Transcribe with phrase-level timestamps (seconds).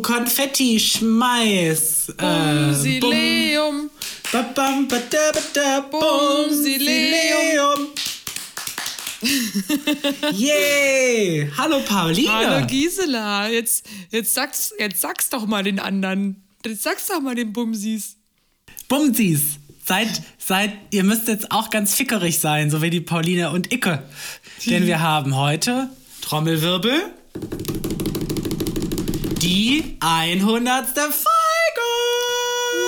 [0.00, 2.14] du Konfetti schmeiß.
[2.16, 3.90] Bumsileum.
[4.32, 4.54] Ba,
[5.52, 7.88] da, Bumsileum.
[10.32, 11.50] Yay!
[11.56, 12.32] Hallo Pauline.
[12.32, 13.48] Hallo Gisela.
[13.48, 16.42] Jetzt, jetzt, sag's, jetzt sag's doch mal den anderen.
[16.64, 18.16] Jetzt sag's doch mal den Bumsis.
[18.88, 19.58] Bumsis.
[19.84, 24.04] Seid, seid, ihr müsst jetzt auch ganz fickerig sein, so wie die Pauline und Icke.
[24.66, 25.90] Denn wir haben heute,
[26.22, 27.12] Trommelwirbel,
[29.42, 30.86] die 100.
[30.86, 31.26] Folge!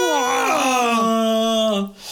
[0.00, 1.21] Wow.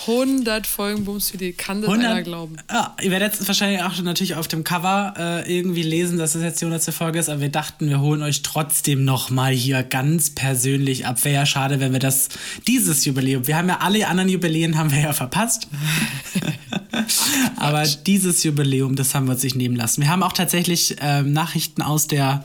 [0.07, 1.53] 100 Folgen Bumsvideo.
[1.57, 2.57] Kann das 100 einer glauben?
[2.71, 6.43] Ja, ihr werdet jetzt wahrscheinlich auch natürlich auf dem Cover äh, irgendwie lesen, dass es
[6.43, 6.95] jetzt die 100.
[6.95, 11.25] Folge ist, aber wir dachten, wir holen euch trotzdem nochmal hier ganz persönlich ab.
[11.25, 12.29] Wäre ja schade, wenn wir das,
[12.67, 15.69] dieses Jubiläum, wir haben ja alle anderen Jubiläen haben wir ja verpasst.
[17.57, 20.03] aber dieses Jubiläum, das haben wir uns nicht nehmen lassen.
[20.03, 22.45] Wir haben auch tatsächlich ähm, Nachrichten aus der,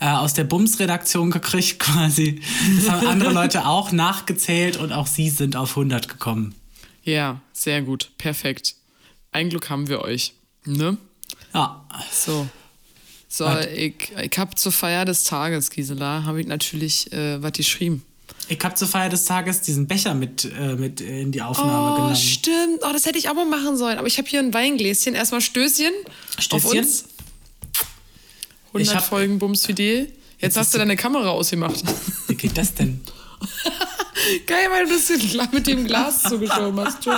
[0.00, 2.40] äh, aus der Bums-Redaktion gekriegt quasi.
[2.76, 6.53] Das haben andere Leute auch nachgezählt und auch sie sind auf 100 gekommen.
[7.04, 8.10] Ja, sehr gut.
[8.18, 8.74] Perfekt.
[9.32, 10.32] Ein Glück haben wir euch.
[10.64, 10.96] Ne?
[11.52, 11.86] Ja.
[12.12, 12.46] So.
[13.28, 13.66] So, Was?
[13.66, 18.04] ich, ich hab zur Feier des Tages, Gisela, habe ich natürlich äh, was geschrieben.
[18.48, 21.94] Ich habe zur Feier des Tages diesen Becher mit, äh, mit in die Aufnahme Oh,
[21.96, 22.16] genommen.
[22.16, 22.80] stimmt.
[22.82, 23.98] Oh, das hätte ich auch mal machen sollen.
[23.98, 25.14] Aber ich habe hier ein Weingläschen.
[25.14, 25.92] Erstmal Stößchen.
[26.36, 26.78] Auf Stößchen.
[26.78, 27.04] uns.
[28.68, 30.12] 100 Ich hab- Folgen Bums Fidel.
[30.38, 31.82] Jetzt hast du deine Kamera ausgemacht.
[32.28, 33.00] Wie geht das denn?
[34.46, 37.02] Geil, weil du das mit dem Glas zugeschoben hast.
[37.02, 37.14] Schon.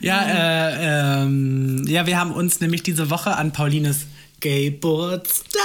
[0.00, 4.06] Ja, äh, ähm, ja, wir haben uns nämlich diese Woche an Paulines
[4.40, 5.60] Geburtstag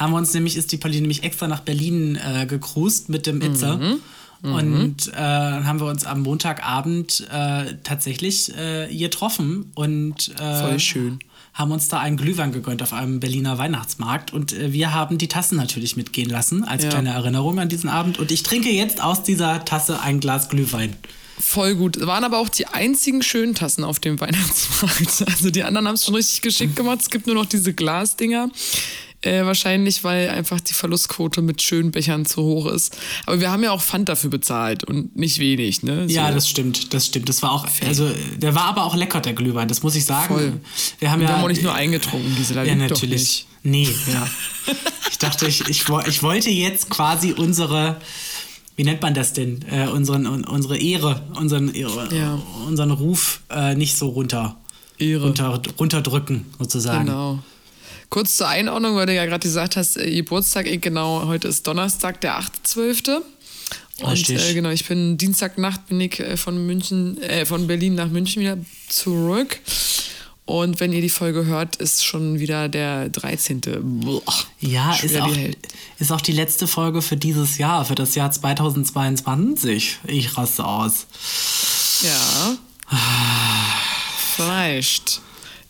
[0.00, 3.42] haben wir uns nämlich, ist die Pauline nämlich extra nach Berlin äh, gecruised mit dem
[3.42, 3.98] Itze.
[4.42, 10.80] Und äh, dann haben wir uns am Montagabend äh, tatsächlich äh, getroffen und äh, Voll
[10.80, 11.18] schön.
[11.54, 14.32] Haben uns da einen Glühwein gegönnt auf einem Berliner Weihnachtsmarkt.
[14.32, 16.90] Und äh, wir haben die Tassen natürlich mitgehen lassen, als Ja.
[16.90, 18.18] kleine Erinnerung an diesen Abend.
[18.18, 20.96] Und ich trinke jetzt aus dieser Tasse ein Glas Glühwein.
[21.38, 21.98] Voll gut.
[22.06, 25.24] Waren aber auch die einzigen schönen Tassen auf dem Weihnachtsmarkt.
[25.30, 26.98] Also die anderen haben es schon richtig geschickt gemacht.
[27.00, 28.50] Es gibt nur noch diese Glasdinger.
[29.22, 32.96] Äh, wahrscheinlich, weil einfach die Verlustquote mit schönen Bechern zu hoch ist.
[33.26, 36.08] Aber wir haben ja auch Pfand dafür bezahlt und nicht wenig, ne?
[36.08, 36.14] So.
[36.14, 37.28] Ja, das stimmt, das stimmt.
[37.28, 40.32] Das war auch, also der war aber auch lecker, der Glühwein, das muss ich sagen.
[40.34, 40.52] Voll.
[41.00, 41.28] Wir haben Und ja.
[41.28, 42.64] wir haben auch nicht nur eingetrunken, Gisela.
[42.64, 43.46] Ja, natürlich.
[43.62, 44.26] Nee, ja.
[45.10, 47.96] ich dachte, ich, ich, ich wollte jetzt quasi unsere,
[48.76, 49.62] wie nennt man das denn?
[49.70, 52.40] Äh, unseren, un- unsere Ehre, unseren, Ehre, Ja.
[52.66, 54.56] unseren Ruf äh, nicht so runter,
[54.96, 55.24] Ehre.
[55.24, 57.04] runter, runterdrücken, sozusagen.
[57.04, 57.40] Genau.
[58.10, 61.64] Kurz zur Einordnung, weil du ja gerade gesagt hast, äh, Geburtstag, ich genau, heute ist
[61.64, 63.22] Donnerstag, der 8.12.
[64.02, 68.08] Und äh, genau, ich bin Dienstagnacht bin ich äh, von München, äh, von Berlin nach
[68.08, 69.60] München wieder zurück.
[70.44, 73.60] Und wenn ihr die Folge hört, ist schon wieder der 13.
[73.80, 74.22] Boah,
[74.58, 75.36] Ja, ist auch,
[76.00, 79.98] ist auch die letzte Folge für dieses Jahr, für das Jahr 2022.
[80.08, 81.06] Ich raste aus.
[82.02, 82.56] Ja.
[84.34, 85.20] Vielleicht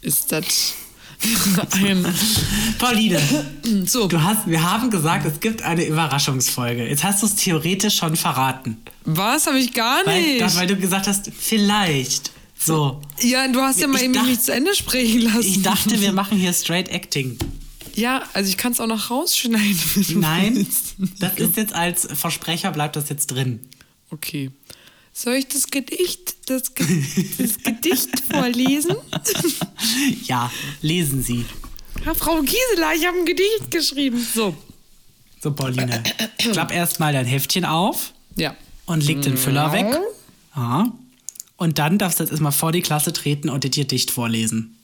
[0.00, 0.74] ist das
[1.72, 2.06] ein.
[2.78, 3.20] Pauline,
[3.86, 6.88] So, du hast, wir haben gesagt, es gibt eine Überraschungsfolge.
[6.88, 8.78] Jetzt hast du es theoretisch schon verraten.
[9.04, 10.40] was habe ich gar Weil, nicht?
[10.42, 12.30] doch, weil du gesagt hast, vielleicht.
[12.58, 13.00] So.
[13.20, 15.40] ja, du hast ja mal Ich eben dacht- nicht zu Ende sprechen lassen.
[15.40, 17.38] Ich dachte, wir machen hier Straight Acting.
[17.94, 19.78] Ja, also ich kann es auch noch rausschneiden.
[20.20, 20.94] Nein, willst.
[21.18, 23.60] das ist jetzt als Versprecher, bleibt das jetzt drin.
[24.10, 24.50] Okay.
[25.12, 26.86] Soll ich das Gedicht, das, Ge
[27.38, 28.96] das Gedicht vorlesen?
[30.24, 30.50] Ja,
[30.82, 31.44] lesen Sie.
[32.06, 34.24] Ja, Frau Gisela, ich habe ein Gedicht geschrieben.
[34.34, 34.56] So.
[35.42, 36.02] So, Pauline,
[36.38, 38.54] klapp erstmal dein Heftchen auf Ja.
[38.86, 39.86] und leg den Füller weg.
[40.54, 40.92] Ja.
[41.56, 44.76] Und dann darfst du jetzt erstmal vor die Klasse treten und dir Dicht vorlesen.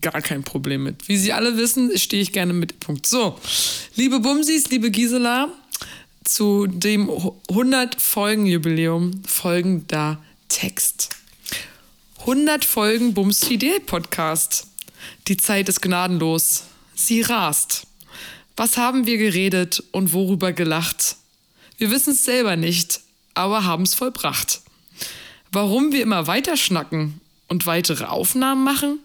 [0.00, 1.08] Gar kein Problem mit.
[1.08, 2.78] Wie Sie alle wissen, stehe ich gerne mit.
[2.80, 3.06] Punkt.
[3.06, 3.38] So,
[3.96, 5.48] liebe Bumsis, liebe Gisela,
[6.28, 11.08] zu dem 100-Folgen-Jubiläum folgender Text.
[12.20, 14.66] 100 Folgen Bums Fidel Podcast.
[15.26, 16.64] Die Zeit ist gnadenlos.
[16.94, 17.86] Sie rast.
[18.56, 21.16] Was haben wir geredet und worüber gelacht?
[21.78, 23.00] Wir wissen es selber nicht,
[23.32, 24.60] aber haben es vollbracht.
[25.50, 28.98] Warum wir immer weiter schnacken und weitere Aufnahmen machen?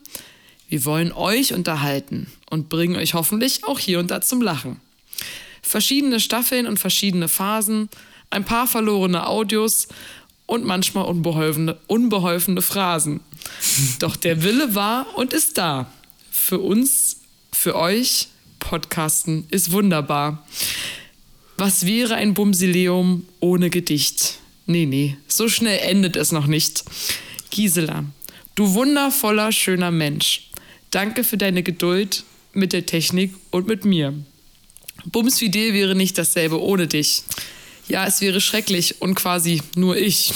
[0.68, 4.82] Wir wollen euch unterhalten und bringen euch hoffentlich auch hier und da zum Lachen.
[5.64, 7.90] Verschiedene Staffeln und verschiedene Phasen,
[8.30, 9.88] ein paar verlorene Audios
[10.46, 13.22] und manchmal unbeholfene, unbeholfene Phrasen.
[14.00, 15.92] Doch der Wille war und ist da.
[16.32, 17.22] Für uns,
[17.52, 18.28] für euch,
[18.60, 20.46] Podcasten ist wunderbar.
[21.58, 24.40] Was wäre ein Bumsileum ohne Gedicht?
[24.66, 26.84] Nee, nee, so schnell endet es noch nicht.
[27.52, 28.06] Gisela,
[28.56, 30.50] du wundervoller, schöner Mensch.
[30.92, 32.24] Danke für deine Geduld
[32.54, 34.14] mit der Technik und mit mir.
[35.06, 37.24] Bumsfidel wäre nicht dasselbe ohne dich.
[37.88, 40.34] Ja, es wäre schrecklich und quasi nur ich.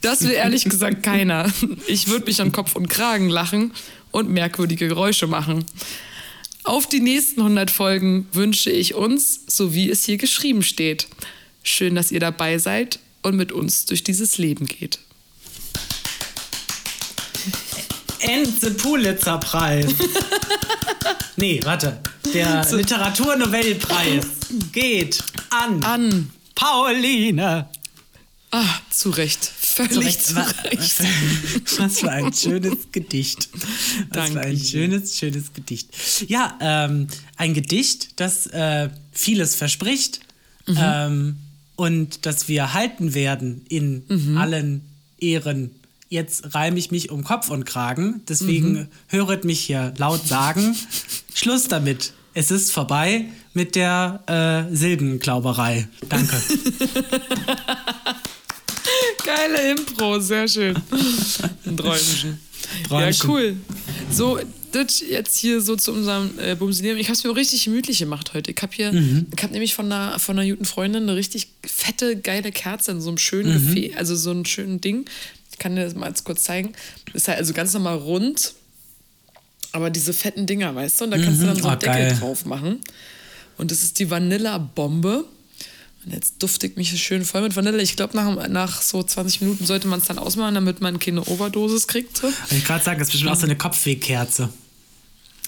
[0.00, 1.52] Das will ehrlich gesagt keiner.
[1.86, 3.72] Ich würde mich an Kopf und Kragen lachen
[4.12, 5.64] und merkwürdige Geräusche machen.
[6.62, 11.08] Auf die nächsten 100 Folgen wünsche ich uns, so wie es hier geschrieben steht.
[11.62, 14.98] Schön, dass ihr dabei seid und mit uns durch dieses Leben geht.
[18.28, 19.86] Enze Pulitzer Preis.
[21.36, 21.98] nee, warte.
[22.32, 24.26] Der Literaturnobelpreis
[24.72, 26.30] geht an, An.
[26.54, 27.68] Pauline.
[28.50, 29.44] Ah, zu Recht.
[29.44, 31.02] Völlig zu Recht.
[31.78, 33.48] Was für ein schönes Gedicht.
[33.52, 34.64] Was für Danke ein dir.
[34.64, 35.88] schönes, schönes Gedicht.
[36.28, 40.20] Ja, ähm, ein Gedicht, das äh, vieles verspricht
[40.66, 40.76] Mhm.
[40.80, 41.36] ähm,
[41.76, 44.38] und das wir halten werden in Mhm.
[44.38, 44.80] allen
[45.18, 45.72] Ehren.
[46.14, 48.86] Jetzt reime ich mich um Kopf und Kragen, deswegen Mhm.
[49.08, 50.76] höret mich hier laut sagen.
[51.34, 52.12] Schluss damit.
[52.34, 54.22] Es ist vorbei mit der
[54.70, 55.88] äh, Silbenklauberei.
[56.08, 56.36] Danke.
[59.24, 60.76] Geile Impro, sehr schön.
[61.66, 62.38] Ein Träumchen.
[62.90, 63.56] Ja, cool.
[64.12, 64.38] So,
[64.72, 66.98] das jetzt hier so zu unserem äh, Bumsinieren.
[66.98, 68.52] Ich habe es mir richtig gemütlich gemacht heute.
[68.52, 69.26] Ich habe hier, Mhm.
[69.36, 73.00] ich habe nämlich von einer, von einer guten Freundin eine richtig fette, geile Kerze in
[73.00, 73.74] so einem schönen Mhm.
[73.74, 75.06] Gefäß, also so einem schönen Ding.
[75.54, 76.72] Ich kann dir das mal kurz zeigen.
[77.12, 78.54] Ist halt also ganz normal rund,
[79.70, 81.04] aber diese fetten Dinger, weißt du?
[81.04, 82.16] Und da kannst du dann so Oh, einen Deckel geil.
[82.18, 82.80] drauf machen.
[83.56, 85.24] Und das ist die Vanilla-Bombe.
[86.04, 87.80] Und jetzt dufte ich mich schön voll mit Vanille.
[87.80, 91.22] Ich glaube, nach, nach so 20 Minuten sollte man es dann ausmachen, damit man keine
[91.24, 92.16] Overdosis kriegt.
[92.16, 92.24] So.
[92.24, 94.48] Wollte ich gerade sagen, das ist bestimmt auch so eine Kopfwehkerze.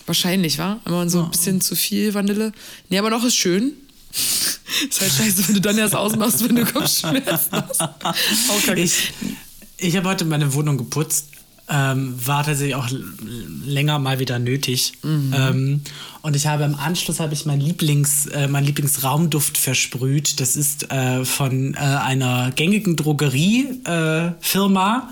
[0.06, 0.80] Wahrscheinlich, war?
[0.84, 2.52] Wenn man so ein bisschen zu viel Vanille.
[2.88, 3.72] Nee, aber noch ist schön.
[4.88, 7.80] ist halt scheiße, wenn du dann erst ausmachst, wenn du Kopfschmerzen hast.
[7.82, 8.80] Auch kacke.
[8.80, 9.12] Ich,
[9.78, 11.30] ich habe heute meine Wohnung geputzt.
[11.68, 12.88] Ähm, war tatsächlich auch
[13.64, 14.92] länger mal wieder nötig.
[15.34, 15.80] Ähm,
[16.22, 20.38] und ich habe im Anschluss habe ich mein Lieblings, äh, mein Lieblingsraumduft versprüht.
[20.38, 24.28] Das ist äh, von äh, einer gängigen Drogeriefirma.
[24.28, 25.08] Äh, Firma.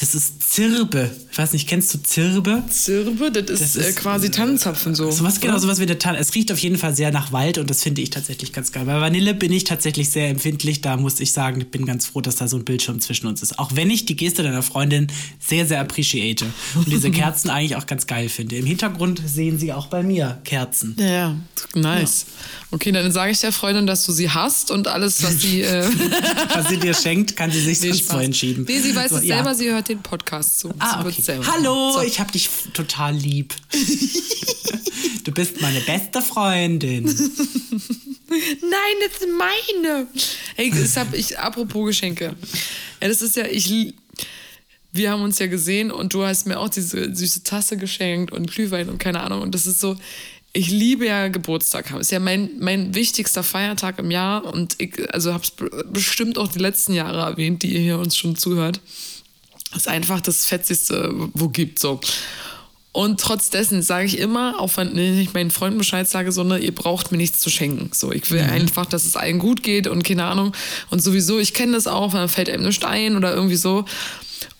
[0.00, 1.10] das ist Zirbe.
[1.32, 2.62] Ich weiß nicht, kennst du Zirbe?
[2.68, 5.10] Zirbe, das ist, Das äh, ist, quasi Tannenzapfen so.
[5.10, 6.14] Sowas, genau, sowas wie der Tan.
[6.14, 8.84] Es riecht auf jeden Fall sehr nach Wald und das finde ich tatsächlich ganz geil.
[8.84, 10.80] Bei Vanille bin ich tatsächlich sehr empfindlich.
[10.80, 13.42] Da muss ich sagen, ich bin ganz froh, dass da so ein Bildschirm zwischen uns
[13.42, 13.58] ist.
[13.58, 15.08] Auch wenn ich die Geste deiner Freundin
[15.40, 18.56] sehr, sehr appreciate und diese Kerzen eigentlich auch ganz geil finde.
[18.56, 20.94] Im Hintergrund sehen sie auch bei mir Kerzen.
[20.98, 21.36] Ja, ja,
[21.74, 22.26] nice.
[22.70, 25.62] Okay, dann sage ich der Freundin, dass du sie hast und alles, was sie.
[25.62, 25.84] Äh,
[26.54, 28.10] Was sie dir schenkt, kann sie sich Nee, sonst Spaß.
[28.12, 28.64] vorhin schieben.
[28.68, 29.36] Nee, sie weiß So, es ja.
[29.36, 30.72] selber, sie hört den Podcast zu.
[30.78, 31.40] Ah, okay.
[31.46, 31.92] Hallo.
[31.92, 32.02] So.
[32.02, 33.54] ich hab dich total lieb.
[35.24, 37.04] du bist meine beste Freundin.
[38.28, 40.06] Nein, das ist meine.
[40.56, 42.34] Ey, das hab ich, apropos Geschenke.
[43.00, 43.94] Ja, das ist ja, ich,
[44.92, 48.50] wir haben uns ja gesehen und du hast mir auch diese süße Tasse geschenkt und
[48.50, 49.42] Glühwein und keine Ahnung.
[49.42, 49.96] Und das ist so,
[50.52, 52.00] ich liebe ja Geburtstag haben.
[52.00, 56.48] Ist ja mein, mein wichtigster Feiertag im Jahr und ich, also hab's be- bestimmt auch
[56.48, 58.80] die letzten Jahre erwähnt, die ihr hier uns schon zuhört.
[59.74, 62.00] Das ist einfach das Fetzigste, wo gibt so.
[62.92, 66.58] Und trotz dessen sage ich immer, auch wenn ich meinen Freunden Bescheid sage, so, ne,
[66.58, 67.90] ihr braucht mir nichts zu schenken.
[67.92, 70.52] So, ich will einfach, dass es allen gut geht und keine Ahnung.
[70.90, 73.84] Und sowieso, ich kenne das auch, dann fällt einem nichts ein oder irgendwie so.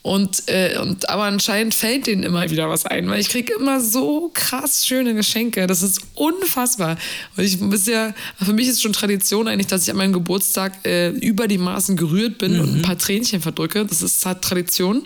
[0.03, 3.81] Und, äh, und aber anscheinend fällt denen immer wieder was ein, weil ich kriege immer
[3.81, 5.67] so krass schöne Geschenke.
[5.67, 6.99] Das ist unfassbar.
[7.37, 10.75] Und ich muss ja, für mich ist schon Tradition eigentlich, dass ich an meinem Geburtstag
[10.85, 13.87] äh, über die Maßen gerührt bin und ein paar Tränchen verdrücke.
[13.87, 15.05] Das ist halt Tradition.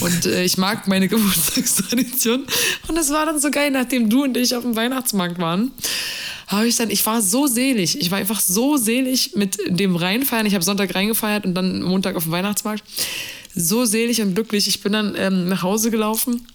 [0.00, 2.46] Und äh, ich mag meine Geburtstagstradition.
[2.88, 5.72] Und das war dann so geil, nachdem du und ich auf dem Weihnachtsmarkt waren
[6.52, 7.98] habe ich dann, ich war so selig.
[8.00, 10.46] Ich war einfach so selig mit dem Reinfeiern.
[10.46, 12.84] Ich habe Sonntag reingefeiert und dann Montag auf dem Weihnachtsmarkt.
[13.54, 14.68] So selig und glücklich.
[14.68, 16.46] Ich bin dann ähm, nach Hause gelaufen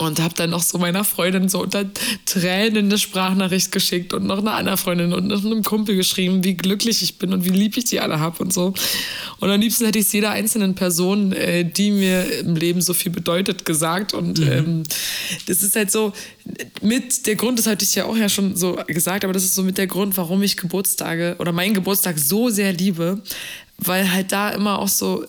[0.00, 1.84] und habe dann noch so meiner Freundin so unter
[2.24, 6.54] Tränen eine Sprachnachricht geschickt und noch einer anderen Freundin und noch einem Kumpel geschrieben, wie
[6.54, 8.72] glücklich ich bin und wie lieb ich die alle habe und so.
[9.40, 12.94] Und am liebsten hätte ich es jeder einzelnen Person, äh, die mir im Leben so
[12.94, 14.14] viel bedeutet, gesagt.
[14.14, 14.84] Und ähm,
[15.46, 16.14] das ist halt so
[16.80, 19.54] mit der Grund, das hatte ich ja auch ja schon so gesagt, aber das ist
[19.54, 23.20] so mit der Grund, warum ich Geburtstage oder meinen Geburtstag so sehr liebe,
[23.76, 25.26] weil halt da immer auch so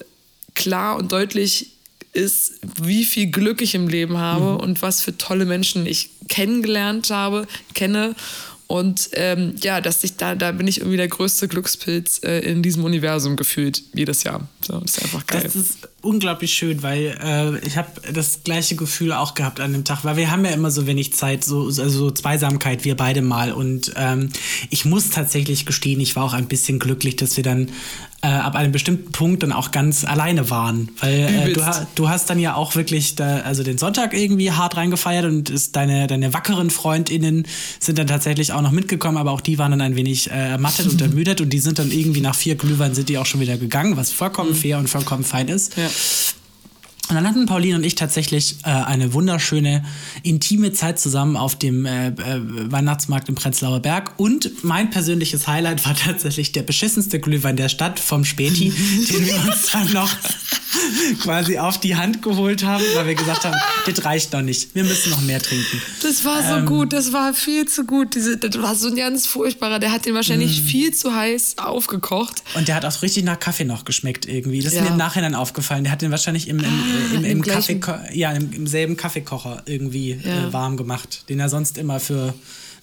[0.56, 1.72] klar und deutlich
[2.14, 7.10] ist, wie viel Glück ich im Leben habe und was für tolle Menschen ich kennengelernt
[7.10, 8.16] habe, kenne.
[8.68, 12.64] Und ähm, ja, dass ich da, da bin ich irgendwie der größte Glückspilz äh, in
[12.64, 14.48] diesem Universum gefühlt, jedes Jahr.
[14.66, 15.42] So, das ist einfach geil.
[15.44, 19.84] Das ist unglaublich schön, weil äh, ich habe das gleiche Gefühl auch gehabt an dem
[19.84, 23.22] Tag, weil wir haben ja immer so wenig Zeit, so also so Zweisamkeit, wir beide
[23.22, 23.52] mal.
[23.52, 24.30] Und ähm,
[24.70, 27.70] ich muss tatsächlich gestehen, ich war auch ein bisschen glücklich, dass wir dann
[28.24, 30.90] äh, ab einem bestimmten Punkt dann auch ganz alleine waren.
[31.00, 31.62] Weil äh, du,
[31.96, 35.76] du, hast dann ja auch wirklich da, also den Sonntag irgendwie hart reingefeiert und ist
[35.76, 37.48] deine, deine wackeren FreundInnen
[37.80, 40.88] sind dann tatsächlich auch noch mitgekommen, aber auch die waren dann ein wenig äh, ermattet
[40.88, 43.58] und ermüdet und die sind dann irgendwie nach vier Glühwein sind die auch schon wieder
[43.58, 44.56] gegangen, was vollkommen mhm.
[44.56, 45.76] fair und vollkommen fein ist.
[45.78, 45.90] Ja.
[47.12, 49.84] Und dann hatten Pauline und ich tatsächlich äh, eine wunderschöne,
[50.24, 52.14] intime Zeit zusammen auf dem äh, äh,
[52.72, 54.14] Weihnachtsmarkt im Prenzlauer Berg.
[54.18, 58.70] Und mein persönliches Highlight war tatsächlich der beschissenste Glühwein der Stadt vom Späti,
[59.10, 60.10] den wir uns dann noch
[61.22, 64.74] quasi auf die Hand geholt haben, weil wir gesagt haben, das reicht noch nicht.
[64.76, 65.82] Wir müssen noch mehr trinken.
[66.02, 68.16] Das war so ähm, gut, das war viel zu gut.
[68.16, 69.80] Diese, das war so ein ganz furchtbarer.
[69.80, 70.66] Der hat den wahrscheinlich mm.
[70.66, 72.44] viel zu heiß aufgekocht.
[72.56, 74.62] Und der hat auch richtig nach Kaffee noch geschmeckt irgendwie.
[74.62, 74.84] Das ist ja.
[74.84, 75.84] mir im Nachhinein aufgefallen.
[75.84, 77.80] Der hat den wahrscheinlich im, im, im, im, im Kaffee,
[78.14, 80.48] ja, im, im, selben Kaffeekocher irgendwie ja.
[80.48, 82.34] äh, warm gemacht, den er sonst immer für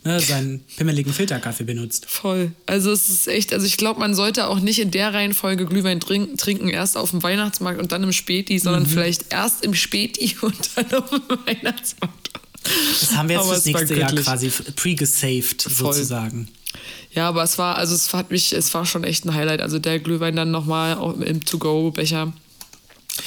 [0.05, 2.07] ne, seinen pimmeligen Filterkaffee benutzt.
[2.09, 2.53] Voll.
[2.67, 6.01] Also es ist echt, also ich glaube, man sollte auch nicht in der Reihenfolge Glühwein
[6.01, 8.89] trinken, trinken, erst auf dem Weihnachtsmarkt und dann im Späti, sondern mhm.
[8.89, 12.31] vielleicht erst im Späti und dann auf dem Weihnachtsmarkt.
[13.01, 16.49] Das haben wir jetzt fürs nächste Jahr quasi pre-gesaved sozusagen.
[17.13, 19.63] Ja, aber es war, also es hat mich, es war schon echt ein Highlight.
[19.63, 22.33] Also der Glühwein dann nochmal im To-Go-Becher.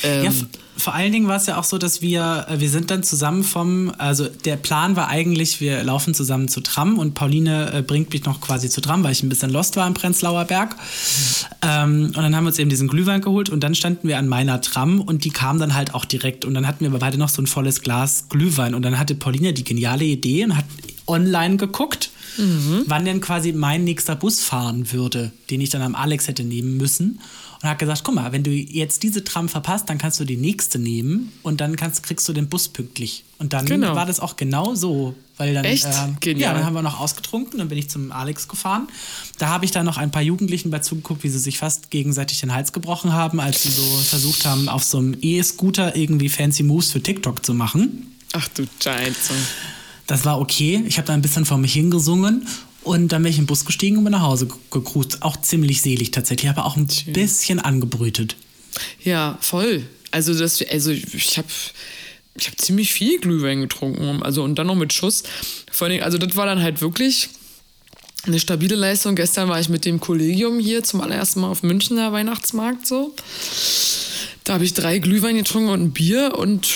[0.03, 0.31] Ähm, ja,
[0.77, 3.43] vor allen Dingen war es ja auch so, dass wir, äh, wir sind dann zusammen
[3.43, 8.11] vom, also der Plan war eigentlich, wir laufen zusammen zu Tram und Pauline äh, bringt
[8.11, 10.75] mich noch quasi zu Tram, weil ich ein bisschen lost war im Prenzlauer Berg.
[10.75, 11.45] Mhm.
[11.61, 14.27] Ähm, und dann haben wir uns eben diesen Glühwein geholt und dann standen wir an
[14.27, 17.17] meiner Tram und die kam dann halt auch direkt und dann hatten wir aber beide
[17.17, 20.65] noch so ein volles Glas Glühwein und dann hatte Pauline die geniale Idee und hat
[21.07, 22.11] online geguckt.
[22.37, 22.85] Mhm.
[22.85, 26.77] wann denn quasi mein nächster Bus fahren würde, den ich dann am Alex hätte nehmen
[26.77, 27.19] müssen
[27.61, 30.37] und hat gesagt, guck mal, wenn du jetzt diese Tram verpasst, dann kannst du die
[30.37, 33.23] nächste nehmen und dann kannst, kriegst du den Bus pünktlich.
[33.37, 33.95] Und dann genau.
[33.95, 35.15] war das auch genau so.
[35.37, 35.85] Weil dann, Echt?
[35.85, 36.33] Äh.
[36.33, 38.87] Ja, dann haben wir noch ausgetrunken, dann bin ich zum Alex gefahren.
[39.37, 42.39] Da habe ich dann noch ein paar Jugendlichen bei zugeguckt, wie sie sich fast gegenseitig
[42.39, 46.63] den Hals gebrochen haben, als sie so versucht haben, auf so einem E-Scooter irgendwie fancy
[46.63, 48.15] Moves für TikTok zu machen.
[48.33, 49.33] Ach du Scheiße.
[50.07, 50.83] Das war okay.
[50.87, 52.47] Ich habe da ein bisschen vor mich hingesungen
[52.83, 55.21] und dann bin ich im Bus gestiegen und bin nach Hause gekrust.
[55.21, 57.13] Auch ziemlich selig tatsächlich, aber auch ein Schön.
[57.13, 58.35] bisschen angebrütet.
[59.03, 59.83] Ja, voll.
[60.11, 61.47] Also, das, also ich habe
[62.35, 64.23] ich hab ziemlich viel Glühwein getrunken.
[64.23, 65.23] Also, und dann noch mit Schuss.
[65.71, 67.29] Vor allem, also das war dann halt wirklich
[68.23, 69.15] eine stabile Leistung.
[69.15, 73.15] Gestern war ich mit dem Kollegium hier zum allerersten Mal auf Münchner Weihnachtsmarkt so.
[74.43, 76.67] Da habe ich drei Glühwein getrunken und ein Bier und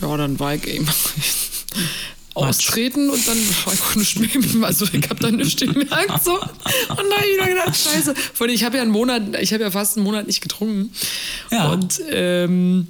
[0.00, 0.86] ja, dann war ich eben
[2.38, 6.50] austreten und dann war ich nicht mehr, also ich habe dann nichts gemerkt so und
[6.88, 8.14] dann habe ich wieder gedacht, scheiße.
[8.34, 10.92] Vor ich habe ja einen Monat, ich habe ja fast einen Monat nicht getrunken
[11.50, 11.70] ja.
[11.70, 12.88] und ähm,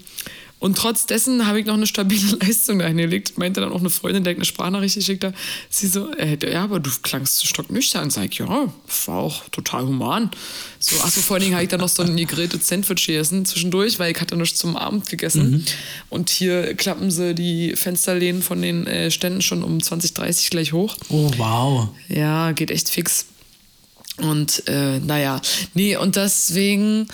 [0.60, 3.38] und trotz dessen habe ich noch eine stabile Leistung dahingelegt.
[3.38, 5.34] Meinte dann auch eine Freundin, der eine Sprachnachricht geschickt hat.
[5.68, 8.10] Sie so, äh, ja, aber du klangst stocknüchtern.
[8.10, 8.72] Sag ich, ja,
[9.06, 10.30] war auch total human.
[10.80, 13.98] So, achso, vor allen Dingen habe ich dann noch so ein gegrilltes Sandwich gegessen zwischendurch,
[13.98, 15.50] weil ich hatte nichts zum Abend gegessen.
[15.50, 15.64] Mhm.
[16.08, 20.96] Und hier klappen sie die Fensterlehnen von den äh, Ständen schon um 2030 gleich hoch.
[21.08, 21.88] Oh, wow.
[22.08, 23.26] Ja, geht echt fix.
[24.18, 25.40] Und äh, naja,
[25.74, 27.06] nee, und deswegen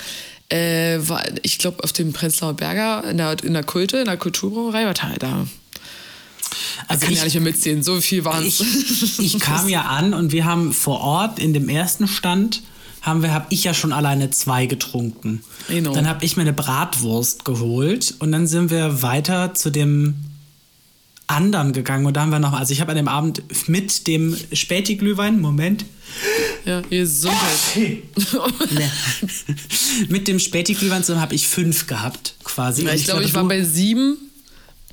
[0.49, 4.17] äh, war, ich glaube, auf dem Prenzlauer Berger in der, in der Kulte, in der
[4.17, 5.47] Kulturbrauerei, war da.
[6.87, 8.59] Also kann ich, ja nicht mehr mitzählen, so viel waren es.
[8.59, 12.61] Ich, ich kam ja an und wir haben vor Ort in dem ersten Stand
[13.01, 15.43] haben wir, habe ich ja schon alleine zwei getrunken.
[15.67, 15.93] Genau.
[15.93, 20.15] Dann habe ich mir eine Bratwurst geholt und dann sind wir weiter zu dem
[21.27, 24.35] anderen gegangen und da haben wir noch, also ich habe an dem Abend mit dem
[24.51, 25.85] Späti-Glühwein, Moment.
[26.65, 28.03] Ja, Gesundheit.
[30.09, 32.85] mit dem Späti-Glühwein habe ich fünf gehabt, quasi.
[32.85, 34.17] Ja, ich, ich glaube, ich war bei sieben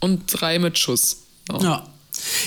[0.01, 1.23] und drei mit Schuss.
[1.51, 1.59] Oh.
[1.63, 1.87] Ja.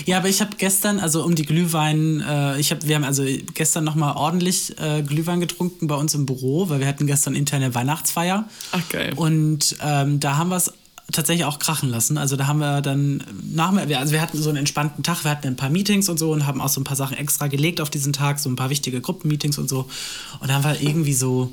[0.05, 3.25] Ja, aber ich habe gestern, also um die Glühwein, äh, ich habe, wir haben also
[3.55, 7.73] gestern nochmal ordentlich äh, Glühwein getrunken bei uns im Büro, weil wir hatten gestern interne
[7.73, 8.47] Weihnachtsfeier.
[8.71, 9.13] Ach geil.
[9.15, 10.71] Und ähm, da haben wir es
[11.11, 12.17] tatsächlich auch krachen lassen.
[12.17, 15.47] Also da haben wir dann nach also wir hatten so einen entspannten Tag, wir hatten
[15.47, 17.89] ein paar Meetings und so und haben auch so ein paar Sachen extra gelegt auf
[17.89, 19.89] diesen Tag, so ein paar wichtige Gruppenmeetings und so.
[20.39, 21.51] Und dann war irgendwie so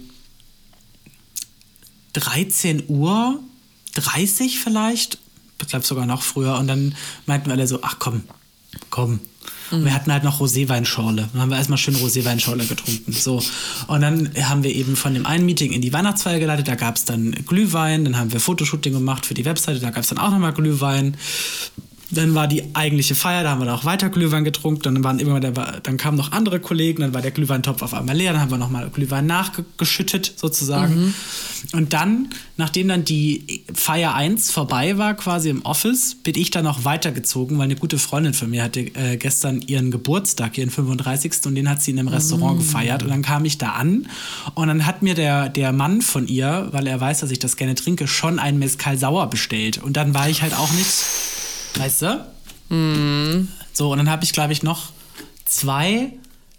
[2.14, 3.40] 13 Uhr
[3.94, 5.18] 30 vielleicht,
[5.60, 6.58] ich glaube sogar noch früher.
[6.58, 6.94] Und dann
[7.26, 8.24] meinten wir alle so, ach komm,
[8.90, 9.20] komm,
[9.72, 11.28] und wir hatten halt noch Roséweinschorle.
[11.32, 13.12] Dann haben wir erstmal schön Roséweinschorle getrunken.
[13.12, 13.42] So.
[13.86, 16.68] Und dann haben wir eben von dem einen Meeting in die Weihnachtsfeier geleitet.
[16.68, 18.04] Da gab es dann Glühwein.
[18.04, 19.80] Dann haben wir Fotoshooting gemacht für die Webseite.
[19.80, 21.16] Da gab es dann auch nochmal Glühwein.
[22.14, 24.82] Dann war die eigentliche Feier, da haben wir auch weiter Glühwein getrunken.
[24.82, 28.16] Dann, waren immer der, dann kamen noch andere Kollegen, dann war der Glühweintopf auf einmal
[28.16, 31.06] leer, dann haben wir nochmal Glühwein nachgeschüttet sozusagen.
[31.06, 31.14] Mhm.
[31.72, 36.64] Und dann, nachdem dann die Feier 1 vorbei war, quasi im Office, bin ich dann
[36.64, 41.46] noch weitergezogen, weil eine gute Freundin von mir hatte äh, gestern ihren Geburtstag, ihren 35.
[41.46, 42.62] und den hat sie in einem Restaurant mhm.
[42.62, 43.02] gefeiert.
[43.02, 44.06] Und dann kam ich da an
[44.54, 47.56] und dann hat mir der, der Mann von ihr, weil er weiß, dass ich das
[47.56, 49.78] gerne trinke, schon ein Mezcal Sauer bestellt.
[49.78, 51.04] Und dann war ich halt auch nicht
[51.76, 52.26] Weißt du?
[52.68, 53.48] Mhm.
[53.72, 54.92] So, und dann habe ich, glaube ich, noch
[55.44, 56.12] zwei,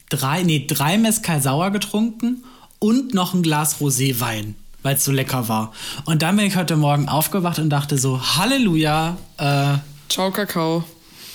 [0.10, 2.43] drei, nee, drei Mezcal Sauer getrunken
[2.79, 5.72] und noch ein Glas Roséwein, weil es so lecker war.
[6.05, 9.17] Und dann bin ich heute Morgen aufgewacht und dachte so, Halleluja.
[9.38, 9.77] Äh,
[10.10, 10.84] Ciao, Kakao.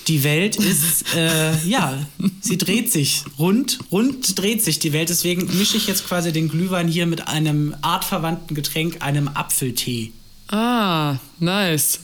[0.09, 1.99] Die Welt ist, äh, ja,
[2.41, 3.25] sie dreht sich.
[3.39, 5.11] Rund, rund dreht sich die Welt.
[5.11, 10.13] Deswegen mische ich jetzt quasi den Glühwein hier mit einem artverwandten Getränk, einem Apfeltee.
[10.49, 12.01] Ah, nice.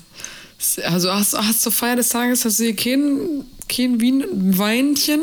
[0.84, 4.24] Also hast, hast zur Feier des Tages hast du hier kein, kein Wien
[4.58, 5.22] Weinchen?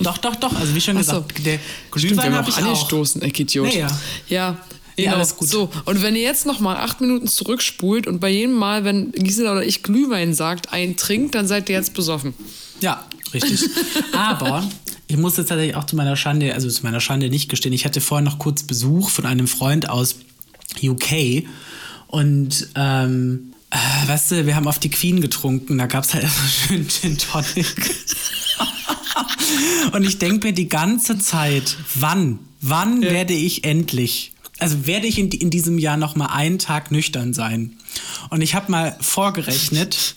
[0.00, 0.54] Doch, doch, doch.
[0.54, 1.44] Also wie schon gesagt, so.
[1.44, 1.58] der
[1.90, 3.26] Glühwein habe ich angestoßen, auch.
[3.26, 3.66] Idiot.
[3.66, 4.00] Naja.
[4.28, 4.56] Ja.
[4.96, 5.08] Genau.
[5.10, 5.48] Ja, alles gut.
[5.48, 9.10] So, und wenn ihr jetzt noch mal acht Minuten zurückspult und bei jedem Mal, wenn
[9.12, 12.32] Gisela oder ich Glühwein sagt, einen trinkt, dann seid ihr jetzt besoffen.
[12.80, 13.60] Ja, richtig.
[14.12, 14.68] Aber
[15.08, 17.84] ich muss jetzt tatsächlich auch zu meiner Schande, also zu meiner Schande nicht gestehen, ich
[17.84, 20.16] hatte vorhin noch kurz Besuch von einem Freund aus
[20.82, 21.44] UK
[22.06, 26.24] und ähm, äh, weißt du, wir haben auf die Queen getrunken, da gab es halt
[26.24, 27.74] erstmal schön Gin Tonic.
[29.92, 33.10] Und ich denke mir die ganze Zeit, wann, wann ja.
[33.10, 37.34] werde ich endlich, also werde ich in, in diesem Jahr noch mal einen Tag nüchtern
[37.34, 37.76] sein?
[38.30, 40.16] Und ich habe mal vorgerechnet,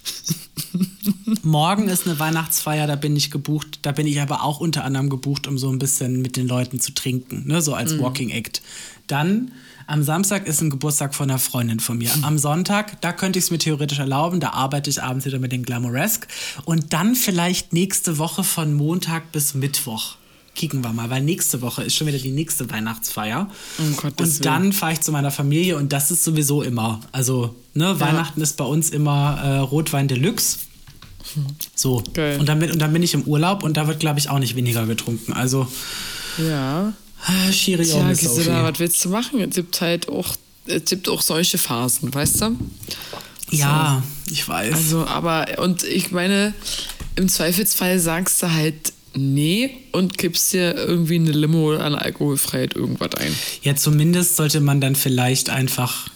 [1.44, 5.10] morgen ist eine Weihnachtsfeier, da bin ich gebucht, da bin ich aber auch unter anderem
[5.10, 8.02] gebucht, um so ein bisschen mit den Leuten zu trinken, ne, so als mhm.
[8.02, 8.62] Walking Act.
[9.08, 9.52] Dann
[9.88, 12.12] am Samstag ist ein Geburtstag von einer Freundin von mir.
[12.22, 15.52] Am Sonntag, da könnte ich es mir theoretisch erlauben, da arbeite ich abends wieder mit
[15.52, 16.28] den Glamouresque.
[16.66, 20.18] Und dann vielleicht nächste Woche von Montag bis Mittwoch
[20.58, 23.48] kicken wir mal, weil nächste Woche ist schon wieder die nächste Weihnachtsfeier.
[23.80, 27.00] Oh und dann fahre ich zu meiner Familie und das ist sowieso immer.
[27.12, 28.00] Also, ne, ja.
[28.00, 30.58] Weihnachten ist bei uns immer äh, Rotwein Deluxe.
[31.76, 32.04] So.
[32.14, 32.40] Geil.
[32.40, 34.40] Und dann, bin, und dann bin ich im Urlaub und da wird, glaube ich, auch
[34.40, 35.34] nicht weniger getrunken.
[35.34, 35.68] Also.
[36.38, 36.94] Ja.
[37.26, 39.42] Ah, Tja, Gisela, was willst du machen?
[39.42, 42.58] Es gibt halt auch, es gibt auch solche Phasen, weißt du?
[43.50, 44.34] Ja, so.
[44.34, 44.74] ich weiß.
[44.74, 46.54] Also, aber, und ich meine,
[47.16, 53.16] im Zweifelsfall sagst du halt nee und gibst dir irgendwie eine Limo an Alkoholfreiheit irgendwas
[53.16, 53.36] ein.
[53.64, 56.10] Ja, zumindest sollte man dann vielleicht einfach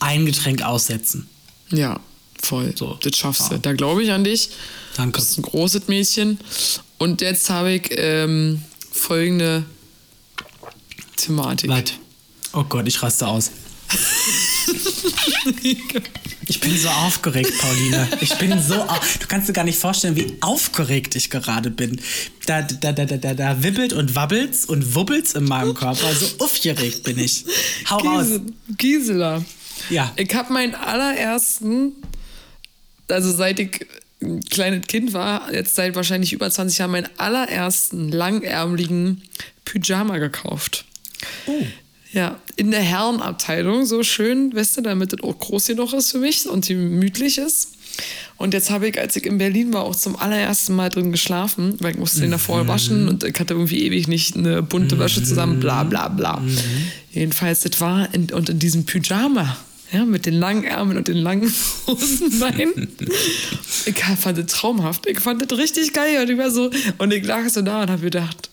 [0.00, 1.28] ein Getränk aussetzen.
[1.70, 2.00] Ja,
[2.40, 2.72] voll.
[2.76, 2.98] So.
[3.02, 3.56] Das schaffst ja.
[3.56, 3.58] du.
[3.58, 4.50] Da glaube ich an dich.
[4.96, 5.18] Danke.
[5.18, 6.38] Du bist ein großes Mädchen.
[6.98, 9.64] Und jetzt habe ich ähm, folgende
[11.16, 11.70] Thematik.
[11.70, 11.84] Was?
[12.52, 13.50] Oh Gott, ich raste aus.
[15.62, 18.08] ich bin so aufgeregt, Pauline.
[18.20, 18.74] Ich bin so.
[18.74, 22.00] Du kannst dir gar nicht vorstellen, wie aufgeregt ich gerade bin.
[22.46, 26.12] Da, da, da, da, da wibbelt und wabbelt's und wubbelt's in meinem Körper.
[26.14, 27.44] So aufgeregt bin ich.
[27.88, 28.40] Hau raus.
[28.76, 29.44] Gisela.
[29.90, 30.12] Ja.
[30.16, 31.92] Ich habe meinen allerersten,
[33.08, 33.86] also seit ich
[34.22, 39.22] ein kleines Kind war, jetzt seit wahrscheinlich über 20 Jahren, meinen allerersten langärmeligen
[39.64, 40.84] Pyjama gekauft.
[41.46, 41.64] Oh.
[42.12, 46.18] Ja, in der Herrenabteilung, so schön, weißt du, damit es auch groß genug ist für
[46.18, 47.72] mich und gemütlich ist.
[48.38, 51.74] Und jetzt habe ich, als ich in Berlin war, auch zum allerersten Mal drin geschlafen,
[51.80, 52.68] weil ich musste den davor mhm.
[52.68, 56.38] waschen und ich hatte irgendwie ewig nicht eine bunte Wäsche zusammen, bla bla bla.
[56.38, 56.58] Mhm.
[57.12, 59.56] Jedenfalls, das war in, und in diesem Pyjama,
[59.92, 61.50] ja, mit den langen Ärmeln und den langen
[61.86, 62.88] Hosenbeinen.
[63.86, 65.06] ich fand das traumhaft.
[65.06, 66.22] Ich fand das richtig geil.
[66.22, 68.50] Und ich war so, und ich lag so da und habe gedacht,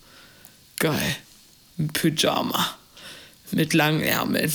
[0.79, 1.17] geil
[1.77, 2.75] ein Pyjama
[3.51, 4.51] mit langen Ärmeln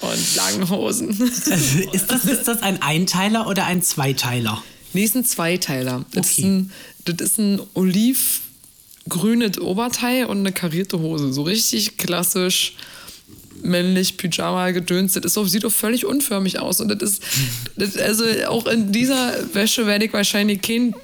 [0.00, 1.10] und langen Hosen.
[1.92, 4.62] ist, das, ist das ein Einteiler oder ein Zweiteiler?
[4.92, 6.04] Nee, ist ein Zweiteiler.
[6.12, 6.40] Das, okay.
[6.40, 6.72] ist ein,
[7.04, 11.32] das ist ein olivgrünes Oberteil und eine karierte Hose.
[11.32, 12.74] So richtig klassisch
[13.62, 15.12] männlich Pyjama gedöns.
[15.12, 16.80] Das ist auch, sieht auch völlig unförmig aus.
[16.80, 17.22] Und das ist,
[17.76, 20.94] das, also auch in dieser Wäsche werde ich wahrscheinlich keinen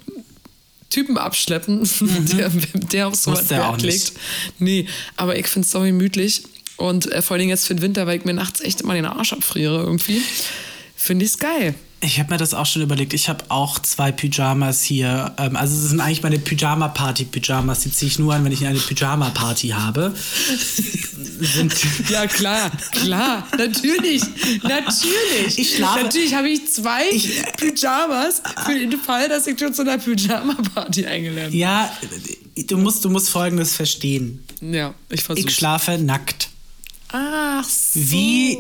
[0.91, 2.27] Typen abschleppen, mhm.
[2.37, 4.13] der, der auf so was Wert legt.
[4.59, 6.45] Nee, aber ich finde es so gemütlich.
[6.77, 9.07] Und äh, vor allem jetzt für den Winter, weil ich mir nachts echt immer den
[9.07, 10.21] Arsch abfriere irgendwie.
[10.95, 11.75] Finde ich es geil.
[12.03, 13.15] Ich habe mir das auch schon überlegt.
[13.15, 15.35] Ich habe auch zwei Pyjamas hier.
[15.39, 17.81] Ähm, also es sind eigentlich meine Pyjama-Party-Pyjamas.
[17.81, 20.15] Die ziehe ich nur an, wenn ich eine Pyjama-Party habe.
[22.11, 23.49] ja, klar, klar.
[23.57, 24.23] Natürlich.
[24.63, 25.59] Natürlich.
[25.59, 26.05] Ich schlafe.
[26.05, 31.07] Natürlich habe ich zwei ich, Pyjamas für den Fall, dass ich schon zu einer Pyjama-Party
[31.07, 31.59] eingeladen bin.
[31.59, 31.91] Ja,
[32.57, 34.45] du musst, du musst Folgendes verstehen.
[34.61, 35.49] Ja, ich versuche.
[35.49, 36.51] Ich schlafe nackt.
[37.09, 38.01] Ach so.
[38.01, 38.59] Wie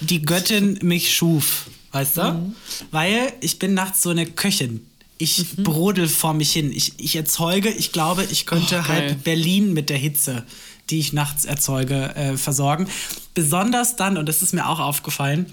[0.00, 1.66] die Göttin mich schuf.
[1.96, 2.22] Weißt du?
[2.22, 2.54] Mhm.
[2.90, 4.86] Weil ich bin nachts so eine Köchin.
[5.18, 6.70] Ich brodel vor mich hin.
[6.72, 10.44] Ich, ich erzeuge, ich glaube, ich könnte Oh, halt Berlin mit der Hitze,
[10.90, 12.86] die ich nachts erzeuge, äh, versorgen.
[13.32, 15.46] Besonders dann, und das ist mir auch aufgefallen,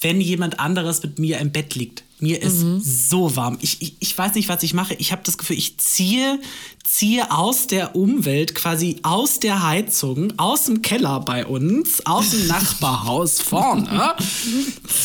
[0.00, 2.02] wenn jemand anderes mit mir im Bett liegt.
[2.18, 2.80] Mir ist Mhm.
[2.82, 3.58] so warm.
[3.60, 4.94] Ich, ich, ich weiß nicht, was ich mache.
[4.94, 6.38] Ich habe das Gefühl, ich ziehe,
[6.82, 12.46] ziehe aus der Umwelt, quasi aus der Heizung, aus dem Keller bei uns, aus dem
[12.46, 14.14] Nachbarhaus vorne,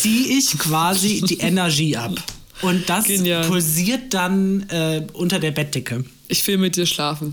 [0.00, 2.14] ziehe ich quasi die Energie ab.
[2.62, 3.46] Und das Genial.
[3.46, 6.04] pulsiert dann äh, unter der Bettdecke.
[6.28, 7.32] Ich will mit dir schlafen.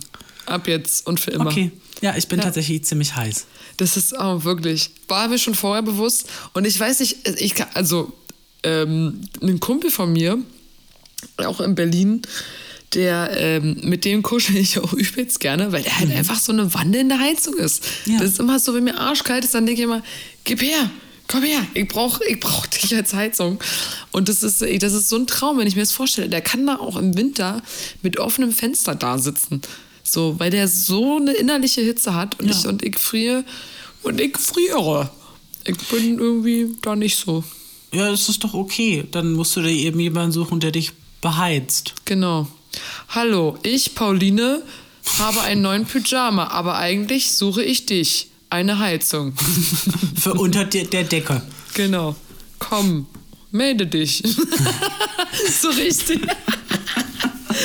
[0.49, 1.47] Ab jetzt und für immer.
[1.47, 1.71] Okay.
[2.01, 3.45] Ja, ich bin tatsächlich ziemlich heiß.
[3.77, 6.27] Das ist auch wirklich, war mir schon vorher bewusst.
[6.53, 8.13] Und ich weiß nicht, ich kann, also
[8.63, 10.37] ähm, ein Kumpel von mir,
[11.37, 12.21] auch in Berlin,
[12.93, 16.73] der, ähm, mit dem kuschel ich auch übelst gerne, weil der halt einfach so eine
[16.73, 17.83] wandelnde Heizung ist.
[18.05, 18.19] Ja.
[18.19, 20.01] Das ist immer so, wenn mir arschkalt ist, dann denke ich immer,
[20.43, 20.89] gib her,
[21.27, 23.59] komm her, ich brauche ich brauch dich als Heizung.
[24.11, 26.29] Und das ist, das ist so ein Traum, wenn ich mir das vorstelle.
[26.29, 27.61] Der kann da auch im Winter
[28.01, 29.61] mit offenem Fenster da sitzen.
[30.11, 32.55] So, weil der so eine innerliche Hitze hat und, Ja.
[32.57, 33.45] ich, und ich friere
[34.01, 35.11] und ich friere.
[35.65, 37.43] Ich bin irgendwie da nicht so.
[37.93, 39.05] Ja, das ist doch okay.
[39.11, 41.93] Dann musst du dir eben jemanden suchen, der dich beheizt.
[42.05, 42.47] Genau.
[43.09, 44.63] Hallo, ich, Pauline,
[45.19, 48.27] habe einen neuen Pyjama, aber eigentlich suche ich dich.
[48.49, 49.33] Eine Heizung.
[50.15, 51.41] Für unter der, der Decke.
[51.75, 52.15] Genau.
[52.57, 53.05] Komm,
[53.51, 54.23] melde dich.
[55.61, 56.21] so richtig.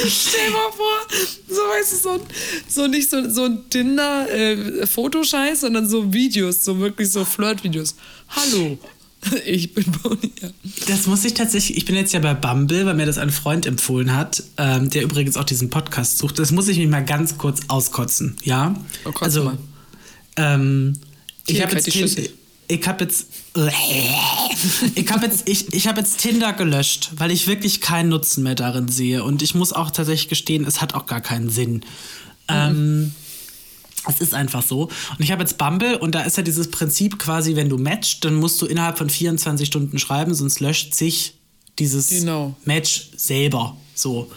[0.08, 1.06] Stell mal vor,
[1.48, 2.20] so weißt du, so, ein,
[2.68, 7.94] so nicht so, so ein Tinder-Fotoscheiß, sondern so Videos, so wirklich so Flirt-Videos.
[8.28, 8.78] Hallo,
[9.46, 10.54] ich bin Pauline.
[10.86, 13.66] Das muss ich tatsächlich, ich bin jetzt ja bei Bumble, weil mir das ein Freund
[13.66, 16.38] empfohlen hat, ähm, der übrigens auch diesen Podcast sucht.
[16.38, 18.74] Das muss ich mich mal ganz kurz auskotzen, ja?
[19.04, 19.58] Oh, also, mal.
[20.36, 20.94] ähm,
[21.46, 23.26] ich habe jetzt, ich habe jetzt,
[24.94, 28.54] ich habe jetzt, ich, ich habe jetzt Tinder gelöscht, weil ich wirklich keinen Nutzen mehr
[28.54, 29.22] darin sehe.
[29.22, 31.84] Und ich muss auch tatsächlich gestehen, es hat auch gar keinen Sinn.
[32.48, 33.14] Ähm,
[34.08, 34.82] es ist einfach so.
[34.82, 38.24] Und ich habe jetzt Bumble und da ist ja dieses Prinzip quasi, wenn du matcht,
[38.24, 41.34] dann musst du innerhalb von 24 Stunden schreiben, sonst löscht sich
[41.78, 42.54] dieses Genau.
[42.64, 43.76] Match selber.
[43.94, 44.30] So.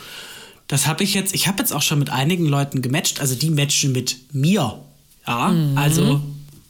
[0.68, 3.50] Das habe ich jetzt, ich habe jetzt auch schon mit einigen Leuten gematcht, also die
[3.50, 4.80] matchen mit mir.
[5.26, 6.22] Ja, also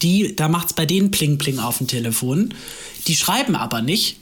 [0.02, 2.54] die, da macht's bei denen Pling Pling auf dem Telefon.
[3.08, 4.18] Die schreiben aber nicht.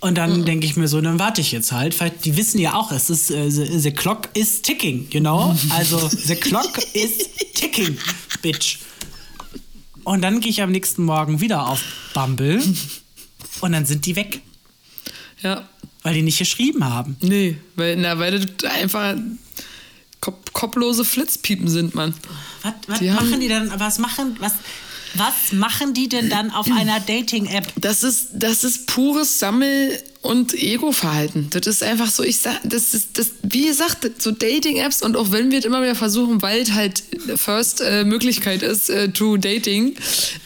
[0.00, 1.98] Und dann denke ich mir so, dann warte ich jetzt halt.
[1.98, 5.56] Weil die wissen ja auch, es ist, äh, the, the clock is ticking, you know?
[5.70, 7.96] Also, the clock is ticking,
[8.42, 8.78] bitch.
[10.02, 11.80] Und dann gehe ich am nächsten Morgen wieder auf
[12.12, 12.62] Bumble
[13.62, 14.42] und dann sind die weg,
[15.42, 15.66] Ja,
[16.02, 17.16] weil die nicht geschrieben haben.
[17.22, 19.14] nee, weil, na, weil das einfach
[20.24, 22.14] kop kopplose Flitzpiepen sind, Mann.
[22.62, 24.52] Was, was Die haben- machen die dann, was machen, was,
[25.14, 27.72] was machen die denn dann auf einer Dating-App?
[27.76, 31.48] Das ist, das ist pures Sammel- und Ego-Verhalten.
[31.50, 35.30] Das ist einfach so, ich sag, das ist, das, wie gesagt, so Dating-Apps und auch
[35.32, 37.02] wenn wir es immer wieder versuchen, weil es halt
[37.36, 39.94] First äh, Möglichkeit ist, äh, to Dating,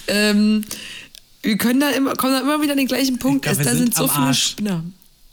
[0.08, 0.64] ähm,
[1.42, 3.46] wir können da immer, kommen da immer wieder an den gleichen Punkt.
[3.46, 4.42] Ich glaub, es, wir da sind sind so viele Arsch.
[4.48, 4.82] Spinner.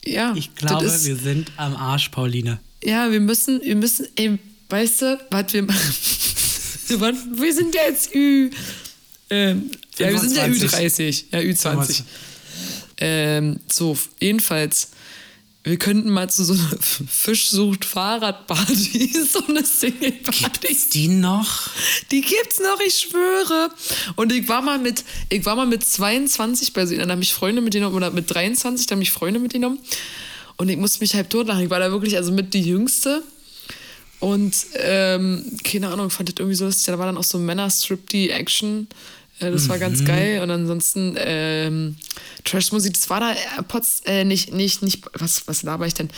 [0.06, 2.60] Ja, Ich glaube, ist, wir sind am Arsch, Pauline.
[2.86, 4.38] Ja, wir müssen, wir müssen, ey,
[4.70, 5.96] weißt du, was wir machen?
[7.36, 8.52] Wir sind ja jetzt Ü.
[9.32, 11.26] Ähm, ja, wir sind ja 25.
[11.32, 11.32] Ü30.
[11.32, 12.04] Ja, Ü20.
[12.98, 14.90] Ähm, so, jedenfalls,
[15.66, 20.68] wir könnten mal zu so einer Fischsucht-Fahrradparty, so eine Single-Party.
[20.68, 21.72] Gibt's die noch?
[22.12, 23.72] Die gibt's noch, ich schwöre.
[24.16, 27.34] Und ich war mal mit, ich war mal mit 22 bei sie, dann haben mich
[27.34, 29.80] Freunde mitgenommen, oder mit 23, da haben mich Freunde mitgenommen.
[30.58, 31.64] Und ich musste mich halb totlachen.
[31.64, 33.24] Ich war da wirklich also mit die Jüngste.
[34.20, 36.86] Und ähm, keine Ahnung, fand das irgendwie so lustig.
[36.86, 38.88] Da war dann auch so Männer-Strip-Die-Action.
[39.40, 40.42] Äh, das war ganz geil.
[40.42, 41.98] Und ansonsten ähm,
[42.46, 46.10] Trash-Musik, das war da äh, Potz, äh, nicht, nicht, nicht, was, was laber ich denn?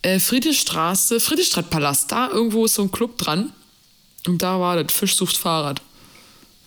[0.00, 3.52] Äh, Friedrichstraße, Friedrichstadtpalast, da irgendwo ist so ein Club dran.
[4.26, 5.82] Und da war das Fisch sucht Fahrrad.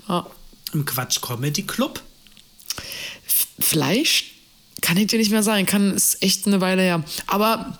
[0.07, 0.27] Ja.
[0.73, 2.01] Im Quatsch Comedy Club?
[3.25, 4.35] F- Fleisch
[4.81, 5.65] kann ich dir nicht mehr sagen.
[5.65, 7.03] Kann, ist echt eine Weile her.
[7.27, 7.79] Aber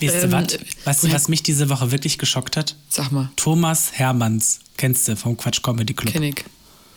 [0.00, 0.58] Weißt du Ähm, was?
[0.84, 2.74] Weißt du, was mich diese Woche wirklich geschockt hat?
[2.88, 6.12] sag mal, Thomas Hermanns, kennst du vom Quatsch Comedy Club?
[6.12, 6.44] kenn ich.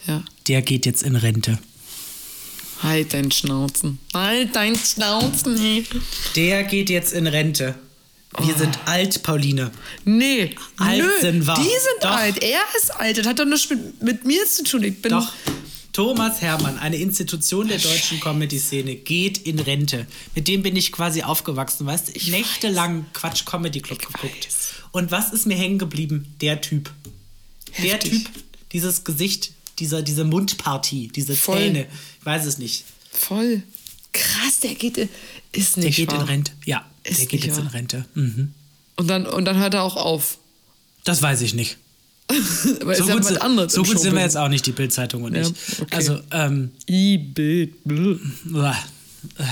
[0.07, 0.23] Ja.
[0.47, 1.59] Der geht jetzt in Rente.
[2.81, 3.99] Halt dein Schnauzen.
[4.13, 5.57] Halt dein Schnauzen.
[5.59, 5.83] ey.
[6.35, 7.75] Der geht jetzt in Rente.
[8.39, 8.57] Wir Oh.
[8.59, 9.71] sind alt, Pauline.
[10.05, 11.55] Nee, Alt nö, sind wir.
[11.55, 12.11] die sind Doch.
[12.11, 12.43] alt.
[12.43, 13.17] Er ist alt.
[13.17, 14.83] Das hat doch nichts mit, mit mir zu tun.
[14.83, 15.31] Ich bin Doch.
[15.97, 20.05] Thomas Hermann, eine Institution der deutschen Comedy-Szene, geht in Rente.
[20.35, 22.29] Mit dem bin ich quasi aufgewachsen, weißt du?
[22.29, 24.47] Nächtelang Quatsch Comedy Club geguckt.
[24.91, 26.35] Und was ist mir hängen geblieben?
[26.39, 26.91] Der Typ.
[27.79, 28.11] Der Heftig.
[28.11, 28.29] Typ,
[28.73, 31.57] dieses Gesicht, dieser, diese Mundpartie, diese Voll.
[31.57, 31.87] Zähne.
[32.19, 32.83] Ich weiß es nicht.
[33.11, 33.63] voll
[34.13, 34.59] krass.
[34.61, 35.09] Der geht in,
[35.51, 36.21] ist Der nicht geht wahr.
[36.21, 36.51] in Rente.
[36.65, 36.85] Ja.
[37.07, 38.05] Der geht jetzt in Rente.
[38.13, 38.53] Mhm.
[38.97, 40.37] Und dann, und dann hört er auch auf.
[41.05, 41.77] Das weiß ich nicht.
[42.81, 43.73] Aber So ja gut, anderes.
[43.73, 45.49] so gut sind wir jetzt auch nicht, die Bildzeitung und Ja, ich.
[45.81, 45.95] okay.
[45.95, 47.73] Also, ähm, I-Bild.
[48.45, 49.43] äh,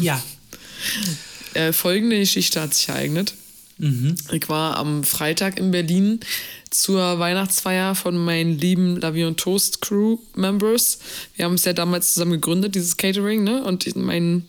[0.00, 0.22] ja.
[1.54, 3.34] Äh, folgende Geschichte hat sich ereignet.
[4.30, 6.20] Ich war am Freitag in Berlin
[6.68, 10.98] zur Weihnachtsfeier von meinen lieben Lavi und Toast Crew Members.
[11.34, 13.64] Wir haben es ja damals zusammen gegründet, dieses Catering, ne?
[13.64, 14.44] Und mein,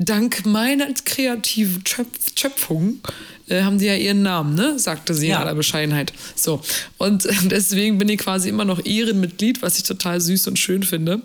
[0.00, 3.00] dank meiner kreativen Schöpf Schöpfung
[3.48, 4.78] äh, haben die ja ihren Namen, ne?
[4.78, 5.36] Sagte sie Ja.
[5.36, 6.12] in aller Bescheidenheit.
[6.34, 6.62] So.
[6.98, 11.20] Und deswegen bin ich quasi immer noch Ehrenmitglied, was ich total süß und schön finde.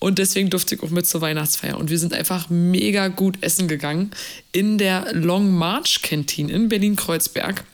[0.00, 1.78] Und deswegen durfte ich auch mit zur Weihnachtsfeier.
[1.78, 4.10] Und wir sind einfach mega gut essen gegangen
[4.52, 7.64] in der Long March Canteen in Berlin-Kreuzberg.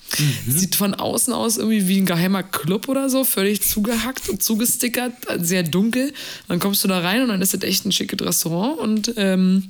[0.46, 5.12] Sieht von außen aus irgendwie wie ein geheimer Club oder so, völlig zugehackt und zugestickert,
[5.38, 6.12] sehr dunkel.
[6.48, 8.78] Dann kommst du da rein und dann ist das echt ein schickes Restaurant.
[8.78, 9.68] Und ähm,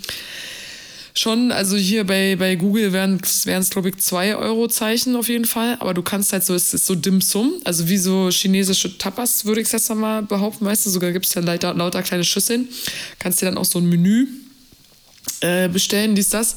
[1.15, 5.45] schon, also hier bei, bei Google wären es, glaube ich, 2 Euro Zeichen auf jeden
[5.45, 5.77] Fall.
[5.81, 9.45] Aber du kannst halt so, es ist so Dim Sum, also wie so chinesische Tapas,
[9.45, 10.65] würde ich jetzt mal behaupten.
[10.65, 12.69] Weißt du, sogar gibt es ja lauter, lauter kleine Schüsseln.
[13.19, 14.27] Kannst dir dann auch so ein Menü
[15.41, 16.55] äh, bestellen, dies, das.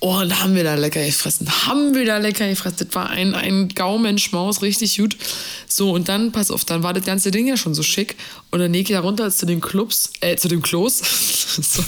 [0.00, 1.48] Oh, und haben wir da lecker gefressen.
[1.66, 2.86] Haben wir da lecker gefressen.
[2.86, 5.16] Das war ein, ein Gaumenschmaus, richtig gut.
[5.66, 8.14] So, und dann, pass auf, dann war das ganze Ding ja schon so schick.
[8.52, 10.98] Und dann leg ich da runter zu den Clubs, äh, zu dem Klos.
[11.60, 11.82] so,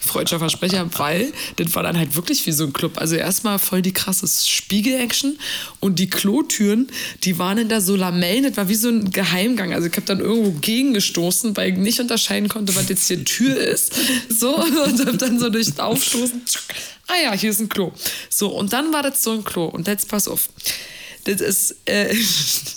[0.00, 2.96] freudscher Versprecher, weil das war dann halt wirklich wie so ein Club.
[2.96, 5.38] Also erstmal voll die krasse Spiegel-Action.
[5.80, 6.88] Und die Klotüren,
[7.24, 8.44] die waren in da so Lamellen.
[8.44, 9.74] Das war wie so ein Geheimgang.
[9.74, 13.54] Also ich habe dann irgendwo gegengestoßen, weil ich nicht unterscheiden konnte, was jetzt hier Tür
[13.58, 13.92] ist.
[14.30, 16.42] So, und hab dann so durch das Aufstoßen.
[17.06, 17.92] Ah ja, hier ist ein Klo.
[18.28, 19.66] So, und dann war das so ein Klo.
[19.66, 20.48] Und jetzt pass auf.
[21.24, 22.14] Das ist, äh,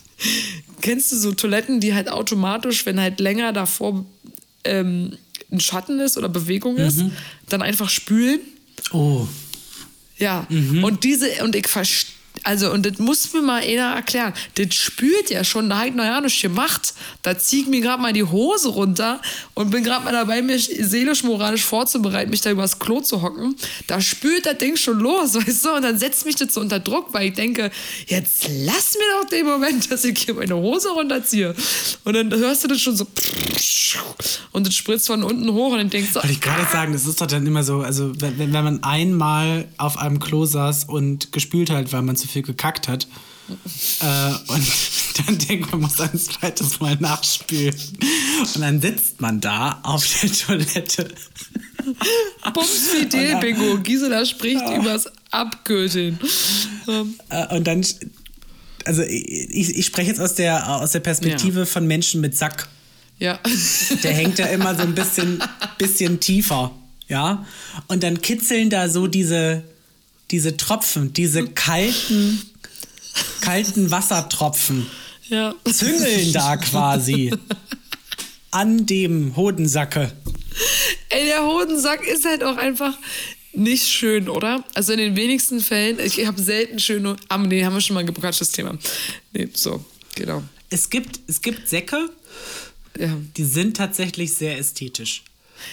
[0.81, 4.05] kennst du so Toiletten, die halt automatisch, wenn halt länger davor
[4.63, 5.17] ähm,
[5.51, 6.99] ein Schatten ist oder Bewegung ist,
[7.49, 8.39] dann einfach spülen?
[8.91, 9.27] Oh.
[10.17, 10.47] Ja.
[10.83, 12.13] Und diese, und ich verstehe.
[12.43, 14.34] Also, und das muss mir mal einer erklären.
[14.56, 16.93] Das spürt ja schon, da hab ich ja nichts gemacht.
[17.21, 19.21] Da zieh ich mir gerade mal die Hose runter
[19.53, 23.56] und bin gerade mal dabei, mich seelisch, moralisch vorzubereiten, mich da übers Klo zu hocken.
[23.88, 25.73] Da spürt das Ding schon los, weißt du?
[25.73, 27.71] Und dann setzt mich das so unter Druck, weil ich denke,
[28.08, 31.53] jetzt lass mir doch den Moment, dass ich hier meine Hose runterziehe.
[32.03, 33.06] Und dann hörst du das schon so
[34.51, 37.06] und das spritzt von unten hoch und dann denkst du, Wollte ich gerade sagen, das
[37.06, 40.86] ist doch dann immer so, also wenn, wenn wenn man einmal auf einem Klo saß
[40.86, 43.08] und gespült hat, weil man zu viel gekackt hat,
[43.48, 44.67] äh, und
[45.28, 47.76] dann denkt man, muss ein zweites Mal nachspülen.
[48.56, 51.13] Und dann sitzt man da auf der Toilette.
[52.54, 53.78] Bums Fidel Bingo.
[53.80, 56.19] Gisela spricht übers Abgürteln.
[56.88, 57.86] Ähm, Äh, und dann,
[58.86, 62.67] also ich, ich spreche jetzt aus der, aus der Perspektive von Menschen mit Sack.
[63.19, 63.39] Ja.
[64.04, 65.41] Der hängt ja immer so ein bisschen,
[65.78, 66.72] bisschen tiefer,
[67.08, 67.46] ja.
[67.88, 69.63] Und dann kitzeln da so diese,
[70.34, 72.41] diese Tropfen, diese kalten,
[73.41, 74.88] kalten Wassertropfen,
[75.30, 75.54] Ja.
[75.72, 77.32] züngeln da quasi
[78.52, 80.12] an dem Hodensacke.
[81.10, 82.98] Ey, der Hodensack ist halt auch einfach
[83.54, 84.63] nicht schön, oder?
[84.74, 87.15] Also in den wenigsten Fällen, ich habe selten schöne.
[87.30, 88.78] Ah, nee, haben wir schon mal gequatscht, das Thema.
[89.32, 90.43] Nee, so, genau.
[90.69, 92.10] Es gibt, es gibt Säcke,
[93.00, 95.24] Ja, die sind tatsächlich sehr ästhetisch.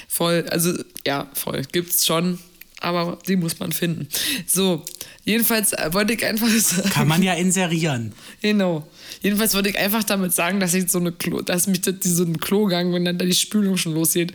[0.09, 0.47] voll.
[0.51, 0.75] Also,
[1.07, 1.63] ja, voll.
[1.73, 2.39] Gibt's schon.
[2.81, 4.09] Aber die muss man finden.
[4.47, 4.83] So,
[5.25, 6.91] jedenfalls äh, wollte ich einfach sagen.
[6.91, 8.13] Kann man ja inserieren.
[8.41, 8.89] Genau.
[9.23, 12.25] Jedenfalls wollte ich einfach damit sagen, dass ich so eine Klo, dass mich das, so
[12.25, 14.33] ein Klogang, wenn dann da die Spülung schon losgeht,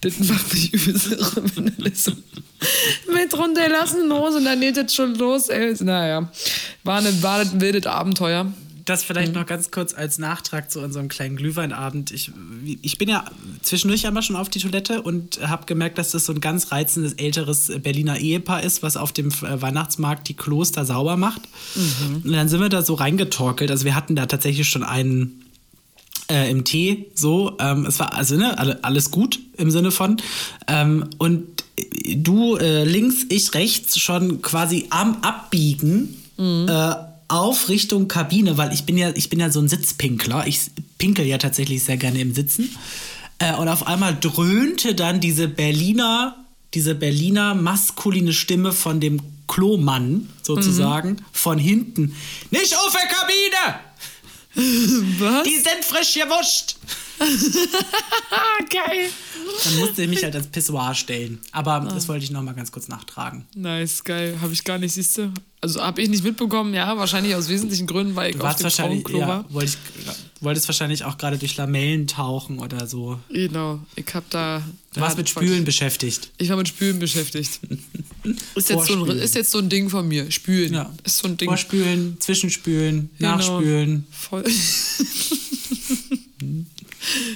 [0.00, 1.10] das macht mich übelst
[3.12, 5.48] mit runterlassen Hose und dann geht das schon los.
[5.48, 5.74] Ey.
[5.80, 6.30] Naja,
[6.82, 8.52] war, ein, war ein wildes Abenteuer.
[8.84, 9.40] Das vielleicht Mhm.
[9.40, 12.10] noch ganz kurz als Nachtrag zu unserem kleinen Glühweinabend.
[12.10, 12.32] Ich,
[12.82, 13.24] ich bin ja
[13.62, 17.14] zwischendurch einmal schon auf die Toilette und habe gemerkt, dass das so ein ganz reizendes
[17.14, 21.42] älteres Berliner Ehepaar ist, was auf dem äh, Weihnachtsmarkt die Kloster sauber macht.
[21.74, 22.22] Mhm.
[22.24, 23.70] Und dann sind wir da so reingetorkelt.
[23.70, 25.40] Also wir hatten da tatsächlich schon einen
[26.30, 27.56] äh, im Tee, so.
[27.60, 30.16] Ähm, es war also ne, alle- alles gut im Sinne von.
[30.68, 31.64] Ähm, und
[32.16, 36.94] du äh, links, ich rechts schon quasi am Abbiegen äh,
[37.34, 40.46] auf Richtung Kabine, weil ich bin ja, ich bin ja so ein Sitzpinkler.
[40.46, 42.74] Ich pinkel ja tatsächlich sehr gerne im Sitzen.
[43.40, 46.36] Äh, und auf einmal dröhnte dann diese Berliner,
[46.74, 52.14] diese Berliner maskuline Stimme von dem Klomann sozusagen von hinten.
[52.50, 53.80] Nicht auf der Kabine!
[55.18, 55.42] Was?
[55.42, 56.76] Die sind frisch gewuscht.
[57.18, 59.10] Ah, geil.
[59.64, 61.40] Dann musste ich mich halt als Pissoir stellen.
[61.50, 63.44] Aber das wollte ich noch mal ganz kurz nachtragen.
[63.56, 64.38] Nice, geil.
[64.40, 65.32] Habe ich gar nicht, siehst du?
[65.64, 69.00] Also habe ich nicht mitbekommen, ja, wahrscheinlich aus wesentlichen Gründen, weil ich auf dem wahrscheinlich,
[69.00, 69.46] Frauenklo ja, war.
[69.48, 69.78] wollte ich,
[70.42, 73.18] wolltest wahrscheinlich auch gerade durch Lamellen tauchen oder so.
[73.30, 74.62] Genau, ich hab da.
[74.92, 76.28] Du warst mit Spülen beschäftigt.
[76.36, 77.60] Ich war mit Spülen beschäftigt.
[78.54, 80.30] Ist jetzt, so ein, ist jetzt so ein Ding von mir.
[80.30, 80.74] Spülen.
[80.74, 80.92] Ja.
[81.02, 81.48] Ist so ein Ding.
[81.48, 83.36] Vorspülen, Zwischenspülen, Genau.
[83.36, 84.06] Nachspülen.
[84.10, 84.44] Voll.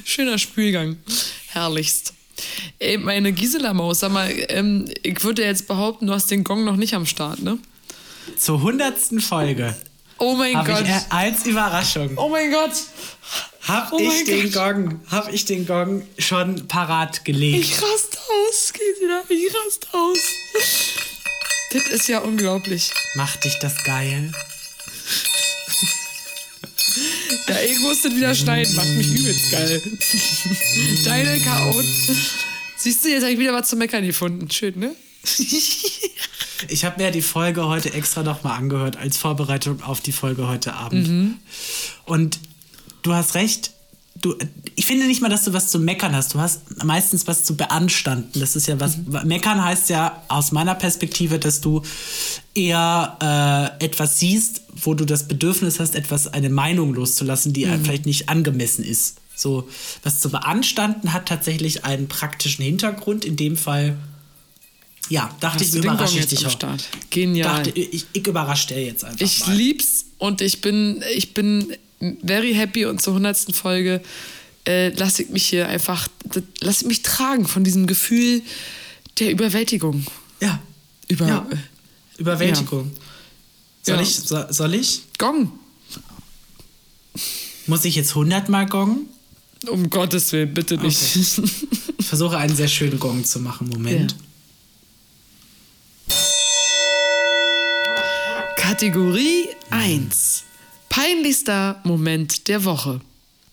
[0.05, 0.99] Schöner Spülgang.
[1.47, 2.13] Herrlichst.
[2.79, 6.77] Ey, meine Gisela-Maus, sag mal, ähm, ich würde jetzt behaupten, du hast den Gong noch
[6.77, 7.59] nicht am Start, ne?
[8.37, 9.75] Zur hundertsten Folge
[10.19, 10.83] Oh mein Gott.
[10.83, 12.73] ich äh, als Überraschung Oh mein Gott.
[13.67, 14.75] hab Oh ich den Gott.
[14.75, 17.59] Gong, hab ich den Gong schon parat gelegt.
[17.65, 19.23] Ich rast aus, Gisela.
[19.29, 20.19] Ich rast aus.
[21.73, 22.91] Das ist ja unglaublich.
[23.15, 24.33] Macht dich das geil?
[27.49, 28.75] Ja, ich musste wieder schneiden.
[28.75, 29.81] Macht mich übelst geil.
[31.05, 31.85] Deine Chaot.
[32.77, 34.51] Siehst du, jetzt habe ich wieder was zu meckern gefunden.
[34.51, 34.95] Schön, ne?
[36.69, 40.75] Ich habe mir die Folge heute extra nochmal angehört als Vorbereitung auf die Folge heute
[40.75, 41.09] Abend.
[41.09, 41.35] Mhm.
[42.05, 42.41] Und
[43.03, 43.73] du hast recht.
[44.21, 44.35] Du,
[44.75, 46.35] ich finde nicht mal, dass du was zu meckern hast.
[46.35, 48.41] Du hast meistens was zu beanstanden.
[48.41, 48.97] Das ist ja was.
[48.97, 49.21] Mhm.
[49.25, 51.83] Meckern heißt ja aus meiner Perspektive, dass du
[52.55, 57.73] eher äh, etwas siehst, wo du das Bedürfnis hast, etwas, eine Meinung loszulassen, die Mhm.
[57.73, 59.19] einem vielleicht nicht angemessen ist.
[59.37, 59.69] So,
[60.03, 63.25] was zu beanstanden hat tatsächlich einen praktischen Hintergrund.
[63.25, 63.97] In dem Fall,
[65.09, 66.51] ja, dachte ich, Hast Gong überrasche ich jetzt dich auch.
[66.51, 66.85] Start?
[67.11, 67.63] Genial.
[67.65, 69.55] Dachte, ich, ich überrasche dir jetzt einfach Ich mal.
[69.57, 71.73] lieb's und ich bin, ich bin
[72.25, 74.01] very happy und zur hundertsten Folge
[74.67, 76.09] äh, lasse ich mich hier einfach,
[76.61, 78.43] lasse ich mich tragen von diesem Gefühl
[79.19, 80.07] der Überwältigung.
[80.41, 80.61] Ja.
[81.09, 81.47] Über ja.
[82.19, 82.91] Überwältigung.
[83.83, 84.03] Soll, Ja.
[84.03, 85.03] ich, so, soll ich?
[85.19, 85.53] Gong.
[87.67, 89.07] Muss ich jetzt 100 Mal gongen?
[89.67, 91.17] Um Gottes Willen, bitte nicht.
[91.17, 93.69] Ich versuche einen sehr schönen Gong zu machen.
[93.69, 94.15] Moment.
[98.69, 100.45] Kategorie 1.
[100.91, 103.01] Peinlichster Moment der Woche.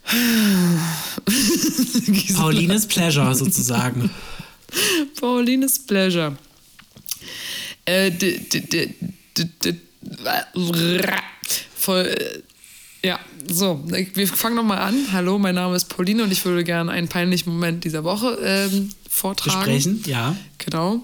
[2.36, 4.10] Paulines Pleasure sozusagen.
[5.22, 6.36] Paulines Pleasure.
[7.86, 8.12] Äh,
[11.78, 15.14] voll, äh, ja, so, wir fangen nochmal an.
[15.14, 18.90] Hallo, mein Name ist Pauline und ich würde gerne einen peinlichen Moment dieser Woche ähm,
[19.10, 19.60] vortragen.
[19.60, 20.36] Besprechen, ja.
[20.58, 21.00] Genau.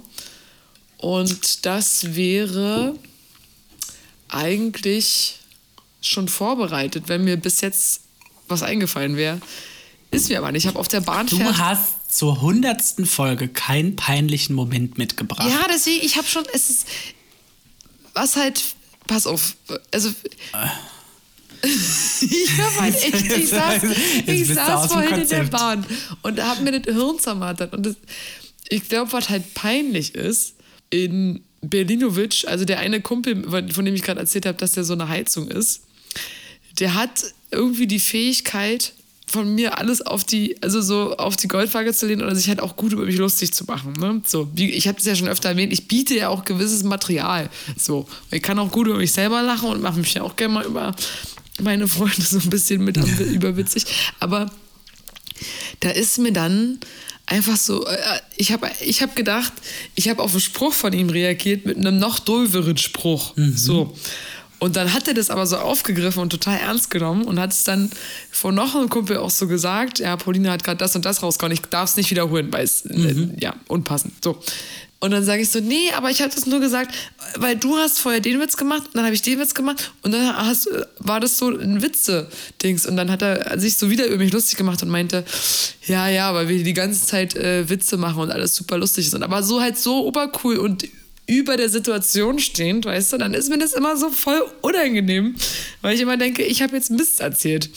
[0.97, 2.93] Und das wäre
[4.31, 5.39] eigentlich
[6.01, 8.01] schon vorbereitet, wenn mir bis jetzt
[8.47, 9.39] was eingefallen wäre.
[10.09, 10.63] Ist mir aber nicht.
[10.63, 15.49] Ich habe auf der Bahn Du hast zur hundertsten Folge keinen peinlichen Moment mitgebracht.
[15.49, 16.87] Ja, deswegen, ich habe schon, es ist,
[18.13, 18.61] was halt,
[19.07, 19.55] pass auf,
[19.93, 20.09] also,
[21.63, 23.83] ich habe halt echt, ich saß,
[24.25, 25.43] ich saß vorhin in der.
[25.43, 25.85] Bahn
[26.23, 27.95] und habe mir das Hirn zermartert und das,
[28.67, 30.55] ich glaube, was halt peinlich ist,
[30.89, 34.93] in Berlinovic, also der eine Kumpel, von dem ich gerade erzählt habe, dass der so
[34.93, 35.81] eine Heizung ist,
[36.79, 38.93] der hat irgendwie die Fähigkeit,
[39.31, 42.59] von mir alles auf die, also so auf die Goldwaage zu lehnen oder sich halt
[42.59, 43.93] auch gut über mich lustig zu machen.
[43.93, 44.21] Ne?
[44.27, 47.49] So, ich habe es ja schon öfter erwähnt, ich biete ja auch gewisses Material.
[47.77, 50.53] So, ich kann auch gut über mich selber lachen und mache mich ja auch gerne
[50.53, 50.93] mal über
[51.61, 53.85] meine Freunde so ein bisschen mit überwitzig.
[54.19, 54.51] Aber
[55.79, 56.79] da ist mir dann
[57.31, 57.97] einfach so, äh,
[58.35, 59.53] ich habe ich hab gedacht,
[59.95, 63.33] ich habe auf einen Spruch von ihm reagiert mit einem noch dulveren Spruch.
[63.55, 63.95] So.
[64.59, 67.63] Und dann hat er das aber so aufgegriffen und total ernst genommen und hat es
[67.63, 67.89] dann
[68.29, 71.51] vor noch einem Kumpel auch so gesagt, ja, Pauline hat gerade das und das rausgehauen,
[71.51, 74.13] ich darf es nicht wiederholen, weil es, äh, ja, unpassend.
[74.23, 74.39] So.
[75.01, 76.93] Und dann sage ich so, nee, aber ich habe das nur gesagt,
[77.35, 80.11] weil du hast vorher den Witz gemacht, und dann habe ich den Witz gemacht und
[80.11, 82.85] dann hast, war das so ein Witze-Dings.
[82.85, 85.25] Und dann hat er sich so wieder über mich lustig gemacht und meinte,
[85.87, 89.15] ja, ja, weil wir die ganze Zeit äh, Witze machen und alles super lustig ist.
[89.15, 90.87] Und aber so halt so obercool und
[91.25, 95.35] über der Situation stehend, weißt du, dann ist mir das immer so voll unangenehm,
[95.81, 97.71] weil ich immer denke, ich habe jetzt Mist erzählt.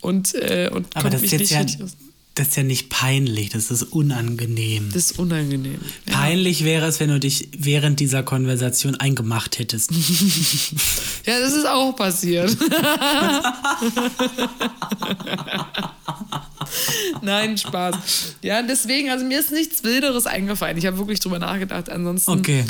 [0.00, 1.92] Und, äh, und Aber das ist jetzt nicht ja, aus.
[2.36, 4.90] Das ist ja nicht peinlich, das ist unangenehm.
[4.92, 5.80] Das ist unangenehm.
[6.06, 6.18] Ja.
[6.18, 9.90] Peinlich wäre es, wenn du dich während dieser Konversation eingemacht hättest.
[11.26, 12.56] Ja, das ist auch passiert.
[17.22, 18.36] Nein, Spaß.
[18.42, 20.76] Ja, deswegen, also mir ist nichts Wilderes eingefallen.
[20.78, 21.88] Ich habe wirklich drüber nachgedacht.
[21.88, 22.64] Ansonsten Okay.